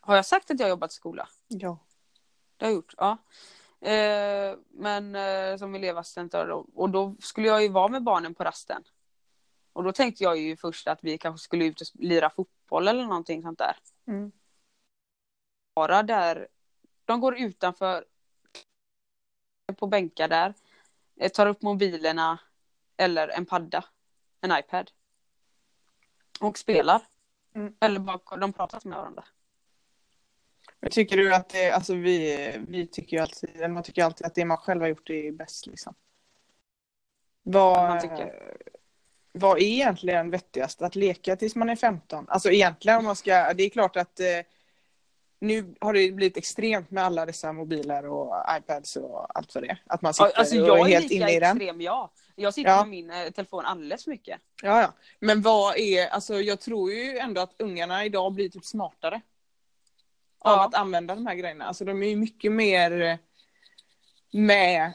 Har 0.05 0.15
jag 0.15 0.25
sagt 0.25 0.51
att 0.51 0.59
jag 0.59 0.69
jobbat 0.69 0.91
i 0.91 0.95
skola? 0.95 1.27
Ja. 1.47 1.77
Det 2.57 2.65
har 2.65 2.71
jag 2.71 2.75
gjort, 2.75 2.93
ja. 2.97 3.17
Eh, 3.81 4.57
men 4.69 5.15
eh, 5.15 5.57
som 5.57 5.75
elevassistent 5.75 6.31
då, 6.31 6.67
och 6.75 6.89
då 6.89 7.15
skulle 7.19 7.47
jag 7.47 7.63
ju 7.63 7.69
vara 7.69 7.87
med 7.87 8.03
barnen 8.03 8.35
på 8.35 8.43
rasten. 8.43 8.83
Och 9.73 9.83
då 9.83 9.91
tänkte 9.91 10.23
jag 10.23 10.37
ju 10.37 10.57
först 10.57 10.87
att 10.87 10.99
vi 11.01 11.17
kanske 11.17 11.43
skulle 11.43 11.65
ut 11.65 11.81
och 11.81 11.87
lira 11.93 12.29
fotboll 12.29 12.87
eller 12.87 13.03
någonting 13.03 13.41
sånt 13.41 13.59
där. 13.59 13.75
Mm. 14.07 14.31
Bara 15.75 16.03
där, 16.03 16.47
de 17.05 17.19
går 17.19 17.37
utanför 17.37 18.05
på 19.77 19.87
bänkar 19.87 20.27
där, 20.27 20.53
eh, 21.15 21.31
tar 21.31 21.47
upp 21.47 21.61
mobilerna 21.61 22.39
eller 22.97 23.27
en 23.27 23.45
padda, 23.45 23.85
en 24.41 24.57
iPad. 24.59 24.91
Och 26.39 26.57
spelar. 26.57 27.01
Mm. 27.53 27.75
Eller 27.79 27.99
bara 27.99 28.37
de 28.37 28.53
pratar 28.53 28.81
med 28.83 28.97
varandra. 28.97 29.23
Men 30.85 30.91
tycker 30.91 31.17
du 31.17 31.33
att 31.35 31.49
det, 31.49 31.71
alltså 31.71 31.93
vi, 31.95 32.51
vi 32.67 32.87
tycker 32.87 33.17
ju 33.17 33.23
alltid, 33.23 33.69
man 33.69 33.83
tycker 33.83 34.03
alltid 34.03 34.27
att 34.27 34.35
det 34.35 34.45
man 34.45 34.57
själv 34.57 34.81
har 34.81 34.87
gjort 34.87 35.09
är 35.09 35.31
bäst 35.31 35.67
liksom. 35.67 35.93
Vad, 37.43 38.09
vad 39.31 39.57
är 39.57 39.61
egentligen 39.61 40.29
vettigast? 40.29 40.81
Att 40.81 40.95
leka 40.95 41.35
tills 41.35 41.55
man 41.55 41.69
är 41.69 41.75
15? 41.75 42.25
Alltså 42.29 42.51
egentligen 42.51 42.97
om 42.97 43.05
man 43.05 43.15
ska, 43.15 43.53
det 43.53 43.63
är 43.63 43.69
klart 43.69 43.95
att 43.95 44.19
eh, 44.19 44.25
nu 45.39 45.75
har 45.79 45.93
det 45.93 46.11
blivit 46.11 46.37
extremt 46.37 46.91
med 46.91 47.03
alla 47.03 47.25
dessa 47.25 47.53
mobiler 47.53 48.05
och 48.05 48.35
iPads 48.57 48.95
och 48.95 49.37
allt 49.37 49.55
vad 49.55 49.63
det 49.63 49.69
är. 49.69 49.81
Att 49.87 50.01
man 50.01 50.13
sitter 50.13 50.37
Alltså 50.39 50.61
och 50.61 50.67
jag 50.67 50.79
är 50.79 50.85
är 50.85 50.99
helt 50.99 51.11
inne 51.11 51.31
i 51.31 51.39
den. 51.39 51.57
extrem, 51.57 51.81
ja. 51.81 52.11
Jag 52.35 52.53
sitter 52.53 52.69
Ja. 52.71 52.81
med 52.81 52.89
min 52.89 53.09
eh, 53.09 53.29
telefon 53.29 53.65
alldeles 53.65 54.03
för 54.03 54.11
mycket. 54.11 54.39
Ja, 54.63 54.81
ja. 54.81 54.93
Men 55.19 55.41
vad 55.41 55.77
är, 55.77 56.07
alltså 56.07 56.41
jag 56.41 56.59
tror 56.59 56.91
ju 56.91 57.17
ändå 57.17 57.41
att 57.41 57.55
ungarna 57.59 58.05
idag 58.05 58.33
blir 58.33 58.49
typ 58.49 58.65
smartare. 58.65 59.21
Av 60.45 60.59
att 60.59 60.75
använda 60.75 61.15
de 61.15 61.25
här 61.27 61.35
grejerna. 61.35 61.65
Alltså 61.65 61.85
de 61.85 62.03
är 62.03 62.07
ju 62.07 62.15
mycket 62.15 62.51
mer 62.51 63.01
eh, 63.01 63.17
med 64.31 64.93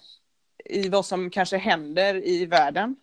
i 0.64 0.88
vad 0.88 1.06
som 1.06 1.30
kanske 1.30 1.56
händer 1.56 2.26
i 2.26 2.46
världen. 2.46 2.96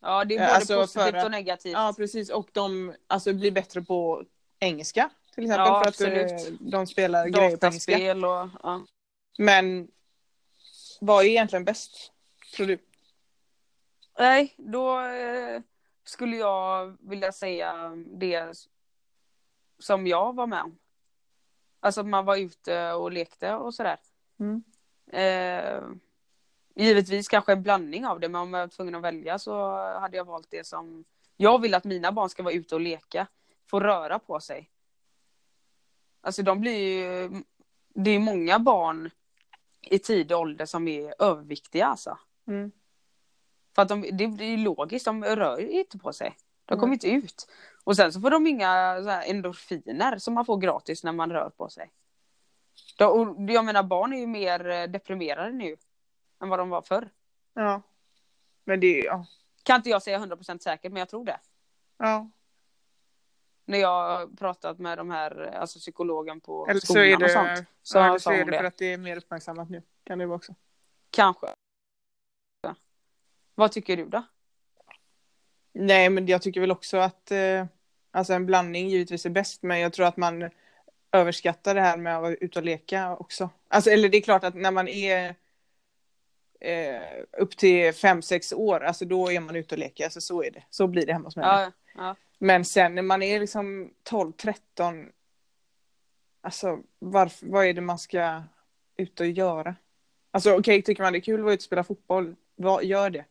Ja, 0.00 0.24
det 0.24 0.36
är 0.36 0.40
Eh, 0.40 0.46
både 0.46 0.54
alltså, 0.54 0.80
positivt 0.80 1.14
att- 1.14 1.24
och 1.24 1.30
negativt. 1.30 1.72
Ja, 1.72 1.94
precis. 1.96 2.30
Och 2.30 2.48
de 2.52 2.94
alltså, 3.06 3.32
blir 3.32 3.50
bättre 3.50 3.82
på 3.82 4.24
engelska. 4.58 5.10
Till 5.34 5.44
exempel 5.44 5.66
Ja, 5.66 5.82
för 5.82 5.88
att 5.88 6.00
eh, 6.00 6.22
absolut. 6.26 6.60
de 6.60 6.86
spelar 6.86 7.28
grejer 7.28 7.56
på 7.56 7.66
engelska. 7.66 7.92
Dataspel 7.92 8.24
och... 8.24 8.48
Ja. 8.62 8.86
Men 9.38 9.88
vad 11.00 11.24
är 11.24 11.28
egentligen 11.28 11.64
bäst? 11.64 12.12
Tror 12.56 12.66
du? 12.66 12.78
Nej, 14.18 14.54
då 14.56 15.00
skulle 16.04 16.36
jag 16.36 16.96
vilja 17.00 17.32
säga 17.32 17.92
det 18.06 18.52
som 19.78 20.06
jag 20.06 20.34
var 20.34 20.46
med 20.46 20.62
om. 20.62 20.78
Alltså 21.80 22.02
man 22.02 22.24
var 22.24 22.36
ute 22.36 22.92
och 22.92 23.12
lekte 23.12 23.54
och 23.54 23.74
sådär. 23.74 23.98
Mm. 24.40 24.62
Eh, 25.12 25.82
givetvis 26.74 27.28
kanske 27.28 27.52
en 27.52 27.62
blandning 27.62 28.06
av 28.06 28.20
det, 28.20 28.28
men 28.28 28.40
om 28.40 28.54
jag 28.54 28.60
var 28.60 28.68
tvungen 28.68 28.94
att 28.94 29.02
välja 29.02 29.38
så 29.38 29.76
hade 29.98 30.16
jag 30.16 30.24
valt 30.24 30.50
det 30.50 30.66
som 30.66 31.04
jag 31.36 31.60
vill 31.60 31.74
att 31.74 31.84
mina 31.84 32.12
barn 32.12 32.28
ska 32.28 32.42
vara 32.42 32.54
ute 32.54 32.74
och 32.74 32.80
leka, 32.80 33.26
få 33.70 33.80
röra 33.80 34.18
på 34.18 34.40
sig. 34.40 34.70
Alltså 36.20 36.42
de 36.42 36.60
blir 36.60 36.78
ju, 36.78 37.42
det 37.94 38.10
är 38.10 38.18
många 38.18 38.58
barn 38.58 39.10
i 39.80 39.98
tidig 39.98 40.36
ålder 40.36 40.66
som 40.66 40.88
är 40.88 41.14
överviktiga 41.18 41.86
alltså. 41.86 42.18
Mm. 42.46 42.72
För 43.74 43.82
att 43.82 43.88
de, 43.88 44.00
det 44.12 44.26
blir 44.26 44.46
ju 44.46 44.56
logiskt, 44.56 45.04
de 45.04 45.24
rör 45.24 45.58
ju 45.58 45.70
inte 45.70 45.98
på 45.98 46.12
sig. 46.12 46.36
De 46.64 46.80
kommer 46.80 46.92
inte 46.92 47.10
ut. 47.10 47.48
Och 47.84 47.96
sen 47.96 48.12
så 48.12 48.20
får 48.20 48.30
de 48.30 48.46
inga 48.46 49.02
så 49.02 49.10
endorfiner 49.10 50.18
som 50.18 50.34
man 50.34 50.44
får 50.44 50.56
gratis 50.56 51.04
när 51.04 51.12
man 51.12 51.32
rör 51.32 51.50
på 51.50 51.68
sig. 51.68 51.90
Och 53.00 53.50
jag 53.50 53.64
menar 53.64 53.82
barn 53.82 54.12
är 54.12 54.18
ju 54.18 54.26
mer 54.26 54.68
eh, 54.68 54.84
deprimerade 54.84 55.52
nu 55.52 55.76
än 56.42 56.48
vad 56.48 56.58
de 56.58 56.68
var 56.70 56.82
förr. 56.82 57.10
Ja. 57.54 57.82
Men 58.64 58.80
det, 58.80 58.98
ja. 58.98 59.26
Kan 59.62 59.76
inte 59.76 59.90
jag 59.90 60.02
säga 60.02 60.18
100% 60.18 60.58
säkert 60.58 60.92
men 60.92 61.00
jag 61.00 61.08
tror 61.08 61.24
det. 61.24 61.40
ja. 61.96 62.30
När 63.64 63.78
jag 63.78 64.18
har 64.18 64.26
pratat 64.36 64.78
med 64.78 64.98
de 64.98 65.10
här, 65.10 65.54
alltså 65.54 65.78
psykologen 65.78 66.40
på 66.40 66.66
Eller 66.68 66.80
så 66.80 66.86
skolan 66.86 67.06
är 67.06 67.14
och 67.14 67.20
det, 67.20 67.28
sånt. 67.28 67.68
Så 67.82 67.98
ja, 67.98 68.06
eller 68.06 68.18
så 68.18 68.30
är 68.30 68.44
det 68.44 68.50
det. 68.50 68.58
för 68.58 68.64
att 68.64 68.76
det 68.76 68.92
är 68.92 68.98
mer 68.98 69.16
uppmärksammat 69.16 69.70
nu. 69.70 69.82
Kan 70.04 70.18
det 70.18 70.26
vara 70.26 70.36
också. 70.36 70.54
Kanske. 71.10 71.46
Vad 73.54 73.72
tycker 73.72 73.96
du 73.96 74.06
då? 74.06 74.22
Nej, 75.72 76.10
men 76.10 76.26
jag 76.26 76.42
tycker 76.42 76.60
väl 76.60 76.70
också 76.70 76.96
att 76.96 77.30
eh, 77.30 77.66
alltså 78.10 78.32
en 78.32 78.46
blandning 78.46 78.88
givetvis 78.88 79.26
är 79.26 79.30
bäst, 79.30 79.62
men 79.62 79.80
jag 79.80 79.92
tror 79.92 80.06
att 80.06 80.16
man 80.16 80.50
överskattar 81.12 81.74
det 81.74 81.80
här 81.80 81.96
med 81.96 82.16
att 82.16 82.22
vara 82.22 82.34
ute 82.34 82.58
och 82.58 82.64
leka 82.64 83.16
också. 83.16 83.50
Alltså, 83.68 83.90
eller 83.90 84.08
det 84.08 84.16
är 84.16 84.22
klart 84.22 84.44
att 84.44 84.54
när 84.54 84.70
man 84.70 84.88
är 84.88 85.34
eh, 86.60 87.02
upp 87.38 87.56
till 87.56 87.92
fem 87.92 88.22
sex 88.22 88.52
år, 88.52 88.80
alltså 88.80 89.04
då 89.04 89.32
är 89.32 89.40
man 89.40 89.56
ute 89.56 89.74
och 89.74 89.78
leker. 89.78 90.04
Alltså 90.04 90.20
så 90.20 90.42
är 90.42 90.50
det. 90.50 90.62
Så 90.70 90.86
blir 90.86 91.06
det 91.06 91.12
hemma 91.12 91.24
hos 91.24 91.36
mig. 91.36 91.46
Ja, 91.46 91.72
ja. 91.94 92.16
Men 92.38 92.64
sen 92.64 92.94
när 92.94 93.02
man 93.02 93.22
är 93.22 93.40
liksom 93.40 93.90
12, 94.02 94.32
13, 94.32 95.08
alltså 96.40 96.78
varför, 96.98 97.46
vad 97.46 97.66
är 97.66 97.74
det 97.74 97.80
man 97.80 97.98
ska 97.98 98.42
ut 98.96 99.20
och 99.20 99.26
göra? 99.26 99.74
Alltså 100.30 100.58
okej, 100.58 100.82
tycker 100.82 101.02
man 101.02 101.12
det 101.12 101.18
är 101.18 101.20
kul 101.20 101.40
att 101.40 101.44
vara 101.44 101.54
ute 101.54 101.60
och 101.60 101.64
spela 101.64 101.84
fotboll, 101.84 102.36
vad, 102.56 102.84
gör 102.84 103.10
det. 103.10 103.24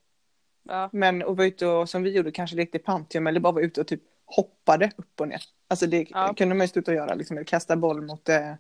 Ja. 0.69 0.89
Men 0.93 1.21
att 1.23 1.38
vara 1.38 1.47
ute 1.47 1.67
och, 1.67 1.89
som 1.89 2.03
vi 2.03 2.10
gjorde, 2.12 2.32
kanske 2.32 2.55
lekte 2.55 2.79
Pantheon 2.79 3.27
eller 3.27 3.39
bara 3.39 3.53
vara 3.53 3.63
ute 3.63 3.82
och 3.82 3.88
typ 3.88 4.01
hoppade 4.25 4.91
upp 4.97 5.21
och 5.21 5.27
ner. 5.27 5.41
Alltså 5.67 5.88
det 5.88 6.08
Ja. 6.10 6.34
kunde 6.38 6.55
man 6.55 6.65
ju 6.65 6.67
och 6.88 6.93
göra, 6.93 7.15
liksom, 7.15 7.38
eller 7.38 7.45
kasta 7.45 7.75
boll 7.75 8.01
mot 8.01 8.29
eh, 8.29 8.53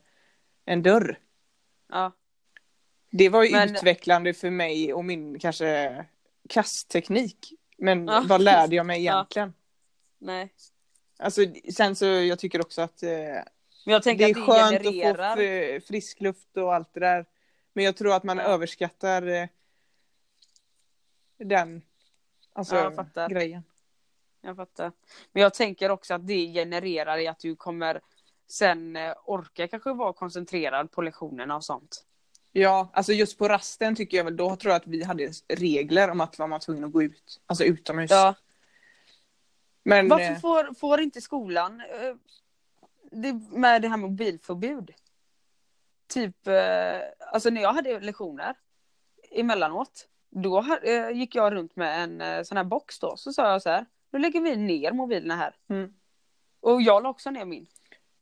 en 0.65 0.83
dörr. 0.83 1.19
ja. 1.89 2.11
Det 3.11 3.29
var 3.29 3.43
ju 3.43 3.51
Men- 3.51 3.75
utvecklande 3.75 4.33
för 4.33 4.49
mig 4.49 4.93
och 4.93 5.05
min 5.05 5.39
kanske 5.39 6.05
kastteknik. 6.49 7.53
Men 7.77 8.07
Ja. 8.07 8.23
vad 8.27 8.41
lärde 8.41 8.75
jag 8.75 8.85
mig 8.85 8.99
egentligen? 9.07 9.53
Nej. 10.19 10.53
Alltså, 11.19 11.41
sen 11.73 11.95
så 11.95 12.05
jag 12.05 12.39
tycker 12.39 12.61
också 12.61 12.81
att 12.81 13.03
eh, 13.03 13.09
det 13.85 13.91
är 13.91 13.95
att 13.95 14.03
det 14.03 14.09
skönt 14.33 14.75
att 14.75 14.83
genererar. 14.83 15.35
få 15.35 15.41
f- 15.41 15.83
frisk 15.87 16.21
luft 16.21 16.57
och 16.57 16.75
allt 16.75 16.93
det 16.93 16.99
där. 16.99 17.25
Men 17.73 17.85
jag 17.85 17.95
tror 17.97 18.13
att 18.15 18.23
man 18.23 18.39
överskattar 18.39 19.27
eh, 19.27 19.47
den 21.37 21.81
alltså, 22.59 22.75
Ja, 22.75 22.83
jag 22.83 22.95
fattar. 22.95 23.29
grejen. 23.29 23.63
Jag 24.41 24.55
fattar. 24.55 24.91
Men 25.31 25.43
jag 25.43 25.53
tänker 25.53 25.91
också 25.91 26.13
att 26.13 26.27
det 26.27 26.53
genererar 26.53 27.17
i 27.17 27.27
att 27.27 27.39
du 27.39 27.55
kommer 27.55 28.01
sen 28.47 28.95
eh, 28.95 29.13
orka 29.25 29.67
kanske 29.67 29.93
vara 29.93 30.13
koncentrerad 30.13 30.91
på 30.91 31.01
lektionerna 31.01 31.55
och 31.55 31.63
sånt. 31.63 32.05
Ja, 32.51 32.89
alltså 32.93 33.13
just 33.13 33.37
på 33.37 33.47
rasten 33.47 33.95
tycker 33.95 34.17
jag 34.17 34.23
väl, 34.23 34.37
då 34.37 34.55
tror 34.55 34.71
jag 34.71 34.79
att 34.79 34.87
vi 34.87 35.03
hade 35.03 35.31
regler 35.47 36.09
om 36.09 36.21
att 36.21 36.37
man 36.37 36.49
var 36.49 36.59
tvungen 36.59 36.83
att 36.83 36.91
gå 36.91 37.03
ut, 37.03 37.41
alltså 37.45 37.63
utomhus. 37.63 38.11
Ja. 38.11 38.35
Men 39.83 40.09
Varför 40.09 40.31
eh, 40.31 40.39
får, 40.39 40.73
får 40.73 41.01
inte 41.01 41.21
skolan 41.21 41.81
eh, 41.81 42.15
det, 43.11 43.33
med 43.51 43.81
det 43.81 43.87
här 43.87 43.97
mobilförbud? 43.97 44.93
Typ, 46.07 46.35
alltså 47.31 47.49
när 47.49 47.61
jag 47.61 47.73
hade 47.73 47.99
lektioner 47.99 48.55
emellanåt, 49.31 50.07
då 50.29 50.65
eh, 50.83 51.09
gick 51.09 51.35
jag 51.35 51.53
runt 51.53 51.75
med 51.75 52.03
en 52.03 52.21
eh, 52.21 52.43
sån 52.43 52.57
här 52.57 52.63
box 52.63 52.99
då, 52.99 53.17
så 53.17 53.33
sa 53.33 53.51
jag 53.51 53.61
så 53.61 53.69
här, 53.69 53.85
nu 54.11 54.19
lägger 54.19 54.41
vi 54.41 54.55
ner 54.55 54.91
mobilerna 54.91 55.35
här. 55.35 55.55
Mm. 55.69 55.93
Och 56.59 56.81
jag 56.81 57.03
la 57.03 57.09
också 57.09 57.31
ner 57.31 57.45
min. 57.45 57.67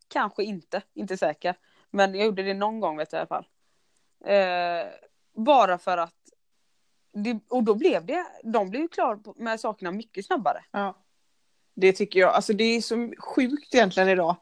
Kanske 0.07 0.43
inte, 0.43 0.81
inte 0.93 1.17
säker. 1.17 1.55
Men 1.89 2.15
jag 2.15 2.25
gjorde 2.25 2.43
det 2.43 2.53
någon 2.53 2.79
gång 2.79 2.97
vet 2.97 3.11
jag 3.11 3.19
i 3.19 3.21
alla 3.21 3.27
fall. 3.27 3.47
Eh, 4.25 4.87
bara 5.33 5.77
för 5.77 5.97
att 5.97 6.13
det, 7.13 7.39
och 7.49 7.63
då 7.63 7.75
blev 7.75 8.05
det, 8.05 8.25
de 8.43 8.69
blev 8.69 8.81
ju 8.81 8.87
klara 8.87 9.19
med 9.35 9.59
sakerna 9.59 9.91
mycket 9.91 10.25
snabbare. 10.25 10.65
ja. 10.71 11.03
Det 11.79 11.93
tycker 11.93 12.19
jag, 12.19 12.33
alltså 12.33 12.53
det 12.53 12.63
är 12.63 12.81
så 12.81 13.13
sjukt 13.17 13.75
egentligen 13.75 14.09
idag. 14.09 14.35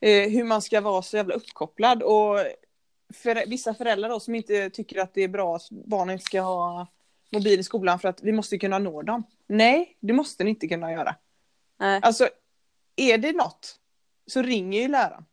Eh, 0.00 0.30
hur 0.30 0.44
man 0.44 0.62
ska 0.62 0.80
vara 0.80 1.02
så 1.02 1.16
jävla 1.16 1.34
uppkopplad 1.34 2.02
och 2.02 2.38
för, 3.14 3.46
vissa 3.46 3.74
föräldrar 3.74 4.08
då 4.08 4.20
som 4.20 4.34
inte 4.34 4.70
tycker 4.70 5.00
att 5.00 5.14
det 5.14 5.22
är 5.22 5.28
bra 5.28 5.56
att 5.56 5.70
barnen 5.70 6.18
ska 6.18 6.40
ha 6.40 6.86
mobil 7.32 7.60
i 7.60 7.62
skolan 7.62 7.98
för 7.98 8.08
att 8.08 8.22
vi 8.22 8.32
måste 8.32 8.58
kunna 8.58 8.78
nå 8.78 9.02
dem. 9.02 9.22
Nej, 9.46 9.96
det 10.00 10.12
måste 10.12 10.44
ni 10.44 10.50
inte 10.50 10.68
kunna 10.68 10.92
göra. 10.92 11.14
Nej. 11.78 12.00
Alltså, 12.02 12.28
är 12.96 13.18
det 13.18 13.32
något 13.32 13.80
så 14.26 14.42
ringer 14.42 14.82
ju 14.82 14.88
läraren. 14.88 15.24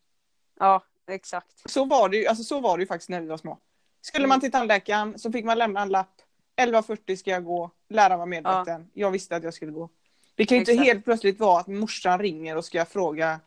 Ja, 0.58 0.84
exakt. 1.08 1.70
Så 1.70 1.84
var 1.84 2.08
det 2.08 2.16
ju, 2.16 2.26
alltså 2.26 2.44
så 2.44 2.60
var 2.60 2.76
det 2.78 2.82
ju 2.82 2.86
faktiskt 2.86 3.08
när 3.10 3.20
vi 3.20 3.26
var 3.26 3.36
små. 3.36 3.58
Skulle 4.00 4.22
Mm. 4.24 4.28
man 4.28 4.40
till 4.40 4.52
tandläkaren 4.52 5.18
så 5.18 5.32
fick 5.32 5.44
man 5.44 5.58
lämna 5.58 5.82
en 5.82 5.88
lapp. 5.88 6.22
11.40 6.56 7.16
ska 7.16 7.30
jag 7.30 7.44
gå. 7.44 7.70
Läraren 7.88 8.18
var 8.18 8.26
medveten. 8.26 8.90
Jag 8.92 9.10
visste 9.10 9.36
att 9.36 9.42
jag 9.44 9.54
skulle 9.54 9.72
gå. 9.72 9.88
Det 10.34 10.46
kan 10.46 10.56
ju 10.56 10.60
inte 10.60 10.72
Exakt. 10.72 10.86
helt 10.88 11.04
plötsligt 11.04 11.38
vara 11.40 11.60
att 11.60 11.66
morsan 11.66 12.18
ringer 12.18 12.56
och 12.56 12.64
ska 12.64 12.84
fråga 12.84 13.40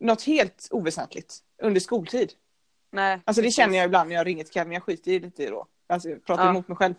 något 0.00 0.22
helt 0.22 0.68
oväsentligt 0.70 1.34
under 1.62 1.80
skoltid. 1.80 2.32
Nej, 2.90 3.20
Alltså 3.24 3.42
det 3.42 3.50
känner 3.50 3.76
jag 3.78 3.84
ibland 3.84 4.08
när 4.08 4.16
jag 4.16 4.26
ringer 4.26 4.44
till 4.44 4.52
Kevin. 4.52 4.72
Jag 4.72 4.82
skiter 4.82 5.10
i 5.10 5.20
lite 5.20 5.42
i 5.42 5.46
då. 5.46 5.66
Alltså 5.86 6.08
jag 6.08 6.24
pratar 6.24 6.44
Ja. 6.44 6.50
emot 6.50 6.68
mig 6.68 6.76
själv. 6.76 6.94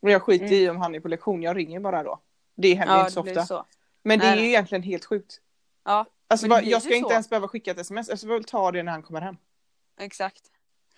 Och 0.00 0.10
jag 0.10 0.22
skiter 0.22 0.46
Mm. 0.46 0.58
i 0.58 0.68
om 0.68 0.76
han 0.76 0.94
är 0.94 1.00
på 1.00 1.08
lektion. 1.08 1.42
Jag 1.42 1.56
ringer 1.56 1.80
bara 1.80 2.02
då. 2.02 2.20
Det 2.54 2.74
händer 2.74 2.94
Ja, 2.94 3.00
inte 3.00 3.12
så 3.12 3.20
ofta. 3.20 3.46
så. 3.46 3.64
Men 4.02 4.18
det 4.18 4.24
Nej, 4.26 4.38
är 4.38 4.42
ju 4.42 4.48
egentligen 4.48 4.82
helt 4.82 5.04
sjukt. 5.04 5.40
Ja, 5.84 6.06
Alltså 6.28 6.48
bara, 6.48 6.62
jag 6.62 6.82
ska 6.82 6.94
inte 6.94 7.08
så? 7.08 7.12
ens 7.12 7.30
behöva 7.30 7.48
skicka 7.48 7.70
ett 7.70 7.78
sms. 7.78 8.08
Jag 8.08 8.18
ska 8.18 8.28
väl 8.28 8.44
ta 8.44 8.72
det 8.72 8.82
när 8.82 8.92
han 8.92 9.02
kommer 9.02 9.20
hem. 9.20 9.36
exakt. 10.00 10.42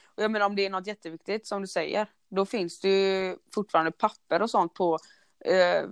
Och 0.04 0.22
jag 0.22 0.30
menar 0.30 0.46
om 0.46 0.56
det 0.56 0.66
är 0.66 0.70
något 0.70 0.86
jätteviktigt 0.86 1.46
som 1.46 1.62
du 1.62 1.68
säger, 1.68 2.06
då 2.28 2.46
finns 2.46 2.80
det 2.80 2.88
ju 2.88 3.36
fortfarande 3.54 3.90
papper 3.92 4.42
och 4.42 4.50
sånt 4.50 4.74
på 4.74 4.98
eh, 5.44 5.84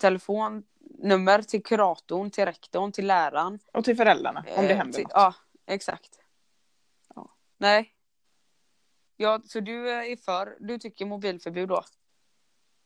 telefon 0.00 0.62
nummer 0.98 1.42
till 1.42 1.62
kuratorn, 1.62 2.30
till 2.30 2.44
rektorn, 2.44 2.92
till 2.92 3.06
läraren. 3.06 3.58
Och 3.72 3.84
till 3.84 3.96
föräldrarna 3.96 4.44
om 4.56 4.64
det 4.64 4.70
Eh, 4.72 4.76
händer 4.76 4.92
till, 4.94 5.02
något. 5.02 5.12
Ja, 5.14 5.34
exakt. 5.66 6.18
Ja. 7.14 7.28
Nej. 7.58 7.93
Ja, 9.16 9.40
så 9.44 9.60
du 9.60 9.90
är 9.90 10.16
för, 10.16 10.56
du 10.60 10.78
tycker 10.78 11.06
mobilförbud 11.06 11.68
då? 11.68 11.84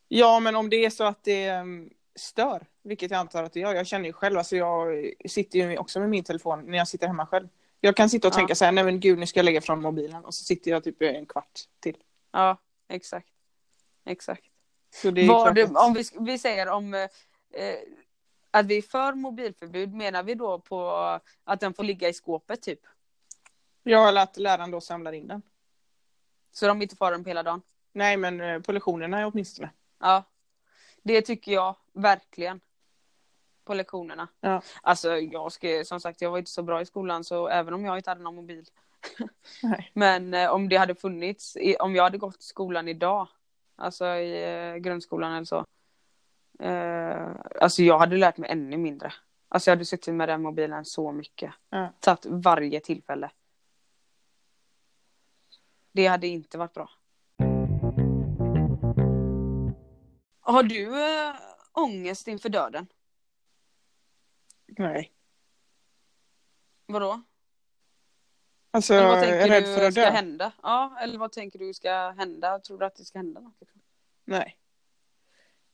Ja, 0.08 0.40
men 0.40 0.56
om 0.56 0.70
det 0.70 0.84
är 0.84 0.90
så 0.90 1.04
att 1.04 1.24
det 1.24 1.50
um, 1.50 1.90
stör, 2.14 2.66
vilket 2.82 3.10
jag 3.10 3.18
antar 3.20 3.44
att 3.44 3.52
det 3.52 3.60
gör. 3.60 3.74
Jag 3.74 3.86
känner 3.86 4.06
ju 4.06 4.12
själv, 4.12 4.38
alltså 4.38 4.56
jag 4.56 5.12
sitter 5.28 5.58
ju 5.58 5.78
också 5.78 6.00
med 6.00 6.08
min 6.10 6.24
telefon 6.24 6.64
när 6.70 6.78
jag 6.78 6.88
sitter 6.88 7.06
hemma 7.06 7.26
själv. 7.26 7.48
Jag 7.80 7.96
kan 7.96 8.10
sitta 8.10 8.28
och 8.28 8.34
Ja. 8.34 8.36
tänka 8.36 8.54
så 8.54 8.64
här, 8.64 8.72
nej 8.72 8.84
men 8.84 9.00
gud 9.00 9.18
nu 9.18 9.26
ska 9.26 9.38
jag 9.38 9.44
lägga 9.44 9.60
från 9.60 9.82
mobilen 9.82 10.24
och 10.24 10.34
så 10.34 10.44
sitter 10.44 10.70
jag 10.70 10.84
typ 10.84 11.02
en 11.02 11.26
kvart 11.26 11.60
till. 11.80 11.96
Ja, 12.32 12.56
exakt. 12.88 13.28
Exakt. 14.04 14.44
Så 14.94 15.10
det 15.10 15.20
är 15.26 15.60
att- 15.62 15.76
om 15.86 15.94
vi, 15.94 16.04
vi 16.20 16.38
säger 16.38 16.68
om 16.68 16.94
eh, 16.94 17.08
att 18.50 18.66
vi 18.66 18.78
är 18.78 18.82
för 18.82 19.12
mobilförbud, 19.12 19.94
menar 19.94 20.22
vi 20.22 20.34
då 20.34 20.58
på 20.60 20.88
att 21.44 21.60
den 21.60 21.74
får 21.74 21.84
ligga 21.84 22.08
i 22.08 22.12
skåpet 22.12 22.62
typ? 22.62 22.80
Ja, 23.82 24.08
eller 24.08 24.22
att 24.22 24.36
läraren 24.36 24.70
då 24.70 24.80
samlar 24.80 25.12
in 25.12 25.26
den. 25.28 25.42
Så 26.52 26.66
de 26.66 26.82
inte 26.82 26.96
får 26.96 27.10
den 27.10 27.24
på 27.24 27.30
hela 27.30 27.42
dagen? 27.42 27.62
Nej, 27.92 28.16
men 28.16 28.40
eh, 28.40 28.60
på 28.60 28.72
lektionerna 28.72 29.26
åtminstone. 29.26 29.70
Ja. 30.00 30.24
Det 31.02 31.22
tycker 31.22 31.52
jag 31.52 31.76
verkligen. 31.92 32.60
På 33.64 33.74
lektionerna. 33.74 34.28
Ja. 34.40 34.62
Alltså 34.82 35.16
jag 35.16 35.52
ska, 35.52 35.84
som 35.84 36.00
sagt 36.00 36.20
jag 36.20 36.30
var 36.30 36.38
inte 36.38 36.50
så 36.50 36.62
bra 36.62 36.80
i 36.80 36.86
skolan 36.86 37.24
så 37.24 37.48
även 37.48 37.74
om 37.74 37.84
jag 37.84 37.98
inte 37.98 38.10
hade 38.10 38.22
någon 38.22 38.34
mobil. 38.34 38.64
Nej. 39.62 39.90
Men 39.94 40.34
eh, 40.34 40.50
om 40.50 40.68
det 40.68 40.76
hade 40.76 40.94
funnits, 40.94 41.56
i, 41.56 41.76
om 41.76 41.94
jag 41.94 42.02
hade 42.02 42.18
gått 42.18 42.42
skolan 42.42 42.88
idag. 42.88 43.28
Alltså 43.76 44.06
i 44.06 44.44
eh, 44.44 44.76
grundskolan 44.76 45.32
eller 45.32 45.44
så. 45.44 45.64
Eh, 46.58 47.28
alltså 47.60 47.82
jag 47.82 47.98
hade 47.98 48.16
lärt 48.16 48.36
mig 48.36 48.50
ännu 48.50 48.76
mindre. 48.76 49.12
Alltså 49.48 49.70
jag 49.70 49.76
hade 49.76 49.84
suttit 49.84 50.14
med 50.14 50.28
den 50.28 50.42
mobilen 50.42 50.84
så 50.84 51.12
mycket. 51.12 51.52
Ja. 51.70 51.92
Tagit 52.00 52.26
varje 52.26 52.80
tillfälle. 52.80 53.30
Det 55.92 56.06
hade 56.06 56.26
inte 56.26 56.58
varit 56.58 56.74
bra. 56.74 56.90
Har 60.40 60.62
du 60.62 61.04
äh, 61.04 61.34
ångest 61.72 62.28
inför 62.28 62.48
döden? 62.48 62.86
Nej. 64.66 65.12
Vadå? 66.86 67.22
Alltså, 68.70 68.94
eller 68.94 69.06
vad 69.06 69.16
jag 69.18 69.24
tänker 69.24 69.44
är 69.44 69.48
rädd 69.48 69.64
för 69.64 69.86
att 69.86 69.92
ska 69.92 70.02
dö. 70.02 70.10
hända? 70.10 70.52
Ja, 70.62 70.98
eller 71.00 71.18
vad 71.18 71.32
tänker 71.32 71.58
du 71.58 71.74
ska 71.74 72.10
hända? 72.10 72.58
Tror 72.58 72.78
du 72.78 72.86
att 72.86 72.96
det 72.96 73.04
ska 73.04 73.18
hända 73.18 73.40
något? 73.40 73.62
Nej. 74.24 74.56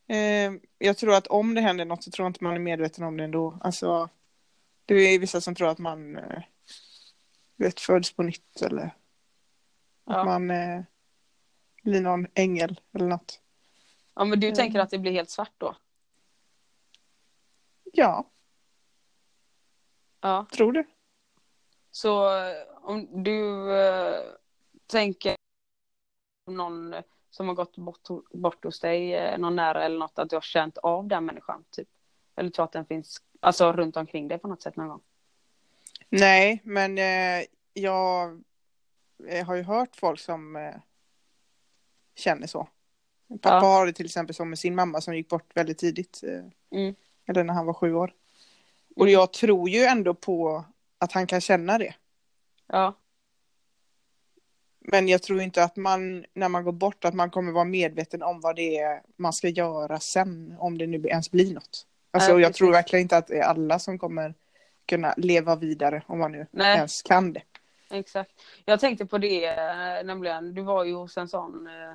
Eh, 0.07 0.53
jag 0.79 0.97
tror 0.97 1.15
att 1.15 1.27
om 1.27 1.55
det 1.55 1.61
händer 1.61 1.85
något 1.85 2.05
så 2.05 2.11
tror 2.11 2.25
jag 2.25 2.31
inte 2.31 2.45
man 2.45 2.55
är 2.55 2.59
medveten 2.59 3.05
om 3.05 3.17
det 3.17 3.25
ändå. 3.25 3.59
Alltså, 3.61 4.09
det 4.85 4.95
är 4.95 5.19
vissa 5.19 5.41
som 5.41 5.55
tror 5.55 5.69
att 5.69 5.79
man 5.79 6.17
eh, 6.17 6.43
vet, 7.57 7.81
föds 7.81 8.13
på 8.13 8.23
nytt 8.23 8.63
eller 8.63 8.95
Ja. 10.05 10.19
att 10.21 10.27
man 10.27 10.51
eh, 10.51 10.83
blir 11.83 12.01
någon 12.01 12.27
ängel 12.35 12.81
eller 12.93 13.07
något. 13.07 13.41
Ja, 14.15 14.25
men 14.25 14.41
du 14.41 14.47
Mm. 14.47 14.57
tänker 14.57 14.79
att 14.81 14.91
det 14.91 14.99
blir 14.99 15.13
helt 15.13 15.31
svart 15.31 15.53
då? 15.59 15.77
Ja, 17.93 18.31
Ja. 20.21 20.47
tror 20.53 20.73
du? 20.73 20.85
Så 21.91 22.39
eh, 22.39 22.55
om 22.83 23.23
du 23.25 23.71
äh, 23.81 24.21
tänker 24.87 25.37
någon 26.51 26.95
som 27.31 27.49
har 27.49 27.55
gått 27.55 27.77
bort, 27.77 28.01
bort 28.33 28.65
hos 28.65 28.81
dig, 28.81 29.15
eh, 29.15 29.39
någon 29.39 29.57
nära 29.57 29.85
eller 29.85 29.99
något, 29.99 30.19
att 30.19 30.31
du 30.31 30.37
har 30.37 30.41
känt 30.41 30.79
av 30.79 31.09
den 31.09 31.25
människan 31.25 31.65
typ? 31.71 31.89
Eller 32.37 32.51
tror 32.51 32.65
att 32.65 32.73
den 32.73 32.87
finns 32.87 33.23
alltså, 33.41 33.73
runt 33.73 33.97
omkring 33.97 34.29
dig 34.29 34.39
på 34.39 34.49
något 34.49 34.63
sätt 34.63 34.77
någon 34.77 34.89
gång? 34.89 35.03
Nej, 36.09 36.61
men 36.65 36.99
eh, 36.99 37.45
jag 37.73 38.43
eh, 39.29 39.47
har 39.47 39.55
ju 39.55 39.63
hört 39.63 39.97
folk 39.97 40.21
som 40.21 40.57
eh, 40.57 40.75
känner 42.17 42.47
så. 42.47 42.69
Pappa 43.43 43.49
Ja. 43.55 43.61
har 43.61 43.87
det 43.87 43.93
till 43.93 44.07
exempel 44.07 44.35
som 44.35 44.49
med 44.51 44.59
sin 44.59 44.75
mamma 44.75 45.01
som 45.01 45.17
gick 45.17 45.29
bort 45.29 45.57
väldigt 45.57 45.79
tidigt. 45.79 46.21
Eh, 46.23 46.45
Mm. 46.79 46.95
Eller 47.27 47.45
när 47.45 47.55
han 47.55 47.67
var 47.67 47.75
sju 47.75 47.95
år. 47.95 48.13
Och 48.97 49.09
jag 49.09 49.33
tror 49.33 49.69
ju 49.69 49.83
ändå 49.85 50.15
på 50.15 50.65
att 50.99 51.13
han 51.13 51.27
kan 51.27 51.41
känna 51.41 51.79
det. 51.79 51.95
Ja, 52.67 52.95
Men 54.81 55.09
jag 55.09 55.23
tror 55.23 55.41
inte 55.41 55.65
att 55.65 55.77
man, 55.77 56.25
när 56.35 56.49
man 56.49 56.65
går 56.65 56.73
bort, 56.73 57.05
att 57.05 57.15
man 57.15 57.31
kommer 57.31 57.53
vara 57.53 57.65
medveten 57.65 58.23
om 58.23 58.41
vad 58.41 58.57
det 58.57 58.79
är 58.79 59.03
man 59.17 59.33
ska 59.33 59.49
göra 59.49 60.01
sen, 60.01 60.57
om 60.59 60.79
det 60.79 60.87
nu 60.87 60.97
ens 61.09 61.31
blir 61.31 61.55
något. 61.55 61.87
Alltså 62.11 62.33
Nej, 62.33 62.43
jag 62.43 62.55
tror 62.55 62.73
verkligen 62.73 63.03
inte 63.03 63.17
att 63.17 63.27
det 63.27 63.39
är 63.39 63.43
alla 63.43 63.79
som 63.79 63.99
kommer 63.99 64.35
kunna 64.87 65.15
leva 65.17 65.57
vidare, 65.57 66.03
om 66.07 66.19
man 66.19 66.33
nu 66.33 66.47
Nej. 66.51 66.77
ens 66.77 67.03
kan 67.03 67.33
det. 67.33 67.43
Exakt. 67.99 68.43
Jag 68.65 68.81
tänkte 68.81 69.07
på 69.07 69.19
det 69.19 69.47
eh, 69.47 70.05
nämligen, 70.05 70.55
du 70.55 70.63
var 70.63 70.85
ju 70.85 70.95
hos 70.95 71.17
en 71.17 71.29
sån, 71.29 71.67
eh, 71.67 71.95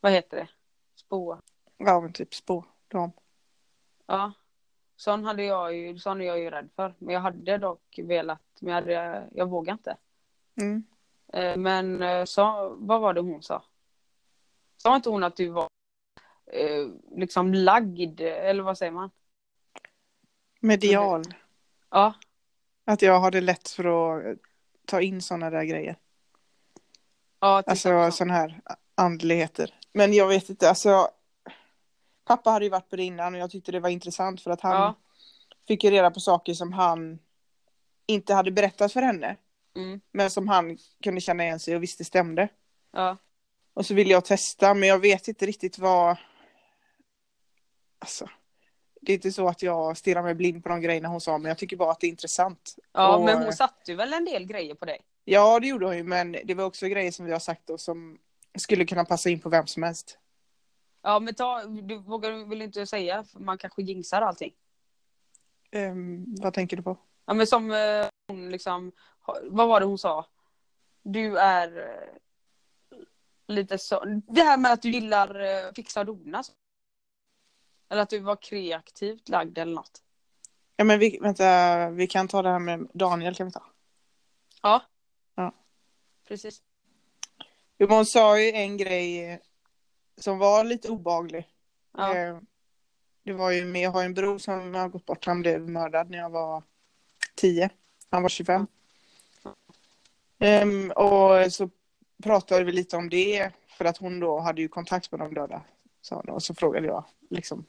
vad 0.00 0.12
heter 0.12 0.36
det? 0.36 0.48
Spå. 0.94 1.40
Ja, 1.76 2.00
men 2.00 2.12
typ 2.12 2.34
spå. 2.34 2.64
De. 2.88 3.12
Ja. 4.06 4.32
Sån 4.96 5.24
hade 5.24 5.42
jag 5.44 5.74
ju, 5.74 5.98
sån 5.98 6.20
är 6.20 6.24
jag 6.24 6.38
ju 6.38 6.50
rädd 6.50 6.68
för. 6.76 6.94
Men 6.98 7.14
jag 7.14 7.20
hade 7.20 7.58
dock 7.58 7.98
velat, 8.02 8.42
men 8.60 8.74
jag, 8.74 8.80
hade, 8.80 9.28
jag 9.34 9.48
vågade 9.48 9.72
inte. 9.72 9.96
Mm. 10.60 10.84
Eh, 11.32 11.56
Men 11.56 12.26
sa, 12.26 12.74
vad 12.78 13.00
var 13.00 13.14
det 13.14 13.20
hon 13.20 13.42
sa? 13.42 13.64
Sa 14.76 14.96
inte 14.96 15.10
hon 15.10 15.24
att 15.24 15.36
du 15.36 15.48
var 15.48 15.68
liksom 17.16 17.54
lagd, 17.54 18.20
eller 18.20 18.62
vad 18.62 18.78
säger 18.78 18.92
man? 18.92 19.10
Medial. 20.60 21.22
Ja, 21.90 22.14
Att 22.84 23.02
jag 23.02 23.20
har 23.20 23.30
det 23.30 23.40
lätt 23.40 23.68
för 23.68 23.84
att 23.84 24.38
ta 24.88 25.00
in 25.00 25.22
sådana 25.22 25.50
där 25.50 25.64
grejer. 25.64 25.96
ja 27.40 27.62
Alltså 27.66 27.88
så. 27.88 28.10
sådana 28.16 28.34
här 28.34 28.60
andligheter. 28.94 29.74
Men 29.92 30.12
jag 30.14 30.28
vet 30.28 30.48
inte, 30.50 30.68
alltså. 30.68 31.08
Pappa 32.24 32.50
hade 32.50 32.64
ju 32.64 32.70
varit 32.70 32.90
på 32.90 32.96
det 32.96 33.02
innan 33.02 33.34
och 33.34 33.40
jag 33.40 33.50
tyckte 33.50 33.72
det 33.72 33.80
var 33.80 33.88
intressant 33.88 34.42
för 34.42 34.50
att 34.50 34.60
han 34.60 34.72
Ja. 34.72 34.94
fick 35.68 35.84
ju 35.84 35.90
reda 35.90 36.10
på 36.10 36.20
saker 36.20 36.54
som 36.54 36.72
han 36.72 37.18
inte 38.06 38.34
hade 38.34 38.50
berättat 38.50 38.92
för 38.92 39.02
henne. 39.02 39.36
Mm, 39.76 40.00
Men 40.12 40.30
som 40.30 40.48
han 40.48 40.78
kunde 41.02 41.20
känna 41.20 41.44
igen 41.44 41.60
sig 41.60 41.76
och 41.76 41.82
visste 41.82 42.04
stämde. 42.04 42.48
ja, 42.92 43.16
Och 43.74 43.86
så 43.86 43.94
ville 43.94 44.12
jag 44.12 44.24
testa 44.24 44.74
men 44.74 44.88
jag 44.88 44.98
vet 44.98 45.28
inte 45.28 45.46
riktigt 45.46 45.78
vad. 45.78 46.16
Alltså. 47.98 48.28
Det 49.08 49.12
är 49.12 49.14
inte 49.14 49.32
så 49.32 49.48
att 49.48 49.62
jag 49.62 49.96
stirrar 49.96 50.22
mig 50.22 50.34
blind 50.34 50.62
på 50.62 50.68
de 50.68 50.80
grejerna 50.80 51.08
hon 51.08 51.20
sa 51.20 51.38
men 51.38 51.48
jag 51.48 51.58
tycker 51.58 51.76
bara 51.76 51.90
att 51.90 52.00
det 52.00 52.06
är 52.06 52.08
intressant. 52.08 52.76
ja 52.92 53.16
Och- 53.16 53.24
men 53.24 53.42
hon 53.42 53.52
satte 53.52 53.90
ju 53.90 53.96
väl 53.96 54.12
en 54.12 54.24
del 54.24 54.46
grejer 54.46 54.74
på 54.74 54.84
dig? 54.84 55.00
Ja 55.24 55.60
det 55.60 55.66
gjorde 55.66 55.86
hon 55.86 55.96
ju 55.96 56.02
men 56.02 56.36
det 56.44 56.54
var 56.54 56.64
också 56.64 56.86
grejer 56.86 57.12
som 57.12 57.26
vi 57.26 57.32
har 57.32 57.38
sagt 57.38 57.66
då 57.66 57.78
som 57.78 58.18
skulle 58.58 58.84
kunna 58.86 59.04
passa 59.04 59.30
in 59.30 59.40
på 59.40 59.48
vem 59.48 59.66
som 59.66 59.82
helst. 59.82 60.18
Ja 61.02 61.18
men 61.20 61.34
ta, 61.34 61.64
du 61.64 61.98
vågar 61.98 62.48
väl 62.48 62.62
inte 62.62 62.86
säga, 62.86 63.24
för 63.24 63.38
man 63.40 63.58
kanske 63.58 63.82
jinxar 63.82 64.22
allting. 64.22 64.52
Ehm, 65.70 66.24
vad 66.38 66.54
tänker 66.54 66.76
du 66.76 66.82
på? 66.82 66.96
Ja 67.26 67.34
men 67.34 67.46
som 67.46 67.70
eh, 67.70 68.06
hon 68.28 68.50
liksom, 68.50 68.92
vad 69.42 69.68
var 69.68 69.80
det 69.80 69.86
hon 69.86 69.98
sa? 69.98 70.26
Du 71.02 71.38
är 71.38 71.78
eh, 71.78 72.98
lite 73.48 73.78
så, 73.78 74.04
det 74.28 74.42
här 74.42 74.56
med 74.58 74.72
att 74.72 74.82
du 74.82 74.90
gillar 74.90 75.40
eh, 75.40 75.72
fixa 75.74 76.00
och 76.00 76.06
dona. 76.06 76.42
Så. 77.88 77.92
Eller 77.94 78.02
att 78.02 78.10
du 78.10 78.18
var 78.18 78.36
kreativt 78.36 79.28
lagd 79.28 79.58
eller 79.58 79.74
något. 79.74 80.02
Ja 80.76 80.84
men 80.84 80.98
vi, 80.98 81.18
vänta, 81.22 81.90
vi 81.90 82.06
kan 82.06 82.28
ta 82.28 82.42
det 82.42 82.48
här 82.50 82.58
med 82.58 82.88
Daniel 82.94 83.34
kan 83.34 83.46
vi 83.46 83.52
ta. 83.52 83.62
Ja. 84.62 84.82
Ja. 85.34 85.52
Precis. 86.28 86.62
Jo, 87.78 87.86
men 87.88 87.96
hon 87.96 88.06
sa 88.06 88.40
ju 88.40 88.50
en 88.52 88.76
grej 88.76 89.40
som 90.16 90.38
var 90.38 90.64
lite 90.64 90.88
obaglig. 90.88 91.48
Ja. 91.96 92.14
Eh, 92.16 92.38
Det 93.22 93.32
var 93.32 93.50
ju 93.50 93.64
med, 93.64 93.82
jag 93.82 93.90
har 93.90 94.04
en 94.04 94.14
bror 94.14 94.38
som 94.38 94.74
har 94.74 94.88
gått 94.88 95.06
bort, 95.06 95.26
han 95.26 95.40
blev 95.40 95.68
mördad 95.68 96.10
när 96.10 96.18
jag 96.18 96.30
var 96.30 96.62
10. 97.34 97.70
Han 98.10 98.22
var 98.22 98.28
25. 98.28 98.66
Ehm, 100.38 100.90
och 100.90 101.52
så 101.52 101.70
pratade 102.22 102.64
vi 102.64 102.72
lite 102.72 102.96
om 102.96 103.08
det 103.08 103.50
för 103.68 103.84
att 103.84 103.96
hon 103.96 104.20
då 104.20 104.38
hade 104.38 104.60
ju 104.62 104.68
kontakt 104.68 105.10
med 105.10 105.20
de 105.20 105.34
döda. 105.34 105.62
hon. 106.10 106.28
Och 106.28 106.42
så 106.42 106.54
frågade 106.54 106.86
jag 106.86 107.04
liksom, 107.30 107.64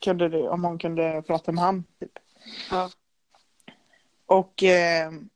kunde 0.00 0.28
du, 0.28 0.48
om 0.48 0.64
hon 0.64 0.78
kunde 0.78 1.22
prata 1.26 1.52
med 1.52 1.64
han. 1.64 1.84
Typ. 2.00 2.12
Ja. 2.70 2.90
Och 4.26 4.62
ehm, 4.62 5.28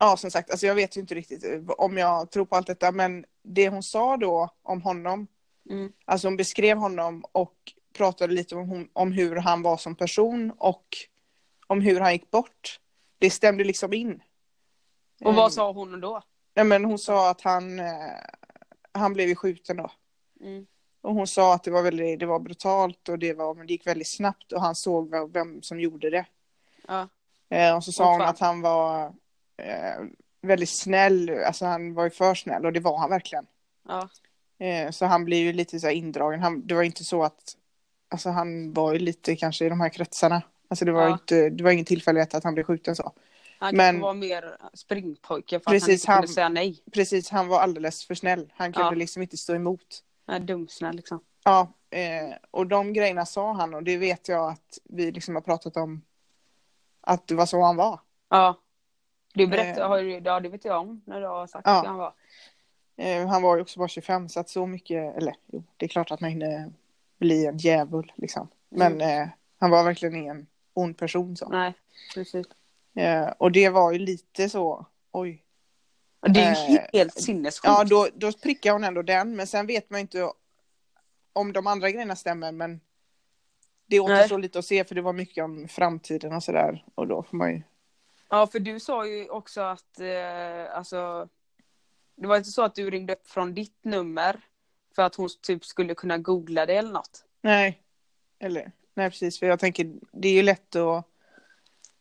ja, 0.00 0.16
som 0.16 0.30
sagt, 0.30 0.50
alltså 0.50 0.66
jag 0.66 0.74
vet 0.74 0.96
ju 0.96 1.00
inte 1.00 1.14
riktigt 1.14 1.44
eh, 1.44 1.60
om 1.78 1.98
jag 1.98 2.30
tror 2.30 2.44
på 2.44 2.56
allt 2.56 2.66
detta, 2.66 2.92
men 2.92 3.24
det 3.42 3.68
hon 3.68 3.82
sa 3.82 4.16
då 4.16 4.48
om 4.62 4.82
honom, 4.82 5.26
Mm. 5.70 5.92
alltså 6.04 6.26
hon 6.26 6.36
beskrev 6.36 6.78
honom 6.78 7.24
och 7.32 7.54
pratade 7.94 8.34
lite 8.34 8.54
om, 8.56 8.68
hon- 8.68 8.88
om 8.92 9.12
hur 9.12 9.36
han 9.36 9.62
var 9.62 9.76
som 9.76 9.94
person 9.94 10.52
och 10.58 10.86
om 11.66 11.80
hur 11.80 12.00
han 12.00 12.12
gick 12.12 12.30
bort. 12.30 12.80
Det 13.18 13.30
stämde 13.30 13.64
liksom 13.64 13.92
in. 13.92 14.22
Och 15.24 15.34
vad 15.34 15.44
Ehm, 15.44 15.50
sa 15.50 15.72
hon 15.72 16.00
då? 16.00 16.22
Ja, 16.54 16.64
men 16.64 16.84
hon 16.84 16.98
sa 16.98 17.30
att 17.30 17.40
han, 17.40 17.78
eh, 17.78 17.86
han 18.92 19.12
blev 19.12 19.28
ju 19.28 19.34
skjuten 19.34 19.76
då. 19.76 19.90
Mm. 20.40 20.66
Och 21.02 21.14
hon 21.14 21.26
sa 21.26 21.54
att 21.54 21.64
det 21.64 21.70
var, 21.70 21.82
väldigt, 21.82 22.18
det 22.20 22.26
var 22.26 22.38
brutalt 22.38 23.08
och 23.08 23.18
det, 23.18 23.32
var, 23.32 23.54
men 23.54 23.66
det 23.66 23.72
gick 23.72 23.86
väldigt 23.86 24.08
snabbt 24.08 24.52
och 24.52 24.60
han 24.60 24.74
såg 24.74 25.10
vem- 25.10 25.32
vem 25.32 25.62
som 25.62 25.80
gjorde 25.80 26.10
det. 26.10 26.26
Ja. 26.88 27.08
Eh, 27.50 27.76
och 27.76 27.84
så 27.84 27.92
sa 27.92 28.04
Åh, 28.04 28.10
hon 28.10 28.20
fan. 28.20 28.28
att 28.28 28.38
han 28.40 28.60
var 28.60 29.06
eh, 29.56 30.04
väldigt 30.42 30.68
snäll, 30.70 31.30
alltså 31.46 31.64
han 31.66 31.94
var 31.94 32.04
ju 32.04 32.10
för 32.10 32.34
snäll 32.34 32.66
och 32.66 32.72
det 32.72 32.80
var 32.80 32.98
han 32.98 33.10
verkligen. 33.10 33.46
Ja. 33.88 34.08
Eh, 34.66 34.90
så 34.90 35.06
han 35.06 35.24
blev 35.24 35.38
ju 35.38 35.52
lite 35.52 35.80
så 35.80 35.86
här 35.86 35.94
indragen. 35.94 36.40
Han, 36.42 36.66
det 36.66 36.74
var 36.74 36.82
inte 36.82 37.04
så 37.04 37.22
att, 37.22 37.56
alltså 38.08 38.30
han 38.30 38.72
var 38.72 38.92
ju 38.92 38.98
lite 38.98 39.36
kanske 39.36 39.66
i 39.66 39.68
de 39.68 39.80
här 39.80 39.88
kretsarna. 39.88 40.42
Alltså 40.68 40.84
det 40.84 40.92
var, 40.92 41.02
Ja. 41.02 41.12
inte, 41.12 41.50
det 41.50 41.64
var 41.64 41.70
ingen 41.70 41.84
tillfällighet 41.84 42.34
att 42.34 42.44
han 42.44 42.54
blev 42.54 42.64
skjuten 42.64 42.96
så. 42.96 43.12
Han 43.58 43.76
Men- 43.76 44.00
var 44.00 44.14
mer 44.14 44.56
springpojke 44.74 45.60
för 45.60 45.70
att 45.70 45.74
Precis, 45.74 45.86
han 45.88 45.92
inte 45.94 46.12
han- 46.12 46.22
kunde 46.22 46.34
säga 46.34 46.48
nej. 46.48 46.82
Precis, 46.92 47.30
han 47.30 47.48
var 47.48 47.60
alldeles 47.60 48.06
för 48.06 48.14
snäll. 48.14 48.52
Han 48.56 48.72
kunde 48.72 48.88
Ja. 48.88 48.94
liksom 48.94 49.22
inte 49.22 49.36
stå 49.36 49.54
emot. 49.54 50.02
Är 50.30 50.40
dumsnäll 50.40 50.96
liksom. 50.96 51.20
Ja, 51.44 51.72
eh, 51.90 52.36
och 52.50 52.66
de 52.66 52.92
grejerna 52.92 53.26
sa 53.26 53.52
han 53.52 53.74
och 53.74 53.82
det 53.82 53.96
vet 53.96 54.28
jag 54.28 54.50
att 54.50 54.78
vi 54.84 55.12
liksom 55.12 55.34
har 55.34 55.42
pratat 55.42 55.76
om 55.76 56.02
att 57.00 57.26
det 57.26 57.34
var 57.34 57.46
så 57.46 57.62
han 57.62 57.76
var. 57.76 58.00
Ja. 58.28 58.60
Du 59.34 59.46
berättar, 59.46 59.98
Eh. 59.98 60.20
ja 60.24 60.40
det 60.40 60.48
vet 60.48 60.64
jag 60.64 60.80
om 60.80 61.02
när 61.04 61.20
du 61.20 61.26
har 61.26 61.46
sagt 61.46 61.66
Ja. 61.66 61.80
hur 61.80 61.88
han 61.88 61.96
var. 61.98 62.14
Eh, 62.96 63.26
han 63.26 63.42
var 63.42 63.56
ju 63.56 63.62
också 63.62 63.78
bara 63.78 63.88
25 63.88 64.28
så 64.28 64.40
att 64.40 64.48
så 64.48 64.66
mycket, 64.66 65.16
eller 65.16 65.34
jo, 65.46 65.64
det 65.76 65.86
är 65.86 65.88
klart 65.88 66.10
att 66.10 66.20
man 66.20 66.30
hinner 66.30 66.72
bli 67.18 67.46
en 67.46 67.56
djävul 67.58 68.12
liksom. 68.16 68.48
Men 68.68 69.00
eh, 69.00 69.28
han 69.58 69.70
var 69.70 69.84
verkligen 69.84 70.14
ingen 70.16 70.46
ond 70.74 70.98
person 70.98 71.36
så. 71.36 71.48
Nej, 71.48 71.74
precis. 72.14 72.46
Eh, 72.94 73.28
och 73.38 73.52
det 73.52 73.68
var 73.68 73.92
ju 73.92 73.98
lite 73.98 74.48
så, 74.48 74.86
oj. 75.12 75.42
Det 76.20 76.40
är 76.40 76.70
ju 76.70 76.76
Eh, 76.76 76.84
helt 76.92 77.14
sinnessjukt. 77.14 77.64
Ja, 77.64 77.84
då, 77.84 78.08
då 78.14 78.32
prickar 78.32 78.72
hon 78.72 78.84
ändå 78.84 79.02
den, 79.02 79.36
men 79.36 79.46
sen 79.46 79.66
vet 79.66 79.90
man 79.90 80.00
inte 80.00 80.32
om 81.32 81.52
de 81.52 81.66
andra 81.66 81.90
grejerna 81.90 82.16
stämmer, 82.16 82.52
men 82.52 82.80
det 83.86 84.00
återstår 84.00 84.38
lite 84.38 84.58
att 84.58 84.64
se 84.64 84.84
för 84.84 84.94
det 84.94 85.02
var 85.02 85.12
mycket 85.12 85.44
om 85.44 85.68
framtiden 85.68 86.32
och 86.32 86.42
sådär. 86.42 86.84
Och 86.94 87.06
då 87.06 87.22
får 87.22 87.36
man 87.36 87.50
ju, 87.50 87.62
Ja, 88.28 88.46
för 88.46 88.58
du 88.58 88.80
sa 88.80 89.06
ju 89.06 89.28
också 89.28 89.60
att, 89.60 90.00
eh, 90.00 90.76
alltså, 90.76 91.28
det 92.16 92.26
var 92.26 92.36
inte 92.36 92.50
så 92.50 92.62
att 92.62 92.74
du 92.74 92.90
ringde 92.90 93.12
upp 93.12 93.28
från 93.28 93.54
ditt 93.54 93.84
nummer 93.84 94.40
för 94.94 95.02
att 95.02 95.14
hon 95.14 95.28
typ 95.42 95.64
skulle 95.64 95.94
kunna 95.94 96.18
googla 96.18 96.66
det 96.66 96.74
eller 96.74 96.92
något. 96.92 97.24
nej, 97.40 97.82
eller, 98.38 98.72
nej 98.94 99.10
precis, 99.10 99.38
för 99.38 99.46
jag 99.46 99.58
tänker, 99.60 99.92
det 100.12 100.28
är 100.28 100.32
ju 100.32 100.42
lätt 100.42 100.76
att 100.76 101.06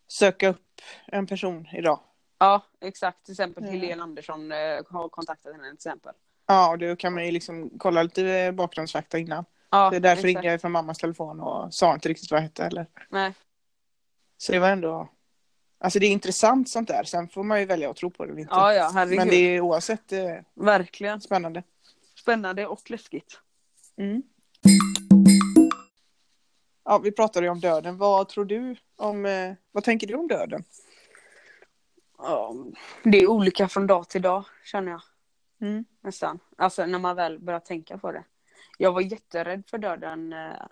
söka 0.07 0.47
upp 0.49 0.81
en 1.07 1.27
person 1.27 1.67
idag. 1.73 1.99
Ja, 2.39 2.61
exakt. 2.81 3.25
Till 3.25 3.31
exempel 3.31 3.63
Ja. 3.65 3.71
Helene 3.71 4.03
Andersson 4.03 4.51
eh, 4.51 4.57
har 4.89 5.09
kontaktat 5.09 5.51
henne 5.53 5.63
till 5.63 5.73
exempel. 5.73 6.13
Ja, 6.47 6.69
och 6.71 6.77
då 6.79 6.95
kan 6.95 7.13
man 7.13 7.25
ju 7.25 7.31
liksom 7.31 7.69
kolla 7.77 8.03
lite 8.03 8.51
bakgrundsfakta 8.55 9.17
innan. 9.17 9.45
Ja, 9.69 9.89
Det 9.89 9.95
är 9.95 9.99
därför 9.99 10.11
exakt. 10.13 10.25
ringde 10.25 10.47
jag 10.51 10.61
från 10.61 10.71
mammas 10.71 10.97
telefon 10.97 11.39
och 11.39 11.73
sa 11.73 11.93
inte 11.93 12.09
riktigt 12.09 12.31
vad 12.31 12.37
jag 12.37 12.43
hette 12.43 12.63
heller. 12.63 12.85
Nej, 13.09 13.33
Så 14.37 14.51
det 14.51 14.59
var 14.59 14.69
ändå, 14.69 15.09
alltså 15.79 15.99
det 15.99 16.05
är 16.05 16.11
intressant 16.11 16.69
sånt 16.69 16.87
där, 16.87 17.03
sen 17.03 17.27
får 17.29 17.43
man 17.43 17.59
ju 17.59 17.65
välja 17.65 17.89
att 17.89 17.95
tro 17.97 18.09
på 18.09 18.25
det 18.25 18.31
eller 18.31 18.41
inte. 18.41 18.53
ja, 18.55 18.73
ja, 18.73 18.91
herregud. 18.93 19.17
Men 19.17 19.27
det 19.27 19.35
är 19.35 19.61
oavsett 19.61 20.11
eh, 20.11 20.35
Verkligen. 20.53 21.21
spännande. 21.21 21.63
Spännande 22.21 22.65
och 22.67 22.89
läskigt. 22.91 23.39
Mm. 23.97 24.23
Ja, 26.85 26.97
vi 26.97 27.11
pratade 27.11 27.45
ju 27.45 27.51
om 27.51 27.59
döden. 27.59 27.97
Vad 27.97 28.29
tror 28.29 28.45
du 28.45 28.75
om, 28.97 29.25
eh, 29.25 29.53
vad 29.71 29.83
tänker 29.83 30.07
du 30.07 30.15
om 30.15 30.27
döden? 30.27 30.63
Ja, 32.21 32.55
det 33.03 33.17
är 33.17 33.27
olika 33.27 33.67
från 33.67 33.87
dag 33.87 34.09
till 34.09 34.21
dag, 34.21 34.45
känner 34.63 34.91
jag. 34.91 35.01
Mm. 35.61 35.85
Nästan. 36.01 36.39
Alltså 36.57 36.85
när 36.85 36.99
man 36.99 37.15
väl 37.15 37.39
börjar 37.39 37.59
tänka 37.59 37.97
på 37.97 38.11
det. 38.11 38.23
Jag 38.77 38.91
var 38.91 39.01
jätterädd 39.01 39.63
för 39.67 39.77
döden 39.77 40.33
eh, 40.33 40.65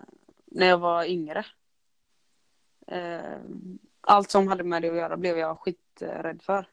när 0.46 0.66
jag 0.66 0.78
var 0.78 1.04
yngre. 1.04 1.46
Eh, 2.86 3.40
allt 4.00 4.30
som 4.30 4.48
hade 4.48 4.64
med 4.64 4.82
det 4.82 4.88
att 4.88 4.96
göra 4.96 5.16
blev 5.16 5.38
jag 5.38 5.58
skiträdd 5.58 6.42
för. 6.42 6.68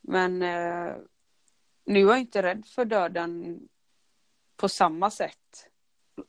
Men 0.00 0.42
eh, 0.42 0.94
nu 1.84 2.00
är 2.00 2.08
jag 2.08 2.18
inte 2.18 2.42
rädd 2.42 2.66
för 2.66 2.84
döden 2.84 3.60
på 4.56 4.68
samma 4.68 5.10
sätt. 5.10 5.70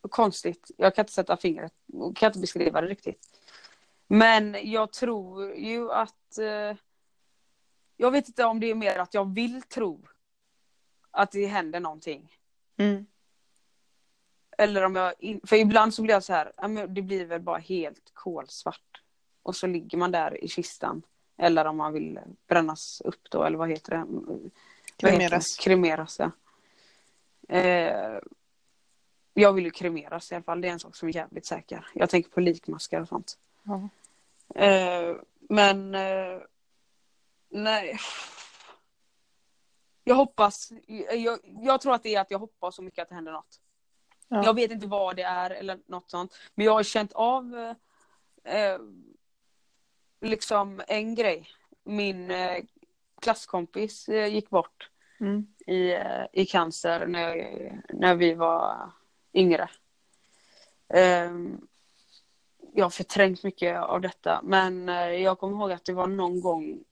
Konstigt. 0.10 0.72
Jag 0.78 0.95
kan 0.95 1.03
inte 1.03 1.14
sätta 1.14 1.38
fingret, 1.38 1.74
kan 2.16 2.28
inte 2.28 2.39
beskriva 2.39 2.82
det 2.82 2.88
riktigt. 2.88 3.39
Men 4.08 4.72
jag 4.72 4.91
tror 4.91 5.55
ju 5.55 5.91
att 5.91 6.38
eh, 6.38 6.78
jag 7.97 8.11
vet 8.11 8.27
inte 8.27 8.45
om 8.45 8.59
det 8.59 8.71
är 8.71 8.75
mer 8.75 8.99
att 8.99 9.13
jag 9.13 9.33
vill 9.33 9.61
tro 9.61 10.01
att 11.11 11.31
det 11.31 11.45
händer 11.45 11.79
någonting. 11.79 12.37
Mm. 12.77 13.05
Eller 14.57 14.83
om 14.83 14.95
jag, 14.95 15.13
för 15.43 15.55
ibland 15.55 15.93
så 15.93 16.01
blir 16.01 16.13
jag 16.13 16.23
så 16.23 16.33
här, 16.33 16.87
det 16.87 17.01
blir 17.01 17.25
väl 17.25 17.41
bara 17.41 17.57
helt 17.57 18.11
kolsvart. 18.13 19.01
Och 19.43 19.55
så 19.55 19.67
ligger 19.67 19.97
man 19.97 20.11
där 20.11 20.43
i 20.43 20.47
kistan. 20.47 21.01
Eller 21.37 21.65
om 21.65 21.77
man 21.77 21.93
vill 21.93 22.19
brännas 22.47 23.01
upp 23.05 23.29
då, 23.31 23.43
eller 23.43 23.57
vad 23.57 23.69
heter 23.69 23.91
det? 23.91 24.05
Kremeras. 24.97 25.57
Kremeras, 25.57 26.19
ja. 26.19 26.31
Eh, 27.49 28.19
jag 29.33 29.53
vill 29.53 29.65
ju 29.65 29.71
kremeras 29.71 30.31
i 30.31 30.35
alla 30.35 30.43
fall, 30.43 30.61
det 30.61 30.67
är 30.67 30.71
en 30.71 30.79
sak 30.79 30.95
som 30.95 31.09
är 31.09 31.15
jävligt 31.15 31.45
säker. 31.45 31.87
Jag 31.93 32.09
tänker 32.09 32.29
på 32.29 32.39
likmaskar 32.39 33.01
och 33.01 33.07
sånt. 33.07 33.37
Ja. 33.63 33.89
Eh, 34.55 35.15
men 35.39 35.95
eh, 35.95 36.41
nej. 37.49 37.99
Jag 40.03 40.15
hoppas, 40.15 40.71
jag, 41.09 41.39
jag 41.43 41.81
tror 41.81 41.93
att 41.93 42.03
det 42.03 42.15
är 42.15 42.21
att 42.21 42.31
jag 42.31 42.39
hoppas 42.39 42.75
så 42.75 42.81
mycket 42.81 43.01
att 43.01 43.09
det 43.09 43.15
händer 43.15 43.31
något. 43.31 43.61
Ja. 44.27 44.43
Jag 44.45 44.53
vet 44.53 44.71
inte 44.71 44.87
vad 44.87 45.15
det 45.15 45.21
är 45.23 45.49
eller 45.49 45.79
något 45.85 46.11
sånt. 46.11 46.35
Men 46.55 46.65
jag 46.65 46.73
har 46.73 46.83
känt 46.83 47.13
av 47.13 47.75
eh, 48.43 48.79
liksom 50.21 50.81
en 50.87 51.15
grej. 51.15 51.49
Min 51.83 52.31
eh, 52.31 52.63
klasskompis 53.21 54.09
eh, 54.09 54.27
gick 54.27 54.49
bort 54.49 54.89
Mm. 55.19 55.47
i, 55.67 55.91
eh, 55.93 56.25
i 56.33 56.45
cancer 56.45 57.07
när, 57.07 57.81
när 57.89 58.15
vi 58.15 58.33
var 58.33 58.91
yngre. 59.33 59.69
Ehm, 60.87 61.67
jag 62.73 62.85
har 62.85 62.89
förträngt 62.89 63.43
mycket 63.43 63.77
av 63.79 64.01
detta 64.01 64.41
men 64.43 64.89
eh, 64.89 65.11
jag 65.11 65.39
kommer 65.39 65.57
ihåg 65.57 65.71
att 65.71 65.85
det 65.85 65.93
var 65.93 66.07
någon 66.07 66.41
gång 66.41 66.83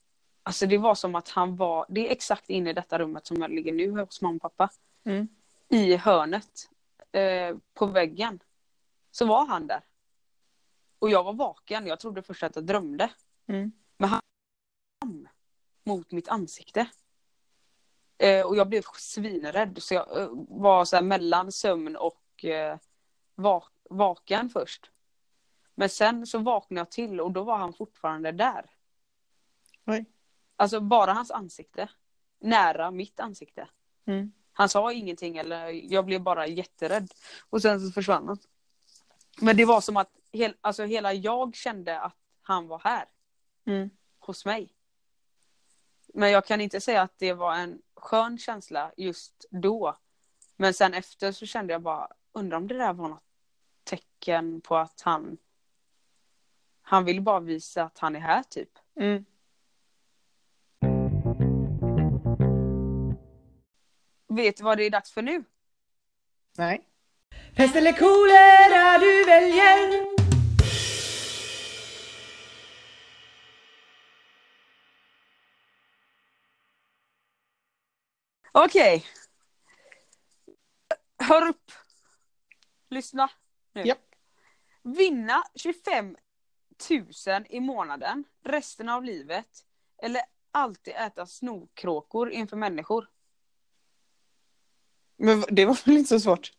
Alltså 0.48 0.66
det 0.66 0.78
var 0.78 0.96
som 0.96 1.16
att 1.16 1.30
han 1.30 1.56
var, 1.56 1.86
det 1.90 2.08
är 2.08 2.12
exakt 2.12 2.50
inne 2.50 2.70
i 2.70 2.74
detta 2.74 3.00
rummet 3.00 3.28
som 3.28 3.42
jag 3.42 3.52
ligger 3.52 3.74
nu 3.74 3.90
hos 3.90 4.22
mamma 4.22 4.36
och 4.36 4.42
pappa. 4.42 4.70
Mm. 5.04 5.28
I 5.70 5.96
hörnet 5.96 6.70
eh, 7.12 7.58
på 7.74 7.86
väggen. 7.86 8.40
Så 9.12 9.26
var 9.26 9.46
han 9.46 9.68
där. 9.68 9.84
Och 11.00 11.10
jag 11.10 11.24
var 11.24 11.34
vaken, 11.34 11.88
jag 11.88 12.00
trodde 12.00 12.22
först 12.22 12.44
att 12.44 12.56
jag 12.56 12.66
drömde. 12.66 13.10
Mm. 13.48 13.72
Mot 15.84 16.12
mitt 16.12 16.28
ansikte. 16.28 16.88
Eh, 18.18 18.46
och 18.46 18.56
jag 18.56 18.70
blev 18.70 18.82
svinrädd 18.98 19.78
så 19.84 19.94
jag 19.94 20.22
eh, 20.22 20.30
var 20.50 20.86
så 20.86 21.02
mellan 21.02 21.52
sömn 21.52 21.96
och 21.96 22.46
eh, 22.46 22.78
vak- 23.36 23.86
vaken 23.90 24.50
först. 24.50 24.92
Men 25.76 25.90
sen 25.90 26.28
så 26.28 26.38
vaknade 26.38 26.80
jag 26.80 26.92
till 26.92 27.22
och 27.22 27.32
då 27.32 27.44
var 27.44 27.58
han 27.58 27.74
fortfarande 27.74 28.32
där. 28.32 28.66
Oj. 29.86 30.06
Alltså 30.56 30.80
bara 30.80 31.14
hans 31.14 31.32
ansikte. 31.32 31.90
Nära 32.40 32.92
mitt 32.92 33.20
ansikte. 33.20 33.68
Mm. 34.06 34.32
Han 34.54 34.70
sa 34.70 34.94
ingenting 34.94 35.38
eller 35.38 35.68
jag 35.68 36.06
blev 36.06 36.22
bara 36.22 36.48
jätterädd. 36.48 37.14
Och 37.50 37.62
sen 37.62 37.82
så 37.82 37.92
försvann 37.92 38.28
han. 38.28 38.38
Men 39.42 39.58
det 39.58 39.66
var 39.66 39.82
som 39.82 39.98
att 39.98 40.12
hel, 40.32 40.56
alltså 40.62 40.84
hela 40.84 41.14
jag 41.14 41.56
kände 41.56 42.00
att 42.00 42.18
han 42.42 42.68
var 42.68 42.80
här 42.80 43.06
Mm. 43.68 43.90
hos 44.20 44.46
mig. 44.46 44.70
Men 46.14 46.32
jag 46.32 46.46
kan 46.46 46.62
inte 46.62 46.82
säga 46.82 47.02
att 47.02 47.18
det 47.18 47.34
var 47.34 47.56
en 47.56 47.82
skön 47.96 48.38
känsla 48.38 48.92
just 48.98 49.46
då. 49.50 49.98
Men 50.56 50.74
sen 50.74 50.94
efter 50.94 51.32
så 51.32 51.46
kände 51.46 51.74
jag 51.74 51.82
bara, 51.82 52.08
undrar 52.32 52.58
om 52.58 52.68
det 52.68 52.78
där 52.78 52.94
var 52.94 53.10
något 53.10 53.24
tecken 53.84 54.62
på 54.62 54.78
att 54.78 55.02
han 55.02 55.38
han 56.82 57.06
vill 57.06 57.22
bara 57.22 57.40
visa 57.40 57.84
att 57.84 57.98
han 57.98 58.16
är 58.16 58.20
här 58.20 58.44
typ. 58.44 58.70
Mm. 58.96 59.26
Vet 64.36 64.58
du 64.58 64.64
vad 64.64 64.78
det 64.78 64.84
är 64.84 64.90
dags 64.90 65.12
för 65.12 65.22
nu? 65.22 65.44
Nej. 66.58 66.88
Pest 67.56 67.76
eller 67.76 67.92
kolera 67.92 68.98
du 68.98 69.26
väljer 69.26 70.06
Okej. 78.52 79.06
Hör 81.18 81.48
upp. 81.48 81.72
Lyssna 82.90 83.30
nu. 83.74 83.84
Japp. 83.84 84.00
Vinna 84.84 85.44
25 85.56 86.18
000 86.90 87.46
i 87.50 87.60
månaden 87.60 88.24
resten 88.44 88.90
av 88.90 89.04
livet. 89.04 89.66
Eller 89.98 90.22
alltid 90.52 90.94
äta 90.94 91.26
snorkråkor 91.26 92.32
inför 92.32 92.58
människor. 92.58 93.15
Men 95.18 95.44
det 95.50 95.66
var 95.66 95.86
väl 95.86 95.98
inte 95.98 96.08
så 96.10 96.20
svårt? 96.20 96.52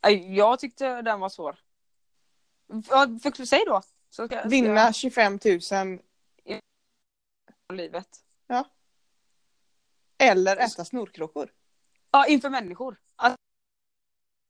Aj, 0.00 0.36
Jag 0.36 0.58
tyckte 0.60 1.02
den 1.02 1.20
var 1.20 1.28
svår. 1.28 1.58
Ja, 2.66 3.06
för, 3.22 3.44
säg 3.44 3.64
då. 3.66 3.82
Så 4.10 4.26
ska, 4.26 4.42
Vinna 4.48 4.92
25 4.92 5.38
000 5.44 5.60
jag 6.44 6.60
livet. 7.76 8.08
eller 10.18 10.56
äta 10.56 10.84
snorkråkor. 10.84 11.52
Ja, 12.10 12.26
inför 12.26 12.50
människor. 12.50 13.00
Alltså, 13.16 13.36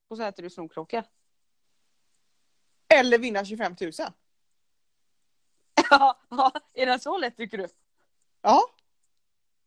och 0.09 0.17
så 0.17 0.23
äter 0.23 0.43
du 0.43 0.51
snorkråka. 0.51 1.05
Eller 2.89 3.19
vinna 3.19 3.45
25 3.45 3.77
000. 3.81 3.93
Ja, 5.91 6.21
ja, 6.31 6.53
är 6.75 6.87
den 6.87 7.01
så 7.01 7.19
lätt 7.19 7.37
tycker 7.37 7.59
du? 7.59 7.69
Ja. 8.43 8.63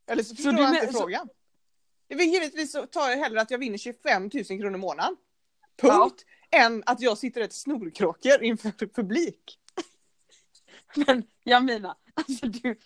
Eller 0.06 0.24
så 0.24 0.36
förstår 0.36 0.52
du 0.52 0.62
jag 0.62 0.72
men- 0.72 0.82
inte 0.82 0.94
så- 0.94 1.00
frågan. 1.00 1.30
Givetvis 2.10 2.72
så 2.72 2.86
tar 2.86 3.10
jag 3.10 3.18
hellre 3.18 3.42
att 3.42 3.52
jag 3.52 3.58
vinner 3.58 3.78
25 3.78 4.24
000 4.34 4.44
kronor 4.46 4.76
i 4.76 4.78
månaden. 4.78 5.18
Punkt. 5.82 6.26
Än 6.52 6.84
att 6.86 7.02
jag 7.02 7.18
sitter 7.18 7.42
och 7.42 7.46
äter 7.46 7.54
snorkråkor 7.56 8.44
inför 8.44 8.88
publik. 8.88 9.60
Men 11.08 11.24
Jamina, 11.44 11.98
alltså 12.14 12.48
du, 12.48 12.80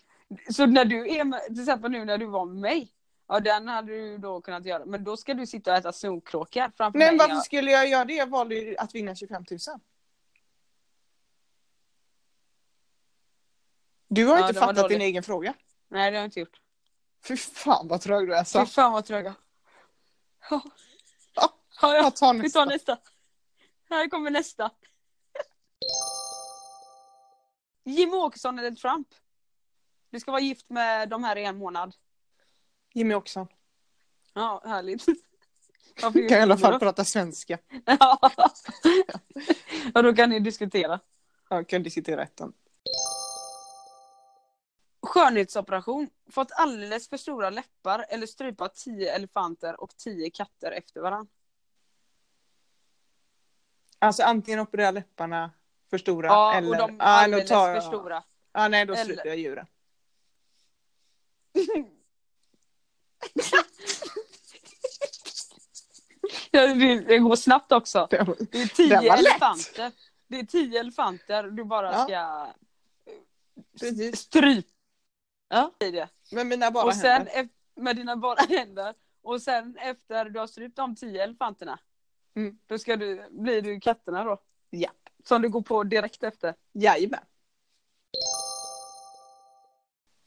så 0.51 0.65
när 0.65 0.85
du 0.85 1.09
är 1.15 1.23
med, 1.23 1.41
till 1.45 1.59
exempel 1.59 1.91
nu 1.91 2.05
när 2.05 2.17
du 2.17 2.25
var 2.25 2.45
med 2.45 2.55
mig, 2.61 2.91
ja 3.27 3.39
den 3.39 3.67
hade 3.67 3.91
du 3.91 4.17
då 4.17 4.41
kunnat 4.41 4.65
göra, 4.65 4.85
men 4.85 5.03
då 5.03 5.17
ska 5.17 5.33
du 5.33 5.47
sitta 5.47 5.71
och 5.71 5.77
äta 5.77 5.91
snorkråkor 5.93 6.71
framför 6.77 6.99
Men 6.99 7.07
mig. 7.07 7.17
varför 7.17 7.35
ja. 7.35 7.41
skulle 7.41 7.71
jag 7.71 7.89
göra 7.89 8.05
det? 8.05 8.13
Jag 8.13 8.29
valde 8.29 8.55
ju 8.55 8.77
att 8.77 8.95
vinna 8.95 9.15
25 9.15 9.43
000. 9.51 9.59
Du 14.07 14.25
har 14.25 14.39
Ja, 14.39 14.47
inte 14.47 14.59
fattat 14.59 14.89
din 14.89 15.01
egen 15.01 15.23
fråga. 15.23 15.53
Nej 15.87 16.11
det 16.11 16.17
har 16.17 16.21
jag 16.21 16.27
inte 16.27 16.39
gjort. 16.39 16.62
Fy 17.27 17.37
fan 17.37 17.87
vad 17.87 18.01
trög 18.01 18.27
du 18.27 18.35
är. 18.35 18.43
Fy 18.43 18.49
Så. 18.49 18.65
fan 18.65 18.91
vad 18.93 19.05
tröga. 19.05 19.35
Ja, 20.49 20.61
Ja, 21.35 21.53
ja, 21.81 21.95
jag 21.95 22.15
tar 22.15 22.33
vi 22.33 22.51
tar 22.51 22.65
nästa. 22.65 22.65
nästa. 22.65 22.97
Här 23.89 24.07
kommer 24.09 24.31
nästa. 24.31 24.71
Jimmy 27.85 28.13
Åkesson 28.17 28.59
eller 28.59 28.71
Trump? 28.71 29.07
Du 30.09 30.19
ska 30.19 30.31
vara 30.31 30.41
gift 30.41 30.69
med 30.69 31.09
de 31.09 31.23
här 31.23 31.35
i 31.35 31.45
en 31.45 31.57
månad. 31.57 31.95
Jimmy 32.93 33.13
Åkesson. 33.15 33.47
Ja, 34.33 34.61
härligt. 34.65 35.05
Varför 36.01 36.29
Kan 36.29 36.37
i 36.37 36.41
alla 36.41 36.57
fall 36.57 36.71
då? 36.73 36.79
prata 36.79 37.05
svenska. 37.05 37.57
Ja. 37.85 38.31
Och 39.95 40.03
då 40.03 40.13
kan 40.15 40.29
ni 40.29 40.39
diskutera. 40.39 40.99
Jag 41.49 41.69
kan 41.69 41.83
diskutera 41.83 42.23
ettan. 42.23 42.53
Skönhetsoperation. 45.13 46.09
Fått 46.31 46.51
alldeles 46.51 47.09
för 47.09 47.17
stora 47.17 47.49
läppar 47.49 48.05
eller 48.09 48.27
strypa 48.27 48.69
tio 48.69 49.15
elefanter 49.15 49.81
och 49.81 49.97
tio 49.97 50.29
katter 50.29 50.71
efter 50.71 51.01
varandra. 51.01 51.31
Alltså 53.99 54.23
antingen 54.23 54.59
operera 54.59 54.91
läpparna 54.91 55.51
för 55.89 55.97
stora 55.97 56.27
Ja, 56.27 56.53
eller... 56.53 56.69
och 56.69 56.77
de 56.87 56.91
Ja, 56.91 56.97
då 56.97 57.03
alldeles 57.03 57.49
tar 57.49 57.73
för 57.73 57.81
stora. 57.81 58.23
Ja, 58.51 58.67
nej 58.67 58.85
då 58.85 58.93
Eller- 58.93 59.03
slutar 59.05 59.25
jag 59.25 59.37
djuren. 59.37 59.67
Ja, 66.51 66.67
Det 67.07 67.19
går 67.19 67.35
snabbt 67.35 67.71
också. 67.71 68.07
Det 68.09 68.17
är 68.17 68.67
tio 68.75 69.13
elefanter. 69.13 69.91
Det 70.27 70.39
är 70.39 70.45
tio 70.45 70.79
elefanter 70.79 71.43
du 71.43 71.63
bara 71.63 71.91
Ja. 71.91 72.03
ska 72.03 72.47
Precis. 73.79 74.19
strypa 74.19 74.72
Ja. 75.53 75.71
Men 76.31 76.47
mina 76.47 76.71
bara 76.71 76.85
och 76.85 76.95
sen 76.95 77.27
händer. 77.27 77.49
med 77.75 77.95
dina 77.95 78.15
bara 78.15 78.41
händer. 78.49 78.95
Och 79.21 79.41
sen 79.41 79.77
efter 79.77 80.29
du 80.29 80.39
har 80.39 80.47
strypt 80.47 80.75
de 80.75 80.95
tio 80.95 81.23
elefanterna. 81.23 81.79
Mm. 82.35 82.59
Då 82.67 82.77
ska 82.77 82.95
du, 82.95 83.27
blir 83.31 83.61
du 83.61 83.79
katterna 83.79 84.23
då. 84.23 84.41
Japp. 84.71 85.09
Som 85.23 85.41
du 85.41 85.49
går 85.49 85.61
på 85.61 85.83
direkt 85.83 86.23
efter. 86.23 86.55
Jajamän. 86.71 87.23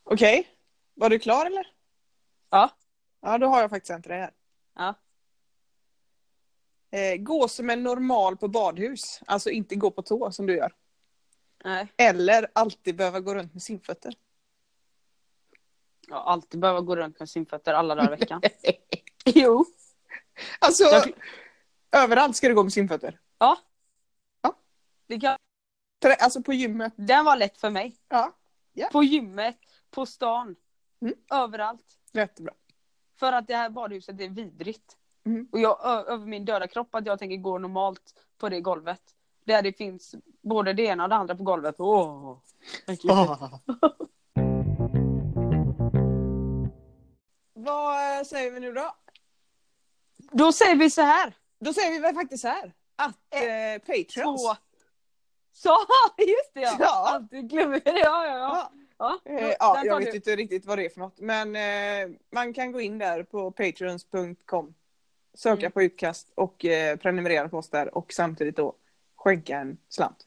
Okej, 0.04 0.48
var 0.94 1.10
du 1.10 1.18
klar 1.18 1.46
eller? 1.46 1.66
Ja. 2.50 2.70
Ja, 3.20 3.38
då 3.38 3.46
har 3.46 3.60
jag 3.60 3.70
faktiskt 3.70 3.90
en 3.90 4.02
till 4.02 4.10
dig 4.10 4.20
här. 4.20 4.32
Ja. 4.74 4.94
Eh, 6.90 7.16
gå 7.16 7.48
som 7.48 7.70
en 7.70 7.82
normal 7.82 8.36
på 8.36 8.48
badhus, 8.48 9.20
alltså 9.26 9.50
inte 9.50 9.74
gå 9.74 9.90
på 9.90 10.02
tå 10.02 10.32
som 10.32 10.46
du 10.46 10.56
gör. 10.56 10.72
Nej. 11.64 11.92
Eller 11.96 12.50
alltid 12.52 12.96
behöva 12.96 13.20
gå 13.20 13.34
runt 13.34 13.52
med 13.52 13.62
simfötter. 13.62 14.14
Jag 16.06 16.16
alltid 16.18 16.60
behöva 16.60 16.80
gå 16.80 16.96
runt 16.96 17.18
med 17.20 17.28
simfötter 17.28 17.74
alla 17.74 17.94
dagar 17.94 18.12
i 18.12 18.16
veckan. 18.16 18.40
jo. 19.24 19.64
Alltså, 20.58 20.84
Jag- 20.84 21.12
överallt 21.92 22.36
ska 22.36 22.48
du 22.48 22.54
gå 22.54 22.62
med 22.62 22.72
simfötter. 22.72 23.20
Ja. 23.38 23.58
Ja. 24.42 24.54
Det 25.06 25.20
kan, 25.20 25.36
Alltså 26.20 26.42
på 26.42 26.52
gymmet. 26.52 26.92
den 26.96 27.24
var 27.24 27.36
lätt 27.36 27.58
för 27.58 27.70
mig. 27.70 27.96
Ja, 28.08 28.32
På 28.92 29.02
gymmet, 29.02 29.58
på 29.90 30.06
stan, 30.06 30.56
Mm. 31.00 31.14
överallt. 31.30 31.98
jättebra. 32.12 32.52
För 33.18 33.32
att 33.32 33.46
det 33.48 33.56
här 33.56 33.70
badhuset 33.70 34.20
är 34.20 34.28
vidrigt. 34.28 34.96
Mm. 35.26 35.48
Och 35.52 35.60
jag 35.60 35.84
över 35.86 36.26
min 36.26 36.44
döda 36.44 36.66
kropp 36.68 36.94
att 36.94 37.06
jag 37.06 37.18
tänker 37.18 37.36
gå 37.36 37.58
normalt 37.58 38.14
på 38.38 38.48
det 38.48 38.60
golvet. 38.60 39.02
Där 39.44 39.62
det 39.62 39.72
finns 39.72 40.14
både 40.42 40.72
det 40.72 40.82
ena 40.82 41.02
och 41.02 41.08
det 41.08 41.14
andra 41.16 41.34
på 41.36 41.42
golvet. 41.42 41.74
Åh. 41.78 42.38
Vad 47.66 48.18
eh, 48.18 48.24
säger 48.24 48.50
vi 48.50 48.60
nu 48.60 48.72
då? 48.72 48.94
Då 50.32 50.52
säger 50.52 50.76
vi 50.76 50.90
så 50.90 51.02
här. 51.02 51.32
Då 51.60 51.72
säger 51.72 51.90
vi 51.90 51.98
väl 51.98 52.14
faktiskt 52.14 52.42
så 52.42 52.48
här. 52.48 52.72
Att 52.96 53.16
eh, 53.30 53.78
Patreons. 53.86 54.42
Två. 54.42 54.56
Så, 55.52 55.68
just 56.18 56.54
det 56.54 56.60
ja. 56.60 56.76
Ja. 56.80 57.08
Alltid 57.08 57.50
glömmer 57.50 57.80
det. 57.84 57.90
Ja, 57.98 58.26
ja, 58.26 58.38
ja. 58.38 58.72
Ja. 58.98 59.20
ja. 59.24 59.32
Eh, 59.32 59.54
ja, 59.58 59.82
jag 59.84 59.98
vet 59.98 60.10
du. 60.10 60.16
inte 60.16 60.36
riktigt 60.36 60.66
vad 60.66 60.78
det 60.78 60.84
är 60.84 60.88
för 60.88 61.00
något. 61.00 61.20
Men 61.20 61.56
eh, 61.56 62.16
man 62.32 62.54
kan 62.54 62.72
gå 62.72 62.80
in 62.80 62.98
där 62.98 63.22
på 63.22 63.50
patreons.com. 63.50 64.74
Söka 65.34 65.60
Mm. 65.60 65.72
på 65.72 65.82
utkast 65.82 66.32
och 66.34 66.64
eh, 66.64 66.96
prenumerera 66.96 67.48
på 67.48 67.58
oss 67.58 67.70
där 67.70 67.96
och 67.96 68.12
samtidigt 68.12 68.56
då 68.56 68.74
skänka 69.16 69.58
en 69.58 69.78
slant. 69.88 70.26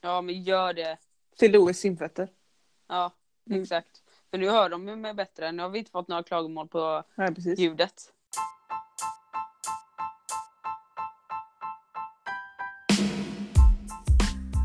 Ja, 0.00 0.20
men 0.20 0.42
gör 0.42 0.72
det. 0.72 0.98
Till 1.36 1.52
Louis 1.52 1.78
simfötter. 1.78 2.28
Ja, 2.88 3.12
Mm. 3.50 3.66
För 4.32 4.38
nu 4.38 4.48
hör 4.50 4.68
de 4.68 4.88
ju 4.88 4.96
mig 4.96 5.14
bättre. 5.14 5.52
Nu 5.52 5.62
har 5.62 5.70
vi 5.70 5.78
inte 5.78 5.90
fått 5.90 6.08
några 6.08 6.22
klagomål 6.22 6.68
på 6.68 7.02
precis. 7.16 7.58
ljudet. 7.58 8.12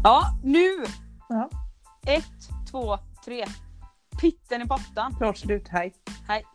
Ja, 0.03 0.21
nu! 0.43 0.85
Ja. 1.29 1.49
Ett, 2.07 2.69
två, 2.71 2.97
tre. 3.25 3.45
Pitten 4.21 4.61
i 4.61 4.67
pottan. 4.67 5.15
Klart 5.17 5.37
slut, 5.37 5.67
hej. 5.67 5.93
Hej. 6.27 6.45